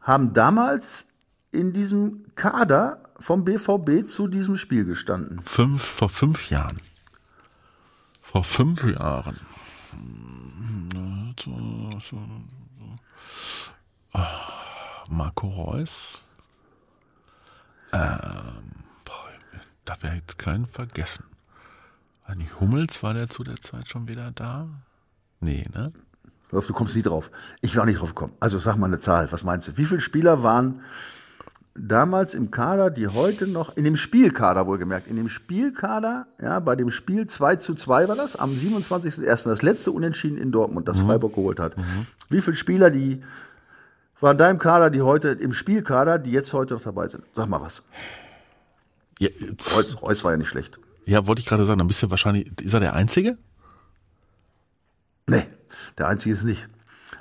haben 0.00 0.32
damals 0.32 1.06
in 1.50 1.72
diesem 1.72 2.26
Kader 2.34 3.02
vom 3.20 3.44
BVB 3.44 4.06
zu 4.06 4.28
diesem 4.28 4.56
Spiel 4.56 4.84
gestanden? 4.84 5.40
Fünf, 5.42 5.82
vor 5.82 6.08
fünf 6.08 6.50
Jahren. 6.50 6.76
Vor 8.22 8.44
fünf 8.44 8.84
Jahren. 8.84 9.38
Ah, 14.12 14.52
Marco 15.10 15.48
Reus. 15.48 16.22
Ähm, 17.92 18.84
boah, 19.04 19.28
da 19.84 19.96
wäre 20.02 20.16
jetzt 20.16 20.38
keinen 20.38 20.66
vergessen. 20.66 21.24
Nicht 22.36 22.60
Hummels, 22.60 23.02
war 23.02 23.14
der 23.14 23.28
zu 23.28 23.42
der 23.42 23.56
Zeit 23.56 23.88
schon 23.88 24.06
wieder 24.06 24.30
da? 24.32 24.68
Nee, 25.40 25.62
ne? 25.72 25.92
Du 26.50 26.60
kommst 26.72 26.96
nie 26.96 27.02
drauf. 27.02 27.30
Ich 27.60 27.74
will 27.74 27.82
auch 27.82 27.86
nicht 27.86 28.00
drauf 28.00 28.14
kommen. 28.14 28.32
Also 28.40 28.58
sag 28.58 28.76
mal 28.76 28.86
eine 28.86 29.00
Zahl. 29.00 29.30
Was 29.30 29.44
meinst 29.44 29.68
du? 29.68 29.76
Wie 29.76 29.84
viele 29.84 30.00
Spieler 30.00 30.42
waren 30.42 30.80
damals 31.74 32.34
im 32.34 32.50
Kader, 32.50 32.90
die 32.90 33.08
heute 33.08 33.46
noch, 33.46 33.76
in 33.76 33.84
dem 33.84 33.96
Spielkader 33.96 34.66
wohlgemerkt, 34.66 35.06
in 35.06 35.16
dem 35.16 35.28
Spielkader, 35.28 36.26
ja, 36.40 36.58
bei 36.60 36.74
dem 36.76 36.90
Spiel 36.90 37.26
2 37.26 37.56
zu 37.56 37.74
2 37.74 38.08
war 38.08 38.16
das, 38.16 38.36
am 38.36 38.54
27.01. 38.54 39.44
das 39.44 39.62
letzte 39.62 39.92
Unentschieden 39.92 40.38
in 40.38 40.50
Dortmund, 40.50 40.88
das 40.88 41.00
Freiburg 41.00 41.34
geholt 41.34 41.60
hat. 41.60 41.76
Wie 42.28 42.40
viele 42.40 42.56
Spieler, 42.56 42.90
die 42.90 43.22
waren 44.20 44.38
da 44.38 44.50
im 44.50 44.58
Kader, 44.58 44.90
die 44.90 45.02
heute, 45.02 45.28
im 45.28 45.52
Spielkader, 45.52 46.18
die 46.18 46.32
jetzt 46.32 46.52
heute 46.52 46.74
noch 46.74 46.82
dabei 46.82 47.08
sind? 47.08 47.22
Sag 47.36 47.48
mal 47.48 47.60
was. 47.60 47.82
Ja, 49.20 49.28
Reus, 49.76 50.02
Reus 50.02 50.24
war 50.24 50.32
ja 50.32 50.36
nicht 50.36 50.48
schlecht. 50.48 50.78
ja 51.04 51.26
wollte 51.26 51.40
ich 51.40 51.46
gerade 51.46 51.64
sagen, 51.64 51.78
dann 51.78 51.88
bist 51.88 52.02
du 52.02 52.10
wahrscheinlich, 52.10 52.60
ist 52.60 52.74
er 52.74 52.80
der 52.80 52.94
Einzige? 52.94 53.38
Der 55.98 56.08
einzige 56.08 56.34
ist 56.34 56.44
nicht. 56.44 56.68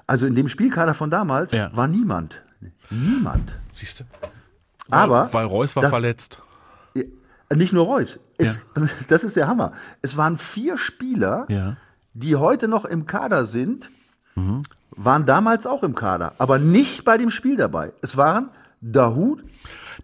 Also 0.06 0.26
in 0.26 0.36
dem 0.36 0.48
Spielkader 0.48 0.94
von 0.94 1.10
damals 1.12 1.52
Ja. 1.52 1.76
war 1.76 1.88
niemand. 1.88 2.42
Niemand. 2.90 3.56
Siehst 3.74 4.00
du? 4.00 4.04
Aber 4.90 5.32
Weil 5.34 5.46
Reus 5.46 5.76
war 5.76 5.84
das- 5.84 5.92
verletzt. 5.92 6.40
Ja, 6.96 7.04
Nicht 7.56 7.74
nur 7.74 7.86
Reus. 7.86 8.20
Es, 8.38 8.62
Das 9.08 9.24
ist 9.24 9.36
der 9.36 9.48
Hammer. 9.48 9.74
Es 10.02 10.16
waren 10.18 10.38
vier 10.38 10.78
Spieler, 10.78 11.46
Ja. 11.50 11.78
die 12.14 12.36
heute 12.36 12.68
noch 12.68 12.86
im 12.86 13.06
Kader 13.06 13.46
sind, 13.46 13.90
waren 14.92 15.26
damals 15.26 15.66
auch 15.66 15.84
im 15.84 15.96
Kader, 15.96 16.34
aber 16.38 16.60
nicht 16.60 17.04
bei 17.06 17.18
dem 17.18 17.32
Spiel 17.32 17.58
dabei. 17.58 17.94
Es 18.02 18.18
waren 18.18 18.50
Dahut, 18.82 19.44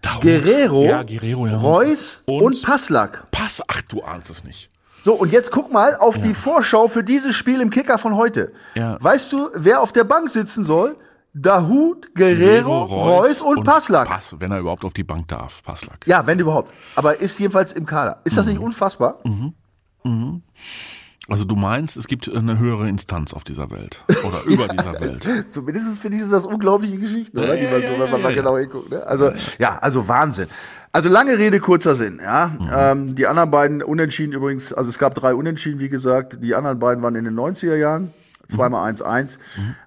Dahoud. 0.01 0.21
Guerrero, 0.23 0.85
Ja, 0.85 1.03
Guerrero, 1.03 1.47
ja. 1.47 1.57
Reus 1.57 2.23
und, 2.25 2.43
Und? 2.43 2.61
Passlack. 2.63 3.29
Pass, 3.31 3.61
ach, 3.67 3.81
du 3.83 4.01
ahnst 4.03 4.29
es 4.31 4.43
nicht. 4.43 4.69
So, 5.03 5.15
und 5.15 5.33
jetzt 5.33 5.51
guck 5.51 5.71
mal 5.71 5.97
auf 5.97 6.17
die 6.17 6.33
Vorschau 6.33 6.87
für 6.87 7.03
dieses 7.03 7.35
Spiel 7.35 7.59
im 7.59 7.69
Kicker 7.69 7.97
von 7.97 8.15
heute. 8.15 8.53
Ja. 8.73 8.97
Weißt 9.01 9.33
du, 9.33 9.49
wer 9.53 9.81
auf 9.81 9.91
der 9.91 10.05
Bank 10.05 10.29
sitzen 10.29 10.63
soll? 10.63 10.95
Dahut, 11.33 12.15
Guerrero, 12.15 12.85
Reus, 12.85 13.41
und, 13.41 13.65
Passlack. 13.65 14.07
Pass, 14.07 14.33
wenn 14.39 14.51
er 14.51 14.59
überhaupt 14.59 14.85
auf 14.85 14.93
die 14.93 15.03
Bank 15.03 15.27
darf, 15.27 15.61
Passlack. 15.61 16.07
Ja, 16.07 16.25
wenn 16.25 16.39
überhaupt. 16.39 16.73
Aber 16.95 17.19
ist 17.19 17.37
jedenfalls 17.37 17.73
im 17.73 17.85
Kader. 17.85 18.21
Ist 18.23 18.37
das 18.37 18.47
nicht 18.47 18.59
unfassbar? 18.59 19.19
Also 21.29 21.45
du 21.45 21.55
meinst, 21.55 21.95
es 21.95 22.07
gibt 22.07 22.29
eine 22.29 22.59
höhere 22.59 22.89
Instanz 22.89 23.33
auf 23.33 23.45
dieser 23.45 23.71
Welt 23.71 24.01
oder 24.25 24.43
über 24.45 24.67
dieser 24.67 24.99
Welt. 24.99 25.25
Zumindest 25.49 25.99
finde 25.99 26.17
ich 26.17 26.29
das 26.29 26.45
unglaubliche 26.45 26.97
Geschichten, 26.97 27.37
oder? 27.37 27.55
Die 27.55 27.63
Ja, 27.63 27.71
man 27.71 27.81
ja, 27.81 27.87
so, 27.87 27.93
ja, 27.93 27.99
wenn 27.99 28.11
man 28.11 28.19
ja, 28.19 28.23
mal 28.23 28.29
ja. 28.31 28.35
genau 28.35 28.57
hinguckt. 28.57 28.91
Ne? 28.91 29.05
Also, 29.05 29.31
ja, 29.57 29.77
also 29.77 30.07
Wahnsinn. 30.07 30.47
Also 30.91 31.09
lange 31.09 31.37
Rede, 31.37 31.59
kurzer 31.59 31.95
Sinn, 31.95 32.19
ja. 32.21 32.47
Mhm. 32.47 32.69
Ähm, 32.75 33.15
die 33.15 33.25
anderen 33.25 33.49
beiden 33.51 33.81
Unentschieden 33.81 34.33
übrigens, 34.33 34.73
also 34.73 34.89
es 34.89 34.99
gab 34.99 35.15
drei 35.15 35.33
Unentschieden, 35.33 35.79
wie 35.79 35.89
gesagt. 35.89 36.43
Die 36.43 36.53
anderen 36.55 36.77
beiden 36.79 37.01
waren 37.01 37.15
in 37.15 37.25
den 37.25 37.39
90er 37.39 37.75
Jahren. 37.75 38.13
Zweimal 38.47 38.93
1-1. 38.93 39.37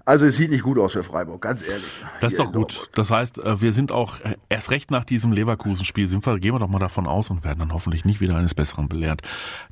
Also 0.07 0.25
es 0.25 0.37
sieht 0.37 0.51
nicht 0.51 0.63
gut 0.63 0.79
aus 0.79 0.93
für 0.93 1.03
Freiburg, 1.03 1.43
ganz 1.43 1.63
ehrlich. 1.63 1.85
Mhm. 1.85 2.07
Das 2.21 2.33
ist 2.33 2.39
doch 2.39 2.47
gut. 2.47 2.55
Dortmund. 2.55 2.91
Das 2.95 3.11
heißt, 3.11 3.39
äh, 3.39 3.61
wir 3.61 3.73
sind 3.73 3.93
auch 3.93 4.21
äh, 4.21 4.37
erst 4.49 4.71
recht 4.71 4.91
nach 4.91 5.05
diesem 5.05 5.33
Leverkusen-Spiel 5.33 6.07
sind 6.07 6.25
wir, 6.25 6.39
gehen 6.39 6.55
wir 6.55 6.59
doch 6.59 6.69
mal 6.69 6.79
davon 6.79 7.07
aus 7.07 7.29
und 7.29 7.45
werden 7.45 7.59
dann 7.59 7.73
hoffentlich 7.73 8.05
nicht 8.05 8.21
wieder 8.21 8.37
eines 8.37 8.55
Besseren 8.55 8.89
belehrt, 8.89 9.23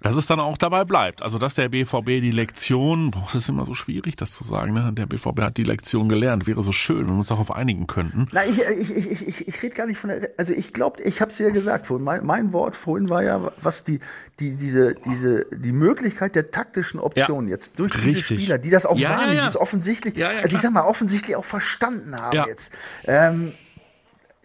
dass 0.03 0.16
es 0.16 0.26
dann 0.26 0.41
auch 0.41 0.59
dabei 0.59 0.85
bleibt. 0.85 1.22
Also 1.22 1.39
dass 1.39 1.55
der 1.55 1.68
BVB 1.68 2.20
die 2.20 2.30
Lektion, 2.30 3.11
boah, 3.12 3.22
das 3.32 3.45
ist 3.45 3.49
immer 3.49 3.64
so 3.64 3.74
schwierig, 3.74 4.16
das 4.16 4.32
zu 4.32 4.45
sagen, 4.45 4.74
ne? 4.74 4.93
Der 4.93 5.07
BVB 5.07 5.41
hat 5.41 5.57
die 5.57 5.64
Lektion 5.64 6.09
gelernt. 6.09 6.47
Wäre 6.47 6.62
so 6.62 6.72
schön, 6.72 7.07
wenn 7.07 7.14
wir 7.14 7.18
uns 7.18 7.28
darauf 7.28 7.51
einigen 7.51 7.87
könnten. 7.87 8.26
Na, 8.32 8.45
ich, 8.45 8.61
ich, 8.61 8.91
ich, 8.91 9.28
ich, 9.28 9.49
ich 9.49 9.62
rede 9.62 9.74
gar 9.74 9.87
nicht 9.87 9.99
von 9.99 10.11
der, 10.11 10.30
also 10.37 10.53
ich 10.53 10.72
glaube, 10.72 11.01
ich 11.03 11.20
habe 11.20 11.30
es 11.30 11.39
ja 11.39 11.51
gesagt 11.51 11.87
vorhin, 11.87 12.05
mein, 12.05 12.26
mein 12.26 12.53
Wort 12.53 12.76
vorhin 12.76 13.09
war 13.09 13.22
ja, 13.22 13.53
was 13.62 13.85
die, 13.85 14.01
die, 14.41 14.57
diese, 14.57 14.95
diese, 14.95 15.47
die 15.57 15.72
Möglichkeit 15.72 16.35
der 16.35 16.51
taktischen 16.51 16.99
Optionen 16.99 17.49
jetzt 17.49 17.78
durch 17.78 17.93
diese 17.93 18.07
Richtig. 18.07 18.41
Spieler, 18.41 18.59
die 18.59 18.70
das 18.75 18.87
auch 18.87 18.97
Ja, 18.97 19.11
ja, 19.11 19.16
wahrnehmen, 19.16 19.37
ja. 19.37 19.43
die 19.43 19.49
es 19.49 19.57
offensichtlich, 19.57 20.16
Ja, 20.16 20.33
ja, 20.33 20.41
also 20.41 20.57
ich 20.57 20.62
sag 20.62 20.72
mal, 20.72 20.83
offensichtlich 20.85 21.37
auch 21.37 21.45
verstanden 21.45 22.16
haben 22.20 22.37
Ja. 22.37 22.47
jetzt. 22.47 22.72
Ähm, 23.07 23.53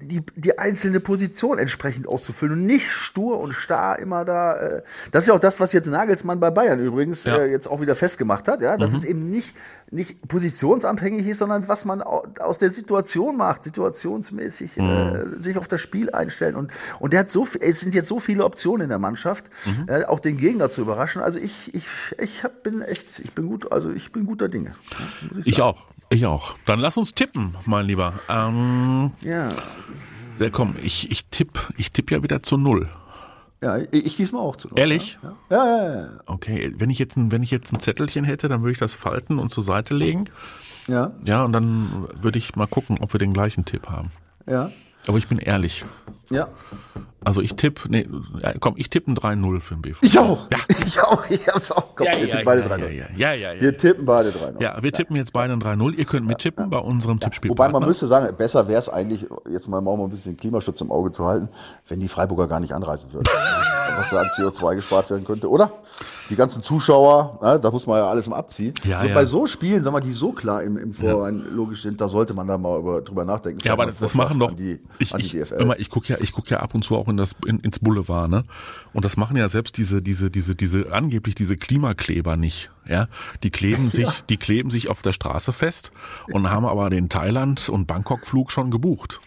die, 0.01 0.21
die 0.35 0.57
einzelne 0.57 1.01
Position 1.01 1.59
entsprechend 1.59 2.07
auszufüllen 2.07 2.53
und 2.59 2.65
nicht 2.65 2.89
stur 2.89 3.37
und 3.39 3.51
starr 3.51 3.99
immer 3.99 4.23
da. 4.23 4.53
Äh, 4.55 4.81
das 5.11 5.25
ist 5.25 5.27
ja 5.27 5.33
auch 5.33 5.39
das, 5.41 5.59
was 5.59 5.73
jetzt 5.73 5.87
Nagelsmann 5.87 6.39
bei 6.39 6.51
Bayern 6.51 6.79
übrigens 6.79 7.25
Ja. 7.25 7.33
Mhm. 7.37 7.39
äh, 7.43 7.45
jetzt 7.47 7.67
auch 7.67 7.81
wieder 7.81 7.97
festgemacht 7.97 8.47
hat, 8.47 8.61
ja, 8.61 8.77
dass 8.77 8.93
es 8.93 9.03
eben 9.03 9.29
nicht, 9.29 9.53
nicht 9.91 10.27
positionsabhängig 10.27 11.25
ist, 11.27 11.39
sondern 11.39 11.67
was 11.67 11.83
man 11.85 12.01
au- 12.01 12.23
aus 12.39 12.57
der 12.59 12.71
Situation 12.71 13.37
macht, 13.37 13.63
situationsmäßig 13.63 14.77
Mhm. 14.77 14.85
äh, 15.37 15.41
sich 15.41 15.57
auf 15.57 15.67
das 15.67 15.81
Spiel 15.81 16.11
einstellen. 16.11 16.55
Und, 16.55 16.71
und 16.99 17.13
der 17.13 17.21
hat 17.21 17.31
so 17.31 17.45
viel, 17.45 17.61
es 17.63 17.79
sind 17.79 17.95
jetzt 17.95 18.07
so 18.07 18.19
viele 18.19 18.45
Optionen 18.45 18.83
in 18.83 18.89
der 18.89 18.99
Mannschaft, 18.99 19.45
Mhm. 19.65 19.85
äh, 19.87 20.03
auch 20.05 20.19
den 20.19 20.37
Gegner 20.37 20.69
zu 20.69 20.81
überraschen. 20.81 21.21
Also 21.21 21.39
ich, 21.39 21.73
ich, 21.73 21.85
ich 22.19 22.43
hab, 22.43 22.63
bin 22.63 22.81
echt, 22.81 23.19
ich 23.19 23.33
bin 23.33 23.47
gut, 23.47 23.71
also 23.71 23.89
ich 23.91 24.11
bin 24.11 24.25
guter 24.25 24.47
Dinge. 24.49 24.73
Ich 25.45 25.55
sagen. 25.55 25.69
auch. 25.69 25.85
Ich 26.11 26.25
auch. 26.25 26.55
Dann 26.65 26.79
lass 26.79 26.97
uns 26.97 27.13
tippen, 27.13 27.55
mein 27.65 27.85
Lieber. 27.85 28.13
Ähm, 28.29 29.11
Ja. 29.21 29.49
ja, 30.39 30.49
komm, 30.51 30.75
ich, 30.81 31.11
ich 31.11 31.25
tipp, 31.27 31.49
ich 31.77 31.91
tipp 31.91 32.09
ja 32.11 32.23
wieder 32.23 32.41
zu 32.41 32.57
null. 32.57 32.89
Ja, 33.61 33.77
ich, 33.91 34.15
diesmal 34.15 34.41
auch 34.41 34.55
zu. 34.55 34.69
Ehrlich? 34.75 35.19
Ja, 35.21 35.35
ja, 35.49 35.65
ja. 35.65 36.01
ja. 36.01 36.09
Okay, 36.27 36.73
wenn 36.77 36.89
ich 36.89 36.99
jetzt 36.99 37.17
ein, 37.17 37.31
wenn 37.31 37.43
ich 37.43 37.51
jetzt 37.51 37.73
ein 37.73 37.79
Zettelchen 37.79 38.23
hätte, 38.23 38.47
dann 38.47 38.61
würde 38.61 38.71
ich 38.71 38.77
das 38.77 38.93
falten 38.93 39.37
und 39.37 39.49
zur 39.49 39.63
Seite 39.63 39.95
legen. 39.95 40.25
Ja, 40.87 41.11
Ja, 41.25 41.43
und 41.43 41.51
dann 41.51 42.07
würde 42.21 42.39
ich 42.39 42.55
mal 42.55 42.67
gucken, 42.67 42.97
ob 43.01 43.13
wir 43.13 43.19
den 43.19 43.33
gleichen 43.33 43.65
Tipp 43.65 43.87
haben. 43.89 44.11
ja, 44.47 44.71
Aber 45.07 45.17
ich 45.17 45.27
bin 45.27 45.37
ehrlich. 45.39 45.83
Ja. 46.29 46.47
Also 47.25 47.41
ich 47.41 47.55
tippe, 47.55 47.89
nee, 47.89 48.07
komm, 48.61 48.75
ich 48.77 48.89
tippe 48.89 49.11
ein 49.11 49.17
3-0 49.17 49.59
für 49.59 49.75
den 49.75 49.81
BVB. 49.81 50.03
Ich 50.03 50.17
auch. 50.17 50.47
Ja. 50.51 50.57
Ich 50.85 50.99
auch. 51.01 51.29
Ich 51.29 51.47
hab's 51.47 51.69
auch. 51.71 51.95
Komm, 51.95 52.07
Ja, 52.07 52.13
wir 52.13 52.19
ja, 52.21 52.25
tippen 52.27 52.45
beide 52.45 52.61
ja, 52.61 52.67
drei. 52.67 52.77
ja, 52.91 53.05
ja, 53.15 53.33
ja, 53.33 53.53
ja. 53.53 53.61
Wir 53.61 53.77
tippen 53.77 54.05
beide 54.05 54.31
drei. 54.31 54.51
noch. 54.51 54.61
Ja, 54.61 54.81
wir 54.81 54.91
tippen 54.93 55.15
jetzt 55.17 55.33
beide 55.33 55.53
ein 55.53 55.61
3-0. 55.61 55.95
Ihr 55.95 56.05
könnt 56.05 56.25
mittippen 56.25 56.69
bei 56.69 56.77
unserem 56.79 57.19
Tippspiel. 57.19 57.51
Wobei 57.51 57.67
man 57.69 57.85
müsste 57.85 58.07
sagen, 58.07 58.33
besser 58.37 58.67
wäre 58.69 58.79
es 58.79 58.87
eigentlich, 58.89 59.27
jetzt 59.51 59.67
mal 59.67 59.81
mal 59.81 59.99
ein 59.99 60.09
bisschen 60.09 60.33
den 60.33 60.39
Klimaschutz 60.39 60.79
im 60.81 60.91
Auge 60.91 61.11
zu 61.11 61.25
halten, 61.25 61.49
wenn 61.87 61.99
die 61.99 62.07
Freiburger 62.07 62.47
gar 62.47 62.61
nicht 62.61 62.73
anreisen 62.73 63.11
würden. 63.11 63.27
Was 63.99 64.09
da 64.11 64.21
an 64.21 64.27
CO2 64.27 64.75
gespart 64.75 65.09
werden 65.09 65.25
könnte, 65.25 65.49
oder? 65.49 65.71
Die 66.29 66.35
ganzen 66.37 66.63
Zuschauer, 66.63 67.39
ne, 67.41 67.59
da 67.59 67.69
muss 67.69 67.85
man 67.85 67.97
ja 67.97 68.07
alles 68.07 68.29
mal 68.29 68.37
abziehen. 68.37 68.73
Ja, 68.85 69.01
so 69.01 69.07
ja. 69.07 69.13
Bei 69.13 69.25
so 69.25 69.45
Spielen, 69.45 69.83
sagen 69.83 69.93
wir, 69.93 69.99
die 69.99 70.13
so 70.13 70.31
klar 70.31 70.63
im, 70.63 70.77
im 70.77 70.93
Vorhinein 70.93 71.45
logisch 71.53 71.81
sind, 71.81 71.99
da 71.99 72.07
sollte 72.07 72.33
man 72.33 72.47
da 72.47 72.57
mal 72.57 72.79
über, 72.79 73.01
drüber 73.01 73.25
nachdenken. 73.25 73.59
Ja, 73.65 73.73
aber 73.73 73.87
das, 73.87 73.97
das 73.97 74.15
machen 74.15 74.39
doch. 74.39 74.51
an 74.51 74.55
die, 74.55 74.79
ich 74.99 75.13
an 75.13 75.19
die 75.19 75.25
ich, 75.25 75.31
DFL. 75.33 75.55
immer, 75.55 75.77
ich 75.79 75.89
gucke 75.89 76.07
ja, 76.07 76.17
ich 76.21 76.31
guck 76.31 76.49
ja 76.49 76.61
ab 76.61 76.73
und 76.75 76.83
zu 76.83 76.95
auch 76.95 77.09
in 77.09 77.17
das 77.17 77.35
in, 77.45 77.59
ins 77.59 77.79
Boulevard, 77.79 78.29
ne? 78.29 78.45
Und 78.93 79.03
das 79.03 79.17
machen 79.17 79.35
ja 79.35 79.49
selbst 79.49 79.77
diese 79.77 80.01
diese 80.01 80.31
diese 80.31 80.55
diese 80.55 80.93
angeblich 80.93 81.35
diese 81.35 81.57
Klimakleber 81.57 82.37
nicht, 82.37 82.69
ja? 82.87 83.07
Die 83.43 83.49
kleben 83.49 83.89
sich, 83.89 84.09
die 84.29 84.37
kleben 84.37 84.69
sich 84.69 84.89
auf 84.89 85.01
der 85.01 85.11
Straße 85.11 85.51
fest 85.51 85.91
und 86.31 86.49
haben 86.49 86.65
aber 86.65 86.89
den 86.89 87.09
Thailand 87.09 87.67
und 87.67 87.85
Bangkok 87.87 88.25
Flug 88.25 88.51
schon 88.51 88.71
gebucht. 88.71 89.19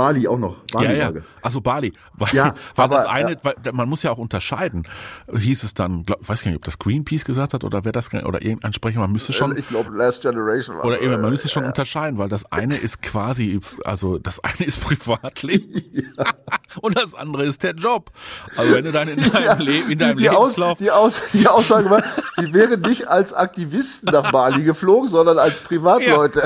Bali 0.00 0.26
auch 0.26 0.38
noch. 0.38 0.56
Bali 0.72 0.96
ja, 0.98 1.10
ja. 1.10 1.20
Also 1.42 1.60
Bali. 1.60 1.92
Weil, 2.14 2.28
Ja, 2.32 2.54
weil 2.74 2.84
aber, 2.86 2.96
das 2.96 3.06
eine, 3.06 3.32
ja. 3.32 3.38
weil, 3.42 3.54
man 3.72 3.86
muss 3.88 4.02
ja 4.02 4.10
auch 4.10 4.18
unterscheiden. 4.18 4.86
Hieß 5.30 5.62
es 5.62 5.74
dann, 5.74 6.04
glaub, 6.04 6.26
weiß 6.26 6.42
gar 6.42 6.50
nicht, 6.50 6.58
ob 6.58 6.64
das 6.64 6.78
Greenpeace 6.78 7.24
gesagt 7.24 7.52
hat 7.52 7.64
oder 7.64 7.84
wer 7.84 7.92
das 7.92 8.12
oder 8.12 8.42
irgendein 8.42 8.72
Sprecher, 8.72 9.00
man 9.00 9.12
müsste 9.12 9.32
schon 9.32 9.56
Ich 9.56 9.68
glaube, 9.68 9.94
Last 9.94 10.22
Generation 10.22 10.76
war 10.78 10.84
oder 10.86 11.00
eben, 11.00 11.12
man 11.12 11.24
äh, 11.24 11.30
müsste 11.30 11.48
schon 11.48 11.64
unterscheiden, 11.64 12.18
weil 12.18 12.28
das 12.30 12.50
eine 12.50 12.76
ist 12.76 13.02
quasi, 13.02 13.60
also 13.84 14.18
das 14.18 14.42
eine 14.42 14.66
ist 14.66 14.80
Privatleben 14.82 15.82
und 16.80 16.96
das 16.98 17.14
andere 17.14 17.44
ist 17.44 17.62
der 17.62 17.74
Job. 17.74 18.10
Also 18.56 18.74
wenn 18.74 18.84
du 18.84 18.92
dann 18.92 19.08
in 19.08 19.18
deinem, 19.18 19.44
Ja, 19.44 19.54
Leben, 19.54 19.90
in 19.90 19.98
deinem 19.98 20.16
die, 20.16 20.30
Aus, 20.30 20.56
Lebenslauf 20.56 20.78
die, 20.78 20.90
Aus, 20.90 21.22
die 21.32 21.46
Aussage 21.46 21.90
war, 21.90 22.02
sie 22.36 22.52
wären 22.52 22.80
nicht 22.82 23.06
als 23.08 23.32
Aktivisten 23.32 24.12
nach 24.12 24.30
Bali 24.32 24.62
geflogen, 24.62 25.08
sondern 25.08 25.38
als 25.38 25.60
Privatleute. 25.60 26.42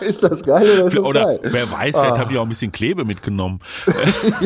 ist 0.00 0.22
das 0.22 0.42
geil 0.42 0.82
oder 0.82 1.04
Oder 1.04 1.24
geil? 1.24 1.40
wer 1.42 1.70
weiß, 1.70 1.96
vielleicht 1.96 2.18
haben 2.18 2.30
die 2.30 2.38
auch 2.38 2.42
ein 2.42 2.48
bisschen 2.48 2.72
Klebe 2.80 3.04
mitgenommen. 3.04 3.60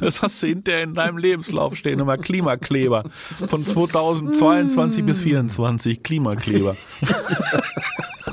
Das 0.00 0.22
hast 0.22 0.42
du 0.42 0.48
hinterher 0.48 0.82
in 0.82 0.94
deinem 0.94 1.18
Lebenslauf 1.18 1.76
stehen, 1.76 2.00
immer 2.00 2.16
Klimakleber. 2.16 3.04
Von 3.48 3.64
2022 3.64 5.04
bis 5.04 5.18
2024 5.18 6.02
Klimakleber. 6.02 6.74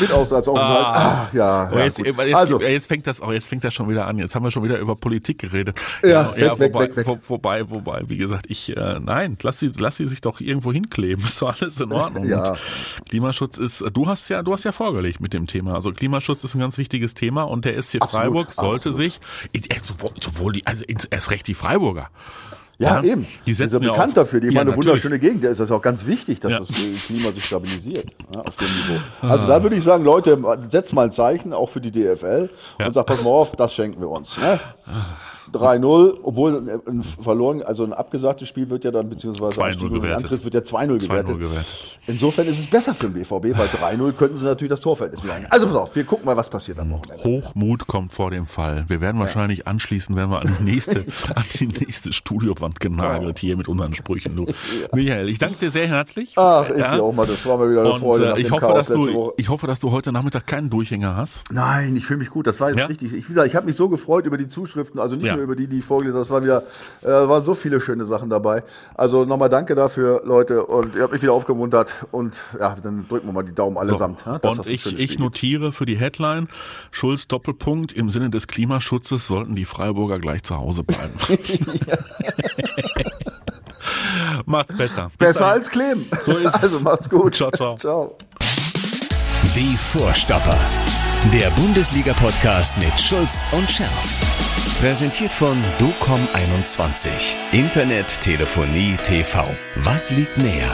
Mit 0.00 0.12
Auslandsaufenthalt. 0.12 0.86
Ah. 0.86 1.26
Ach, 1.28 1.32
ja. 1.34 1.46
Aber 1.68 1.78
ja 1.78 1.84
jetzt, 1.84 1.96
gut. 1.98 2.06
jetzt, 2.06 2.34
also, 2.34 2.60
jetzt 2.60 2.86
fängt 2.86 3.06
das 3.06 3.20
auch, 3.20 3.32
jetzt 3.32 3.48
fängt 3.48 3.64
das 3.64 3.74
schon 3.74 3.88
wieder 3.88 4.06
an. 4.06 4.18
Jetzt 4.18 4.34
haben 4.34 4.44
wir 4.44 4.50
schon 4.50 4.62
wieder 4.62 4.78
über 4.78 4.94
Politik 4.96 5.38
geredet. 5.38 5.78
Ja, 6.02 6.34
weg, 6.36 6.58
weg, 6.58 6.72
wobei, 6.74 6.84
weg, 6.84 6.96
weg. 6.96 7.06
wo- 7.06 7.18
wobei, 7.26 7.68
wobei, 7.70 8.02
wie 8.06 8.16
gesagt, 8.18 8.46
ich, 8.48 8.76
äh, 8.76 9.00
nein, 9.00 9.36
lass 9.42 9.58
sie, 9.58 9.70
lass 9.78 9.96
sie 9.96 10.06
sich 10.06 10.20
doch 10.20 10.40
irgendwo 10.40 10.72
hinkleben. 10.72 11.24
Ist 11.24 11.42
doch 11.42 11.60
alles 11.60 11.80
in 11.80 11.92
Ordnung. 11.92 12.24
Ja. 12.28 12.50
Und 12.52 12.58
Klimaschutz 13.08 13.58
ist, 13.58 13.84
du 13.92 14.06
hast 14.06 14.28
ja, 14.28 14.42
du 14.42 14.52
hast 14.52 14.64
ja 14.64 14.72
vorgelegt 14.72 15.20
mit 15.20 15.32
dem 15.32 15.46
Thema. 15.46 15.74
Also 15.74 15.92
Klimaschutz 15.92 16.44
ist 16.44 16.54
ein 16.54 16.60
ganz 16.60 16.78
wichtiges 16.78 17.14
Thema 17.14 17.42
und 17.42 17.64
der 17.64 17.80
SC 17.80 17.96
Absolut, 18.00 18.10
Freiburg 18.10 18.52
sollte 18.52 18.90
absolut. 18.90 18.96
sich, 18.96 19.20
äh, 19.52 19.78
sowohl, 19.82 20.10
sowohl 20.20 20.52
die, 20.52 20.66
also 20.66 20.84
erst 20.84 21.30
recht 21.30 21.46
die 21.46 21.54
Freiburger. 21.54 22.10
Ja, 22.78 23.00
ja, 23.00 23.02
eben. 23.02 23.22
die 23.22 23.44
Die 23.46 23.50
ist 23.52 23.58
ja 23.60 23.68
setzen 23.68 23.84
bekannt 23.86 24.16
dafür. 24.16 24.40
Die 24.40 24.46
Ja, 24.46 24.50
haben 24.52 24.58
eine 24.58 24.70
natürlich. 24.70 24.86
wunderschöne 24.86 25.18
Gegend. 25.18 25.44
Da 25.44 25.48
ist 25.48 25.58
das 25.60 25.70
auch 25.70 25.82
ganz 25.82 26.06
wichtig, 26.06 26.40
dass 26.40 26.52
Ja. 26.52 26.58
das 26.60 26.68
Klima 26.68 27.30
sich 27.32 27.44
stabilisiert 27.44 28.06
ja, 28.34 28.40
auf 28.40 28.56
dem 28.56 28.66
Niveau. 28.68 29.00
Also 29.22 29.46
da 29.46 29.62
würde 29.62 29.76
ich 29.76 29.84
sagen, 29.84 30.04
Leute, 30.04 30.38
setzt 30.70 30.92
mal 30.94 31.06
ein 31.06 31.12
Zeichen, 31.12 31.52
auch 31.52 31.68
für 31.68 31.80
die 31.80 31.90
DFL 31.90 32.48
und 32.84 32.94
sagt, 32.94 33.06
pass 33.08 33.22
mal 33.22 33.30
auf, 33.30 33.52
das 33.56 33.74
schenken 33.74 34.00
wir 34.00 34.08
uns. 34.08 34.38
Ne? 34.38 34.60
3-0, 35.52 36.18
obwohl 36.22 36.80
ein 36.86 37.02
verloren, 37.02 37.62
also 37.62 37.84
ein 37.84 37.92
abgesagtes 37.92 38.48
Spiel 38.48 38.68
wird 38.70 38.84
ja 38.84 38.90
dann, 38.90 39.08
beziehungsweise 39.08 39.60
2-0 39.60 39.64
Anstieg 39.64 39.82
und 39.90 39.94
gewertet. 39.94 40.16
Antritt 40.18 40.44
wird 40.44 40.54
ja 40.54 40.60
2-0 40.60 40.98
gewertet. 40.98 41.34
2-0 41.36 41.38
gewertet. 41.38 41.98
Insofern 42.06 42.46
ist 42.46 42.58
es 42.58 42.66
besser 42.66 42.94
für 42.94 43.06
den 43.08 43.14
BVB, 43.14 43.58
weil 43.58 43.68
3-0 43.68 44.12
könnten 44.12 44.36
sie 44.36 44.44
natürlich 44.44 44.70
das 44.70 44.80
Torverhältnis 44.80 45.24
wieder 45.24 45.34
Also 45.50 45.66
pass 45.66 45.76
auf, 45.76 45.94
wir 45.96 46.04
gucken 46.04 46.26
mal, 46.26 46.36
was 46.36 46.48
passiert 46.48 46.78
am 46.78 46.90
Wochenende. 46.90 47.22
Hochmut 47.24 47.86
kommt 47.86 48.12
vor 48.12 48.30
dem 48.30 48.46
Fall. 48.46 48.84
Wir 48.88 49.00
werden 49.00 49.20
wahrscheinlich 49.20 49.66
anschließend, 49.66 50.16
werden 50.16 50.30
wir 50.30 50.40
an 50.40 50.54
die 50.58 50.64
nächste, 50.64 51.00
an 51.34 51.44
die 51.58 51.66
nächste 51.66 52.12
Studiowand 52.12 52.80
genagelt 52.80 53.38
hier 53.38 53.56
mit 53.56 53.68
unseren 53.68 53.94
Sprüchen. 53.94 54.36
Du. 54.36 54.46
Michael, 54.94 55.28
ich 55.28 55.38
danke 55.38 55.56
dir 55.58 55.70
sehr 55.70 55.86
herzlich. 55.88 56.34
Ach, 56.36 56.68
ich 56.70 56.78
Ja. 56.78 56.96
dir 56.96 57.02
auch 57.02 57.12
mal, 57.12 57.26
das 57.26 57.44
war 57.46 57.58
mal 57.58 57.70
wieder 57.70 57.80
eine 57.80 57.92
Und 57.92 58.00
Freude 58.00 58.24
äh, 58.26 58.28
nach 58.30 58.36
ich, 58.36 58.46
dem 58.46 58.52
hoffe, 58.54 58.66
Chaos 58.66 58.86
dass 58.86 58.96
du, 58.96 59.14
Woche. 59.14 59.32
ich 59.36 59.48
hoffe, 59.48 59.66
dass 59.66 59.80
du 59.80 59.90
heute 59.90 60.12
Nachmittag 60.12 60.46
keinen 60.46 60.70
Durchhänger 60.70 61.16
hast. 61.16 61.42
Nein, 61.50 61.96
ich 61.96 62.06
fühle 62.06 62.18
mich 62.20 62.30
gut. 62.30 62.46
Das 62.46 62.60
war 62.60 62.70
jetzt 62.70 62.80
Ja? 62.80 62.86
richtig. 62.86 63.12
Ich, 63.12 63.24
wie 63.28 63.32
gesagt, 63.34 63.48
ich 63.48 63.54
habe 63.56 63.66
mich 63.66 63.76
so 63.76 63.88
gefreut 63.88 64.26
über 64.26 64.38
die 64.38 64.48
Zuschriften, 64.48 65.00
also 65.00 65.16
nicht 65.16 65.26
Ja. 65.26 65.36
Nur 65.38 65.44
über 65.44 65.56
die, 65.56 65.66
die 65.66 65.78
ich 65.78 65.84
vorgelesen 65.84 66.16
habe. 66.16 66.24
Es 66.24 66.30
waren 66.30 66.44
wieder, 66.44 66.62
äh, 67.02 67.28
waren 67.28 67.42
so 67.42 67.54
viele 67.54 67.80
schöne 67.80 68.06
Sachen 68.06 68.28
dabei. 68.28 68.62
Also 68.94 69.24
nochmal 69.24 69.48
danke 69.48 69.74
dafür, 69.74 70.22
Leute. 70.24 70.64
Und 70.66 70.94
ihr 70.96 71.02
habt 71.02 71.12
mich 71.12 71.22
wieder 71.22 71.32
aufgemuntert. 71.32 71.92
Und 72.10 72.36
ja, 72.58 72.76
dann 72.82 73.06
drücken 73.08 73.26
wir 73.28 73.32
mal 73.32 73.42
die 73.44 73.54
Daumen 73.54 73.78
allesamt. 73.78 74.24
ja, 74.26 74.38
dass 74.38 74.58
Und 74.58 74.68
ich, 74.68 74.98
ich 74.98 75.18
notiere 75.18 75.72
für 75.72 75.86
die 75.86 75.96
Headline, 75.96 76.48
Schulz 76.90 77.28
Doppelpunkt, 77.28 77.92
im 77.92 78.10
Sinne 78.10 78.30
des 78.30 78.46
Klimaschutzes 78.46 79.26
sollten 79.26 79.54
die 79.54 79.64
Freiburger 79.64 80.18
gleich 80.18 80.42
zu 80.42 80.56
Hause 80.56 80.82
bleiben. 80.84 81.14
Macht's 84.46 84.76
besser. 84.76 85.10
Bis 85.18 85.28
Besser 85.28 85.40
dahin. 85.40 85.58
als 85.60 85.70
kleben. 85.70 86.06
So 86.24 86.32
ist 86.36 86.54
es. 86.56 86.62
also 86.62 86.80
macht's 86.80 87.08
gut. 87.08 87.34
Ciao, 87.34 87.50
ciao. 87.50 87.76
Ciao. 87.76 88.16
Die 89.54 89.76
Vorstopper. 89.76 90.58
Der 91.32 91.50
Bundesliga-Podcast 91.50 92.78
mit 92.78 92.98
Schulz 93.00 93.44
und 93.52 93.68
Scherf. 93.70 94.37
Präsentiert 94.78 95.32
von 95.32 95.60
DOCOM21. 95.80 97.34
Internet, 97.50 98.20
Telefonie, 98.20 98.96
TV. 99.02 99.44
Was 99.74 100.12
liegt 100.12 100.38
näher? 100.38 100.72